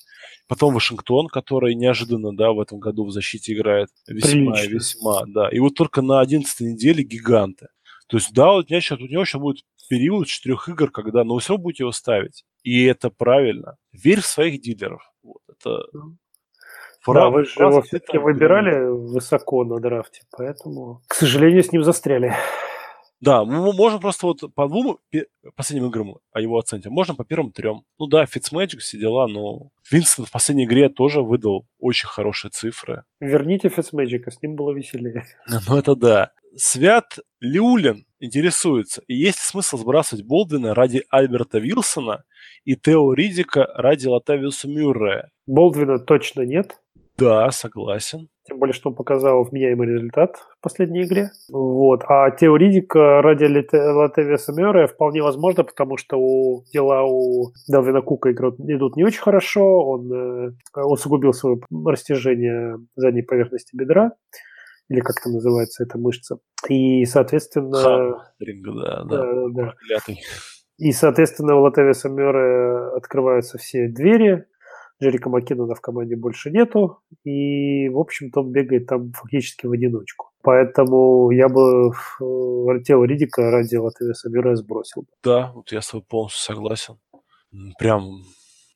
Потом 0.48 0.74
Вашингтон, 0.74 1.28
который 1.28 1.74
неожиданно, 1.74 2.34
да, 2.36 2.52
в 2.52 2.60
этом 2.60 2.78
году 2.78 3.04
в 3.04 3.12
защите 3.12 3.52
играет 3.54 3.88
весьма 4.06 4.52
Прилично. 4.52 4.74
весьма, 4.74 5.22
да. 5.26 5.48
И 5.48 5.58
вот 5.58 5.74
только 5.74 6.02
на 6.02 6.20
11 6.20 6.60
неделе 6.60 7.04
гиганты. 7.04 7.68
То 8.08 8.18
есть, 8.18 8.32
да, 8.32 8.54
у 8.54 8.62
тебя 8.62 8.80
сейчас, 8.80 9.00
у 9.00 9.06
него 9.06 9.24
сейчас 9.24 9.40
будет 9.40 9.64
период 9.88 10.26
четырех 10.26 10.68
игр, 10.68 10.90
когда, 10.90 11.24
но 11.24 11.34
вы 11.34 11.40
все 11.40 11.54
равно 11.54 11.64
будете 11.64 11.84
его 11.84 11.92
ставить. 11.92 12.44
И 12.62 12.84
это 12.84 13.10
правильно. 13.10 13.76
Верь 13.92 14.20
в 14.20 14.26
своих 14.26 14.60
дилеров. 14.60 15.02
Вот, 15.22 15.42
это 15.48 15.84
Фра... 17.06 17.20
Да, 17.20 17.30
вы 17.30 17.44
же 17.44 17.52
его 17.60 17.82
все-таки 17.82 18.18
выбирали 18.18 18.88
высоко 18.88 19.62
на 19.62 19.78
драфте, 19.78 20.22
поэтому, 20.36 21.02
к 21.06 21.14
сожалению, 21.14 21.62
с 21.62 21.70
ним 21.70 21.84
застряли. 21.84 22.34
Да, 23.20 23.44
мы 23.44 23.72
можем 23.72 24.00
просто 24.00 24.26
вот 24.26 24.40
по 24.54 24.68
двум 24.68 24.98
последним 25.54 25.88
играм 25.88 26.16
о 26.32 26.40
его 26.40 26.58
оценке. 26.58 26.90
Можно 26.90 27.14
по 27.14 27.24
первым 27.24 27.52
трем. 27.52 27.82
Ну 27.98 28.08
да, 28.08 28.26
Фитцмэджик, 28.26 28.80
все 28.80 28.98
дела, 28.98 29.28
но 29.28 29.70
Винстон 29.90 30.26
в 30.26 30.32
последней 30.32 30.64
игре 30.64 30.88
тоже 30.88 31.22
выдал 31.22 31.66
очень 31.78 32.08
хорошие 32.08 32.50
цифры. 32.50 33.04
Верните 33.20 33.68
Фитцмэджика, 33.68 34.32
с 34.32 34.42
ним 34.42 34.56
было 34.56 34.72
веселее. 34.72 35.24
Ну 35.68 35.78
это 35.78 35.94
да. 35.94 36.32
Свят 36.56 37.18
Лиулин 37.40 38.04
интересуется, 38.18 39.02
и 39.06 39.14
есть 39.14 39.38
смысл 39.38 39.78
сбрасывать 39.78 40.24
Болдвина 40.24 40.74
ради 40.74 41.04
Альберта 41.08 41.58
Вилсона 41.58 42.24
и 42.64 42.74
Тео 42.74 43.12
Ридика 43.12 43.66
ради 43.74 44.08
Латавиуса 44.08 44.68
Мюррея? 44.68 45.30
Болдвина 45.46 45.98
точно 45.98 46.42
нет. 46.42 46.80
Да, 47.18 47.50
согласен. 47.50 48.28
Тем 48.44 48.58
более, 48.58 48.74
что 48.74 48.90
он 48.90 48.94
показал 48.94 49.42
вменяемый 49.42 49.88
результат 49.88 50.36
в 50.36 50.60
последней 50.60 51.04
игре. 51.04 51.30
Вот. 51.50 52.04
А 52.08 52.30
теоретик 52.30 52.94
ради 52.94 53.44
Латевиса 53.44 54.52
Мёра 54.52 54.86
вполне 54.86 55.22
возможно, 55.22 55.64
потому 55.64 55.96
что 55.96 56.16
у, 56.18 56.62
дела 56.72 57.04
у 57.04 57.52
Делвина 57.68 58.02
Кука 58.02 58.32
идут 58.32 58.96
не 58.96 59.04
очень 59.04 59.20
хорошо. 59.20 59.64
Он 59.64 60.12
э, 60.12 60.52
усугубил 60.76 61.32
свое 61.32 61.58
растяжение 61.84 62.76
задней 62.94 63.22
поверхности 63.22 63.74
бедра 63.74 64.12
или 64.88 65.00
как 65.00 65.16
это 65.18 65.30
называется, 65.30 65.82
эта 65.82 65.98
мышца. 65.98 66.38
И, 66.68 67.04
соответственно... 67.06 67.76
Хамстринг, 67.76 68.66
да, 68.76 69.04
да. 69.04 69.22
да, 69.24 69.48
да. 69.50 69.74
И, 70.78 70.92
соответственно, 70.92 71.56
у 71.56 71.62
Латевиса 71.62 72.08
Мёра 72.08 72.94
открываются 72.94 73.58
все 73.58 73.88
двери, 73.88 74.44
Джерика 75.02 75.28
Маккинона 75.28 75.74
в 75.74 75.80
команде 75.80 76.16
больше 76.16 76.50
нету, 76.50 77.00
и, 77.24 77.88
в 77.88 77.98
общем-то, 77.98 78.40
он 78.40 78.52
бегает 78.52 78.86
там 78.86 79.12
фактически 79.12 79.66
в 79.66 79.72
одиночку. 79.72 80.30
Поэтому 80.42 81.30
я 81.32 81.48
бы 81.48 81.90
э, 81.90 82.82
Тео 82.84 83.04
Ридика 83.04 83.50
ради 83.50 83.76
Латвии 83.76 84.12
Самира 84.12 84.54
сбросил. 84.56 85.04
Да, 85.22 85.52
вот 85.54 85.72
я 85.72 85.82
с 85.82 85.90
тобой 85.90 86.04
полностью 86.08 86.42
согласен. 86.42 86.98
Прям 87.78 88.22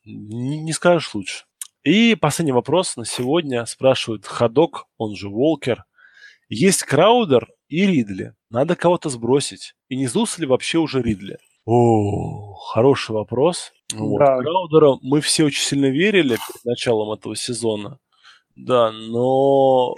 не, 0.04 0.60
не 0.62 0.72
скажешь 0.72 1.14
лучше. 1.14 1.44
И 1.82 2.14
последний 2.14 2.52
вопрос 2.52 2.96
на 2.96 3.06
сегодня 3.06 3.64
спрашивает 3.64 4.26
Ходок, 4.26 4.86
он 4.98 5.16
же 5.16 5.30
Волкер. 5.30 5.84
Есть 6.48 6.82
Краудер 6.82 7.48
и 7.68 7.86
Ридли. 7.86 8.34
Надо 8.50 8.76
кого-то 8.76 9.08
сбросить. 9.08 9.74
И 9.88 9.96
не 9.96 10.06
сдулся 10.06 10.40
ли 10.40 10.46
вообще 10.46 10.78
уже 10.78 11.00
Ридли? 11.00 11.38
О, 11.66 12.54
хороший 12.54 13.12
вопрос. 13.12 13.72
Вот. 13.92 14.18
Да. 14.18 14.38
Краудера 14.38 14.98
мы 15.02 15.20
все 15.20 15.44
очень 15.44 15.62
сильно 15.62 15.86
верили 15.86 16.36
перед 16.48 16.64
началом 16.64 17.12
этого 17.12 17.36
сезона. 17.36 17.98
Да, 18.56 18.92
но, 18.92 19.94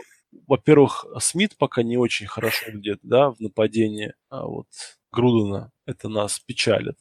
во-первых, 0.47 1.07
Смит 1.19 1.57
пока 1.57 1.83
не 1.83 1.97
очень 1.97 2.27
хорошо 2.27 2.67
выглядит, 2.67 3.01
да, 3.03 3.31
в 3.31 3.41
нападении. 3.41 4.15
А 4.29 4.47
вот 4.47 4.67
Грудена 5.11 5.71
это 5.87 6.09
нас 6.09 6.39
печалит. 6.41 6.97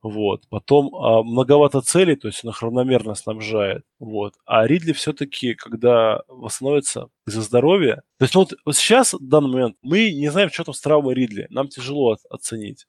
Вот. 0.00 0.44
Потом 0.48 0.94
а, 0.94 1.22
многовато 1.22 1.80
целей, 1.80 2.14
то 2.14 2.28
есть 2.28 2.44
он 2.44 2.50
их 2.50 2.62
равномерно 2.62 3.14
снабжает. 3.14 3.82
Вот. 3.98 4.34
А 4.46 4.66
Ридли 4.66 4.92
все-таки, 4.92 5.54
когда 5.54 6.22
восстановится 6.28 7.08
из-за 7.26 7.42
здоровья... 7.42 8.02
То 8.18 8.24
есть 8.24 8.34
ну, 8.34 8.42
вот, 8.42 8.54
вот 8.64 8.76
сейчас, 8.76 9.12
в 9.12 9.28
данный 9.28 9.50
момент, 9.50 9.76
мы 9.82 10.12
не 10.12 10.30
знаем, 10.30 10.50
что 10.50 10.64
там 10.64 10.74
с 10.74 10.80
травмой 10.80 11.14
Ридли. 11.14 11.46
Нам 11.50 11.68
тяжело 11.68 12.12
от, 12.12 12.20
оценить. 12.30 12.86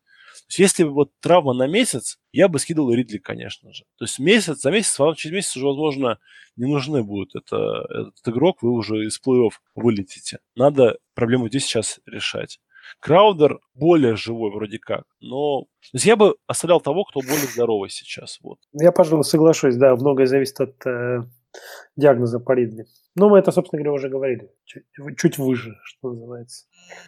Есть, 0.47 0.59
если 0.59 0.83
вот 0.83 1.11
травма 1.19 1.53
на 1.53 1.67
месяц, 1.67 2.17
я 2.31 2.47
бы 2.47 2.59
скидывал 2.59 2.93
Ридли, 2.93 3.17
конечно 3.17 3.73
же. 3.73 3.83
То 3.97 4.05
есть 4.05 4.19
месяц, 4.19 4.61
за 4.61 4.71
месяц, 4.71 4.97
вам 4.99 5.15
через 5.15 5.33
месяц 5.33 5.57
уже, 5.57 5.67
возможно, 5.67 6.19
не 6.55 6.65
нужны 6.65 7.03
будут 7.03 7.35
это, 7.35 7.85
этот 7.89 8.27
игрок, 8.27 8.61
вы 8.61 8.71
уже 8.71 9.05
из 9.05 9.19
плей-офф 9.19 9.51
вылетите. 9.75 10.39
Надо 10.55 10.97
проблему 11.13 11.47
здесь 11.47 11.65
сейчас 11.65 11.99
решать. 12.05 12.59
Краудер 12.99 13.59
более 13.75 14.15
живой 14.15 14.51
вроде 14.51 14.79
как, 14.79 15.03
но 15.19 15.61
то 15.61 15.67
есть 15.93 16.05
я 16.05 16.15
бы 16.15 16.35
оставлял 16.47 16.81
того, 16.81 17.03
кто 17.03 17.21
более 17.21 17.47
здоровый 17.47 17.89
сейчас. 17.89 18.39
Вот. 18.41 18.57
Я, 18.73 18.91
пожалуй, 18.91 19.23
соглашусь, 19.23 19.75
да, 19.75 19.95
многое 19.95 20.25
зависит 20.25 20.59
от 20.59 20.85
э, 20.87 21.23
диагноза 21.95 22.39
по 22.39 22.53
Ридли. 22.53 22.85
Но 23.15 23.29
мы 23.29 23.39
это, 23.39 23.51
собственно 23.51 23.81
говоря, 23.81 23.93
уже 23.93 24.09
говорили. 24.09 24.49
Чуть, 24.65 24.83
чуть 25.17 25.37
выше, 25.37 25.75
что 25.83 26.09
называется. 26.09 26.65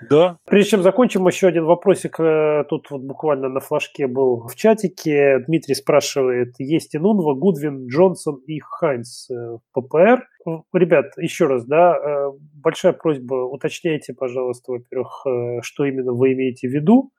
Да. 0.10 0.38
Прежде 0.46 0.72
чем 0.72 0.82
закончим, 0.82 1.28
еще 1.28 1.48
один 1.48 1.66
вопросик. 1.66 2.20
Э, 2.20 2.66
тут 2.68 2.90
вот 2.92 3.02
буквально 3.02 3.50
на 3.50 3.60
флажке 3.60 4.08
был 4.08 4.48
в 4.48 4.56
чатике. 4.56 5.40
Дмитрий 5.48 5.76
спрашивает, 5.76 6.56
есть 6.58 6.96
Инунва, 6.96 7.36
Гудвин, 7.36 7.88
Джонсон 7.88 8.42
и 8.48 8.60
Хайнс 8.60 9.30
э, 9.30 9.34
в 9.34 9.62
ППР? 9.74 10.28
Ребят, 10.74 11.14
еще 11.18 11.46
раз, 11.46 11.66
да, 11.66 11.96
э, 11.96 12.32
большая 12.56 12.94
просьба, 12.94 13.36
уточняйте, 13.36 14.14
пожалуйста, 14.14 14.72
во-первых, 14.72 15.24
что 15.62 15.86
именно 15.86 16.14
вы 16.14 16.34
имеете 16.34 16.68
в 16.68 16.72
виду. 16.72 17.12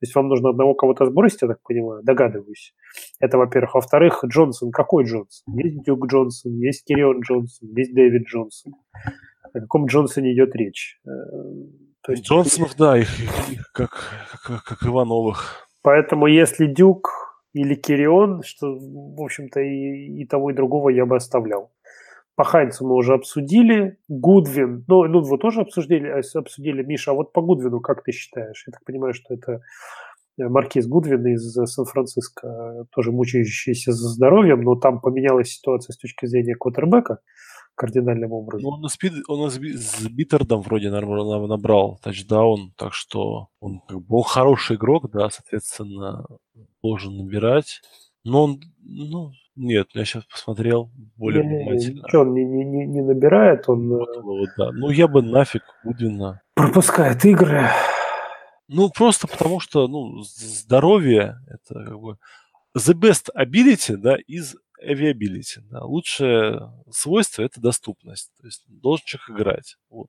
То 0.00 0.04
есть 0.04 0.14
вам 0.14 0.28
нужно 0.28 0.50
одного 0.50 0.74
кого-то 0.74 1.06
сбросить, 1.06 1.42
я 1.42 1.48
так 1.48 1.62
понимаю, 1.62 2.02
догадываюсь. 2.04 2.72
Это, 3.18 3.36
во-первых. 3.36 3.74
Во-вторых, 3.74 4.24
Джонсон. 4.24 4.70
Какой 4.70 5.04
Джонсон? 5.04 5.54
Есть 5.56 5.82
Дюк 5.84 6.06
Джонсон, 6.06 6.52
есть 6.58 6.84
Кирион 6.84 7.20
Джонсон, 7.20 7.68
есть 7.76 7.94
Дэвид 7.94 8.28
Джонсон. 8.28 8.74
О 9.52 9.60
каком 9.60 9.86
Джонсоне 9.86 10.34
идет 10.34 10.54
речь? 10.54 11.00
Э, 11.04 11.10
то 12.02 12.12
есть, 12.12 12.24
Джонсонов, 12.24 12.76
да, 12.76 12.96
их, 12.96 13.08
их 13.50 13.72
как, 13.72 13.90
как, 14.44 14.62
как 14.64 14.86
Ивановых. 14.86 15.68
Поэтому 15.82 16.26
если 16.26 16.66
Дюк 16.66 17.10
или 17.52 17.74
Кирион, 17.74 18.42
что, 18.44 18.78
в 18.78 19.20
общем-то, 19.20 19.60
и, 19.60 20.22
и 20.22 20.26
того, 20.26 20.50
и 20.50 20.54
другого 20.54 20.90
я 20.90 21.06
бы 21.06 21.16
оставлял. 21.16 21.72
По 22.38 22.44
Хайнцу 22.44 22.86
мы 22.86 22.94
уже 22.94 23.14
обсудили. 23.14 23.98
Гудвин, 24.06 24.84
ну, 24.86 25.02
ну 25.08 25.22
вы 25.22 25.38
тоже 25.38 25.62
обсудили, 25.62 26.08
э, 26.08 26.38
обсудили, 26.38 26.84
Миша, 26.84 27.10
а 27.10 27.14
вот 27.14 27.32
по 27.32 27.42
Гудвину 27.42 27.80
как 27.80 28.04
ты 28.04 28.12
считаешь? 28.12 28.62
Я 28.64 28.70
так 28.70 28.84
понимаю, 28.84 29.12
что 29.12 29.34
это 29.34 29.60
э, 30.38 30.48
Маркиз 30.48 30.86
Гудвин 30.86 31.26
из 31.26 31.52
Сан-Франциско, 31.52 32.46
э, 32.46 32.84
тоже 32.94 33.10
мучающийся 33.10 33.90
за 33.90 34.08
здоровьем, 34.10 34.62
но 34.62 34.76
там 34.76 35.00
поменялась 35.00 35.48
ситуация 35.48 35.92
с 35.92 35.98
точки 35.98 36.26
зрения 36.26 36.54
квотербека 36.54 37.18
кардинальным 37.74 38.30
образом. 38.30 38.70
Ну, 38.70 38.76
он, 38.84 38.88
спид, 38.88 39.14
он 39.26 39.50
с 39.50 40.06
Биттердом 40.08 40.62
вроде 40.62 40.90
набрал 40.90 41.98
тачдаун, 42.04 42.72
так 42.76 42.94
что 42.94 43.48
он, 43.58 43.80
как 43.88 43.98
бы, 43.98 44.16
он 44.18 44.22
хороший 44.22 44.76
игрок, 44.76 45.10
да, 45.10 45.28
соответственно, 45.28 46.24
должен 46.84 47.16
набирать. 47.16 47.80
Но 48.22 48.44
он, 48.44 48.60
ну, 48.80 49.32
нет, 49.58 49.88
я 49.94 50.04
сейчас 50.04 50.24
посмотрел 50.24 50.90
более 51.16 51.44
не, 51.44 51.64
внимательно. 51.64 52.02
Ничего 52.04 52.22
он 52.22 52.32
не, 52.34 52.44
не, 52.44 52.86
не 52.86 53.02
набирает, 53.02 53.68
он... 53.68 53.88
Вот, 53.88 54.16
вот, 54.22 54.48
да. 54.56 54.70
Ну, 54.72 54.90
я 54.90 55.08
бы 55.08 55.20
нафиг 55.22 55.62
Гудвина. 55.84 56.40
Пропускает 56.54 57.24
игры. 57.24 57.66
Ну, 58.68 58.90
просто 58.90 59.26
потому 59.26 59.60
что, 59.60 59.88
ну, 59.88 60.20
здоровье, 60.22 61.36
это 61.48 61.84
как 61.84 62.00
бы... 62.00 62.16
The 62.76 62.94
best 62.94 63.28
ability, 63.36 63.96
да, 63.96 64.16
из 64.26 64.54
aviability. 64.82 65.60
Да. 65.70 65.84
Лучшее 65.84 66.70
свойство– 66.90 67.42
это 67.44 67.60
доступность. 67.60 68.30
То 68.40 68.46
есть 68.46 68.64
должен 68.68 69.04
человек 69.04 69.30
играть. 69.30 69.76
Вот. 69.90 70.08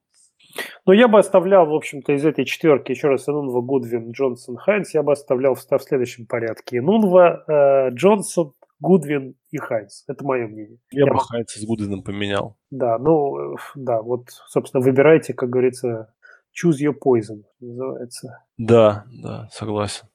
Ну, 0.84 0.92
я 0.92 1.08
бы 1.08 1.18
оставлял, 1.18 1.66
в 1.66 1.74
общем-то, 1.74 2.12
из 2.12 2.24
этой 2.24 2.44
четверки, 2.44 2.92
еще 2.92 3.08
раз, 3.08 3.28
Инунва, 3.28 3.60
Гудвин, 3.60 4.12
Джонсон, 4.12 4.56
Хайнс, 4.56 4.94
я 4.94 5.02
бы 5.02 5.12
оставлял 5.12 5.54
в, 5.54 5.60
в 5.64 5.82
следующем 5.82 6.26
порядке. 6.26 6.78
Инунва, 6.78 7.44
э, 7.46 7.94
Джонсон, 7.94 8.52
Гудвин 8.80 9.36
и 9.50 9.58
Хайнс. 9.58 10.04
Это 10.08 10.24
мое 10.24 10.46
мнение. 10.46 10.78
Я, 10.90 11.06
я 11.06 11.12
бы 11.12 11.18
Хайнса 11.20 11.58
с 11.58 11.64
Гудвином 11.64 12.02
поменял. 12.02 12.56
Да, 12.70 12.98
ну, 12.98 13.56
да, 13.74 14.00
вот, 14.02 14.30
собственно, 14.48 14.82
выбирайте, 14.82 15.34
как 15.34 15.50
говорится, 15.50 16.14
choose 16.54 16.78
your 16.80 16.94
poison, 16.94 17.42
называется. 17.60 18.44
Да, 18.58 19.04
да, 19.10 19.48
согласен. 19.52 20.06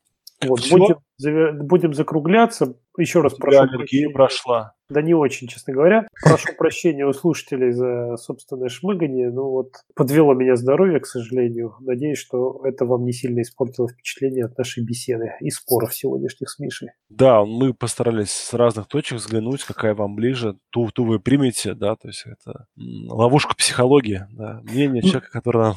Вот, 0.46 0.60
будем, 0.70 1.66
будем 1.66 1.94
закругляться. 1.94 2.78
Еще 2.98 3.22
раз 3.22 3.34
прошу. 3.36 3.62
Аллергия 3.62 4.10
прошла. 4.10 4.75
Да 4.90 5.02
не 5.02 5.14
очень, 5.14 5.48
честно 5.48 5.74
говоря. 5.74 6.08
Прошу 6.24 6.54
прощения 6.58 7.06
у 7.06 7.14
слушателей 7.14 7.72
за 7.72 8.18
собственное 8.18 8.70
шмыгание. 8.70 9.32
Ну 9.32 9.50
вот, 9.50 9.72
подвело 9.96 10.34
меня 10.34 10.56
здоровье, 10.56 11.00
к 11.00 11.08
сожалению. 11.08 11.76
Надеюсь, 11.80 12.20
что 12.20 12.62
это 12.64 12.86
вам 12.86 13.04
не 13.04 13.12
сильно 13.12 13.42
испортило 13.42 13.88
впечатление 13.88 14.46
от 14.46 14.58
нашей 14.58 14.84
беседы 14.84 15.34
и 15.42 15.50
споров 15.50 15.96
сегодняшних 15.96 16.50
с 16.50 16.60
Мишей. 16.60 16.90
Да, 17.10 17.44
мы 17.46 17.74
постарались 17.74 18.32
с 18.32 18.54
разных 18.54 18.88
точек 18.88 19.18
взглянуть, 19.18 19.64
какая 19.64 19.96
вам 19.96 20.16
ближе. 20.16 20.58
Ту, 20.70 20.90
ту 20.92 21.06
вы 21.06 21.20
примете, 21.20 21.74
да, 21.74 21.96
то 21.96 22.08
есть 22.08 22.26
это 22.26 22.68
ловушка 22.76 23.56
психологии, 23.56 24.28
да. 24.32 24.62
Мнение 24.64 25.02
человека, 25.02 25.30
который 25.32 25.62
нам 25.62 25.76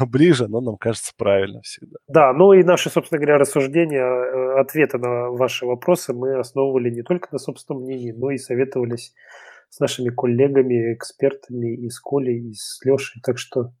ближе, 0.08 0.46
но 0.48 0.60
нам 0.60 0.76
кажется 0.76 1.12
правильно 1.16 1.62
всегда. 1.62 1.96
Да, 2.08 2.32
ну 2.32 2.52
и 2.52 2.62
наши, 2.62 2.90
собственно 2.90 3.18
говоря, 3.18 3.38
рассуждения, 3.38 4.02
э, 4.02 4.60
ответы 4.60 4.98
на 4.98 5.30
ваши 5.30 5.66
вопросы 5.66 6.12
мы 6.12 6.38
основывали 6.38 6.90
не 6.90 7.02
только 7.02 7.28
на 7.32 7.38
собственном 7.38 7.82
мнении, 7.82 8.12
но 8.12 8.30
и 8.30 8.35
советовались 8.38 9.14
с 9.70 9.80
нашими 9.80 10.10
коллегами, 10.10 10.94
экспертами 10.94 11.76
и 11.76 11.90
с 11.90 12.00
Колей, 12.00 12.50
и 12.50 12.54
с 12.54 12.80
Лешей. 12.84 13.20
Так 13.22 13.38
что 13.38 13.72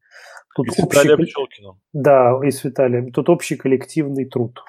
тут 0.54 0.66
и 0.66 0.82
общий... 0.82 1.08
Виталием 1.08 1.80
Да, 1.92 2.38
и 2.44 2.50
с 2.50 2.64
Виталием. 2.64 3.12
Тут 3.12 3.28
общий 3.28 3.56
коллективный 3.56 4.26
труд. 4.26 4.60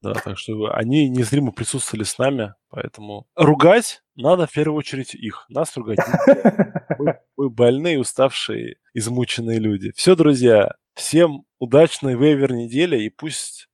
Да, 0.00 0.12
так 0.14 0.38
что 0.38 0.72
они 0.72 1.08
незримо 1.08 1.50
присутствовали 1.50 2.04
с 2.04 2.18
нами, 2.18 2.54
поэтому 2.68 3.26
ругать 3.34 4.02
надо 4.14 4.46
в 4.46 4.52
первую 4.52 4.78
очередь 4.78 5.14
их. 5.14 5.44
Нас 5.48 5.76
ругать 5.76 5.98
мы, 6.98 7.18
мы 7.36 7.50
больные, 7.50 7.98
уставшие, 7.98 8.76
измученные 8.94 9.58
люди. 9.58 9.92
Все, 9.96 10.14
друзья, 10.14 10.74
всем 10.94 11.44
удачной 11.58 12.14
вейвер 12.14 12.52
недели 12.52 13.02
и 13.02 13.10
пусть 13.10 13.68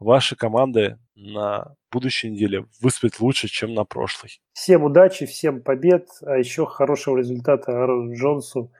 ваши 0.00 0.34
команды 0.34 0.98
на 1.18 1.74
будущей 1.90 2.30
неделе 2.30 2.64
выступят 2.80 3.20
лучше, 3.20 3.48
чем 3.48 3.74
на 3.74 3.84
прошлой. 3.84 4.40
Всем 4.52 4.84
удачи, 4.84 5.26
всем 5.26 5.62
побед, 5.62 6.08
а 6.22 6.36
еще 6.36 6.64
хорошего 6.66 7.18
результата 7.18 7.72
Аарону 7.72 8.14
Джонсу 8.14 8.70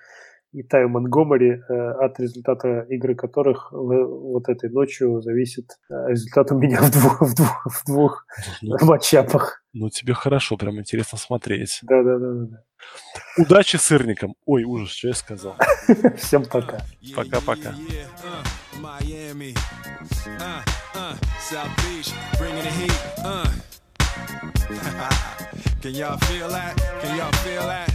и 0.53 0.63
Таю 0.63 0.89
Монгомери, 0.89 1.61
э, 1.69 1.75
от 1.75 2.19
результата 2.21 2.87
игры 2.89 3.15
которых 3.15 3.71
вот 3.71 4.49
этой 4.49 4.71
ночью 4.71 5.21
зависит 5.21 5.79
э, 5.91 5.95
результат 6.09 6.51
у 6.53 6.59
меня 6.59 6.81
в 6.83 6.91
двух, 6.91 7.21
в 7.21 7.35
двух, 7.35 7.67
в 7.67 7.85
двух 7.85 8.27
ну, 8.63 8.77
матчапах. 8.83 9.63
Ну, 9.73 9.91
тебе 9.91 10.15
хорошо, 10.15 10.57
прям 10.57 10.79
интересно 10.79 11.19
смотреть. 11.19 11.81
Да, 11.83 12.03
да, 12.03 12.19
да, 12.19 12.33
да. 12.33 12.65
Удачи 13.37 13.77
сырникам. 13.77 14.35
Ой, 14.47 14.65
ужас, 14.65 14.91
что 14.91 15.09
я 15.09 15.15
сказал. 15.15 15.57
Всем 16.17 16.45
пока. 16.45 16.79
Пока-пока. 17.15 17.75
uh, 20.39 20.78
South 21.49 21.75
Beach, 21.79 22.13
bringing 22.37 22.63
the 22.63 22.71
heat, 22.71 22.93
uh. 23.25 23.51
Can 25.81 25.95
y'all 25.95 26.19
feel 26.19 26.47
that? 26.51 26.77
Can 27.01 27.17
y'all 27.17 27.33
feel 27.41 27.63
that? 27.63 27.91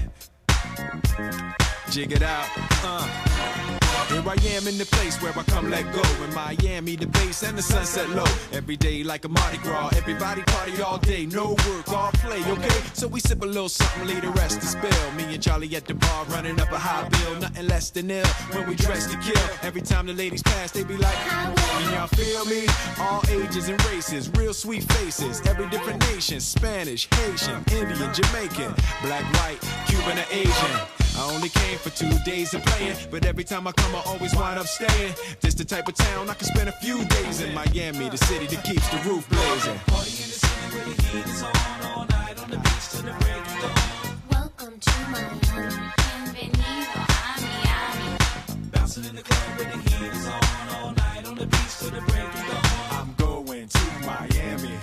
Jig 1.91 2.13
it 2.13 2.23
out, 2.23 2.47
uh. 2.83 3.62
Here 4.09 4.23
I 4.25 4.35
am 4.55 4.67
in 4.67 4.77
the 4.77 4.85
place 4.85 5.21
where 5.21 5.33
I 5.37 5.43
come 5.43 5.69
let 5.69 5.83
go. 5.93 6.01
In 6.23 6.33
Miami, 6.33 6.95
the 6.95 7.07
base 7.07 7.43
and 7.43 7.57
the 7.57 7.61
sunset 7.61 8.09
low. 8.09 8.25
Every 8.51 8.75
day 8.75 9.03
like 9.03 9.25
a 9.25 9.29
Mardi 9.29 9.57
Gras. 9.59 9.89
Everybody 9.95 10.41
party 10.43 10.81
all 10.81 10.97
day. 10.97 11.25
No 11.25 11.51
work, 11.67 11.87
all 11.89 12.11
play, 12.13 12.43
okay? 12.51 12.81
So 12.93 13.07
we 13.07 13.19
sip 13.19 13.41
a 13.41 13.45
little 13.45 13.69
something, 13.69 14.07
leave 14.07 14.21
the 14.21 14.29
rest 14.31 14.61
to 14.61 14.67
spill. 14.67 15.11
Me 15.13 15.23
and 15.33 15.41
Charlie 15.41 15.75
at 15.75 15.85
the 15.85 15.95
bar 15.95 16.25
running 16.25 16.59
up 16.59 16.71
a 16.71 16.77
high 16.77 17.07
bill. 17.09 17.39
Nothing 17.39 17.67
less 17.67 17.89
than 17.91 18.11
ill 18.11 18.25
when 18.51 18.67
we 18.67 18.75
dress 18.75 19.07
to 19.11 19.17
kill. 19.17 19.49
Every 19.61 19.81
time 19.81 20.05
the 20.05 20.13
ladies 20.13 20.43
pass, 20.43 20.71
they 20.71 20.83
be 20.83 20.97
like, 20.97 21.15
Can 21.15 21.93
y'all 21.93 22.07
feel 22.07 22.45
me? 22.45 22.67
All 22.99 23.21
ages 23.29 23.69
and 23.69 23.83
races, 23.85 24.29
real 24.35 24.53
sweet 24.53 24.83
faces. 24.93 25.41
Every 25.47 25.67
different 25.69 26.01
nation 26.11 26.39
Spanish, 26.39 27.07
Haitian, 27.11 27.63
Indian, 27.71 28.13
Jamaican, 28.13 28.73
black, 29.01 29.23
white, 29.37 29.59
Cuban, 29.87 30.19
or 30.19 30.25
Asian. 30.31 30.87
I 31.15 31.31
only 31.31 31.49
came 31.49 31.77
for 31.77 31.91
two 31.91 32.09
days 32.25 32.55
of 32.55 32.65
playing, 32.65 32.97
but 33.11 33.23
every 33.25 33.43
time 33.43 33.67
I 33.67 33.71
come, 33.71 33.92
I 33.95 34.01
always 34.07 34.35
wind 34.35 34.57
up 34.57 34.65
staying. 34.65 35.13
This 35.41 35.53
the 35.53 35.63
type 35.63 35.87
of 35.87 35.93
town 35.93 36.27
I 36.29 36.33
can 36.33 36.47
spend 36.47 36.67
a 36.67 36.71
few 36.71 37.05
days 37.05 37.41
in 37.41 37.53
Miami, 37.53 38.09
the 38.09 38.17
city 38.17 38.47
that 38.47 38.63
keeps 38.63 38.87
the 38.89 38.97
roof 39.07 39.29
blazing. 39.29 39.77
Party 39.85 40.09
in 40.09 40.29
the 40.33 40.39
city 40.41 40.75
where 40.75 40.85
the 40.85 41.01
heat 41.03 41.25
is 41.27 41.43
on 41.43 41.51
all 41.93 42.05
night 42.07 42.39
on 42.41 42.49
the 42.49 42.57
beach 42.57 42.89
till 42.89 43.03
the 43.03 43.13
break 43.21 43.37
of 43.37 43.61
dawn. 43.61 44.17
Welcome 44.31 44.79
to 44.79 44.95
Miami, 45.13 45.77
bienvenido 46.33 47.01
a 47.01 47.41
Miami. 47.45 48.17
Bouncing 48.71 49.05
in 49.05 49.15
the 49.15 49.21
club 49.21 49.59
where 49.59 49.69
the 49.69 49.77
heat 49.77 50.11
is 50.11 50.25
on 50.25 50.41
all 50.73 50.91
night 50.93 51.27
on 51.27 51.35
the 51.35 51.45
beach 51.45 51.77
till 51.77 51.91
the 51.91 52.01
break 52.01 52.25
of 52.25 52.45
dawn. 52.49 52.65
I'm 52.97 53.13
going 53.13 53.67
to 53.67 53.85
Miami. 54.09 54.73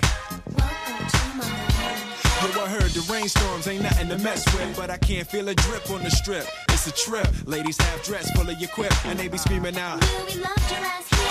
Welcome 0.54 1.06
to 1.14 1.22
Miami. 1.34 2.54
Yo, 2.54 2.62
I 2.62 2.68
heard 2.68 2.90
the 2.92 3.04
rainstorms 3.12 3.66
ain't 3.66 3.82
nothing 3.82 4.08
to 4.08 4.18
mess 4.18 4.46
with, 4.54 4.76
but 4.76 4.88
I 4.88 4.98
can't 4.98 5.26
feel 5.26 5.48
a 5.48 5.54
drip 5.54 5.90
on 5.90 6.04
the 6.04 6.10
strip. 6.10 6.46
It's 6.82 6.86
a 6.86 7.10
trip. 7.10 7.28
Ladies 7.44 7.76
have 7.76 8.02
dress 8.02 8.30
full 8.30 8.48
of 8.48 8.58
your 8.58 8.70
quip, 8.70 8.90
and 9.04 9.18
they 9.18 9.28
be 9.28 9.36
screaming 9.36 9.76
out. 9.76 10.02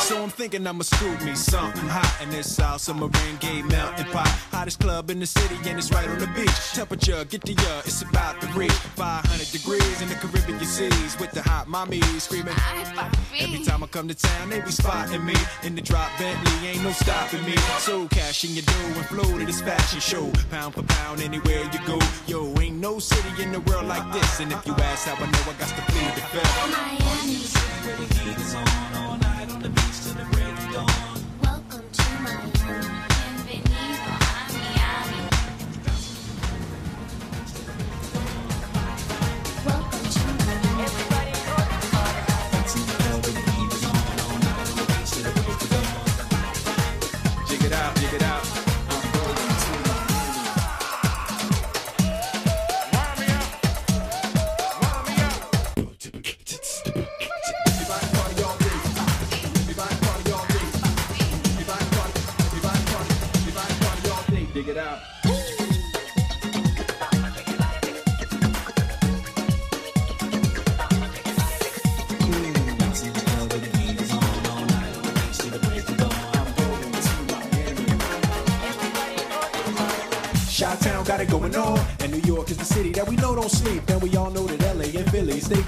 So 0.10 0.24
I'm 0.24 0.30
thinking 0.30 0.66
I'ma 0.66 0.84
scoop 0.84 1.22
me 1.24 1.36
something 1.36 1.88
hot 1.88 2.22
in 2.24 2.30
this 2.30 2.56
South 2.56 2.82
Submarine 2.82 3.38
Gay 3.40 3.62
Mountain 3.62 4.06
Pot. 4.08 4.28
Hottest 4.52 4.80
club 4.80 5.10
in 5.10 5.20
the 5.20 5.26
city 5.26 5.56
and 5.70 5.78
it's 5.78 5.92
right 5.92 6.08
on 6.08 6.18
the 6.18 6.28
beach. 6.28 6.58
Temperature, 6.74 7.26
get 7.26 7.44
to 7.46 7.54
ya, 7.54 7.80
it's 7.86 8.02
about 8.02 8.40
to 8.42 8.48
reach 8.58 8.72
500 8.72 9.52
degrees 9.52 10.02
in 10.02 10.10
the 10.10 10.16
Caribbean 10.16 10.60
seas 10.66 11.20
with 11.20 11.32
the 11.32 11.42
hot 11.42 11.68
mommy 11.68 12.02
screaming. 12.18 12.56
Every 13.40 13.64
time 13.64 13.84
I 13.84 13.88
come 13.88 14.08
to 14.08 14.16
town, 14.16 14.50
they 14.50 14.62
be 14.62 14.72
spotting 14.72 15.24
me 15.24 15.36
in 15.64 15.76
the 15.76 15.82
drop 15.82 16.10
Bentley, 16.18 16.70
ain't 16.70 16.84
no 16.84 16.92
stopping 16.92 17.44
me. 17.46 17.56
So 17.80 18.08
cash 18.08 18.44
in 18.46 18.56
your 18.56 18.64
dough 18.64 18.98
and 19.00 19.06
flow 19.06 19.38
to 19.38 19.46
this 19.46 19.62
fashion 19.62 20.00
show. 20.00 20.32
Pound 20.50 20.74
for 20.74 20.84
pound, 20.84 21.22
anywhere 21.22 21.64
you 21.72 21.80
go. 21.86 22.00
Yo, 22.26 22.60
ain't 22.60 22.78
no 22.78 23.00
city 23.00 23.44
in 23.44 23.52
the 23.52 23.60
world 23.62 23.86
like 23.86 24.12
this. 24.12 24.40
And 24.40 24.52
if 24.52 24.66
you 24.66 24.74
ask 24.74 25.08
how 25.08 25.24
I 25.24 25.30
know, 25.30 25.39
know 25.46 25.52
I 25.52 25.54
got 25.54 25.70
to 25.70 25.82
plead 25.92 26.16
the 26.16 26.22
fifth. 26.22 26.58
Miami. 26.72 27.40
Where 27.86 27.96
the 27.98 28.14
heat 28.16 28.38
is 28.38 28.56
on 28.56 28.96
all 28.96 29.18
night 29.18 29.52
on 29.52 29.62
the 29.62 29.70
beach. 29.70 29.89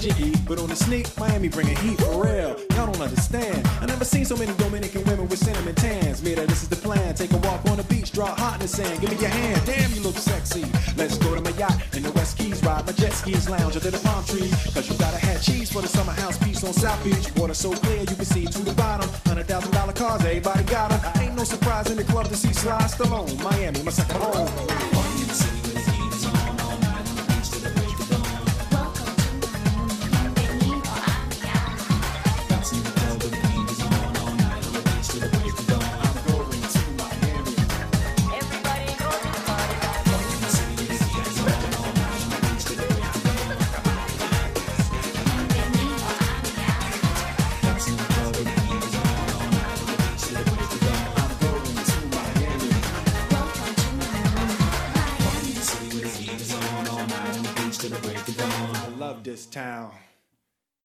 But 0.02 0.58
on 0.58 0.68
the 0.68 0.76
sneak, 0.76 1.06
Miami 1.20 1.47
bringing 1.47 1.76
heat 1.76 1.99
for 2.02 2.24
real. 2.26 2.58
Y'all 2.74 2.91
don't 2.91 3.02
understand. 3.02 3.68
I 3.80 3.86
never 3.86 4.04
seen 4.04 4.26
so 4.26 4.36
many 4.36 4.52
Dominican 4.58 5.04
women 5.04 5.28
with 5.28 5.38
cinnamon 5.38 5.76
tans. 5.76 6.24
Mira, 6.24 6.47
this 6.47 6.64
is 6.64 6.70
the 6.70 6.76
plan. 6.76 7.14
Take 7.14 7.32
a 7.34 7.38
walk 7.38 7.64
on 7.70 7.78
the 7.78 7.84
beach, 7.84 8.12
draw 8.12 8.34
hot 8.34 8.56
in 8.56 8.62
the 8.62 8.68
sand. 8.68 8.99
Give 8.99 9.12
me 9.12 9.18
your 9.18 9.30
hand, 9.30 9.62
damn, 9.64 9.91
you 9.93 10.02
look 10.02 10.18
sexy. 10.18 10.66
Let's 10.97 11.20
go 11.20 11.36
to 11.36 11.41
my 11.41 11.52
yacht 11.52 11.78
in 11.95 12.02
the 12.02 12.12
West 12.14 12.39
Keys, 12.39 12.64
ride 12.64 12.88
my 12.88 12.93
jet 12.93 13.14
skis, 13.14 13.47
lounge 13.47 13.76
under 13.76 13.91
the 13.91 13.99
palm 13.99 14.26
tree. 14.26 14.49
Cause 14.74 14.89
you 14.89 14.97
gotta 14.97 15.20
have 15.20 15.39
cheese 15.43 15.72
for 15.72 15.84
the 15.84 15.88
summer 15.88 16.14
house 16.14 16.38
piece 16.39 16.64
on 16.64 16.74
South 16.74 17.04
Beach. 17.04 17.32
Water 17.36 17.54
so 17.54 17.72
clear 17.72 17.99
you 17.99 18.16
can 18.16 18.26
see 18.26 18.45
to 18.45 18.60
the 18.64 18.74
bottom. 18.74 19.08
Hundred 19.28 19.45
thousand 19.47 19.72
dollar 19.72 19.93
cars, 19.93 20.22
everybody 20.26 20.64
got 20.64 20.89
got 20.89 21.16
'em. 21.16 21.22
Ain't 21.22 21.36
no 21.36 21.43
surprise 21.43 21.91
in 21.91 21.97
the 21.97 22.04
club 22.06 22.26
to 22.28 22.36
see 22.36 22.54
Sly 22.54 22.82
Stallone. 22.88 23.38
Miami, 23.43 23.84
my 23.84 23.91
second 23.91 24.20
home. 24.20 24.91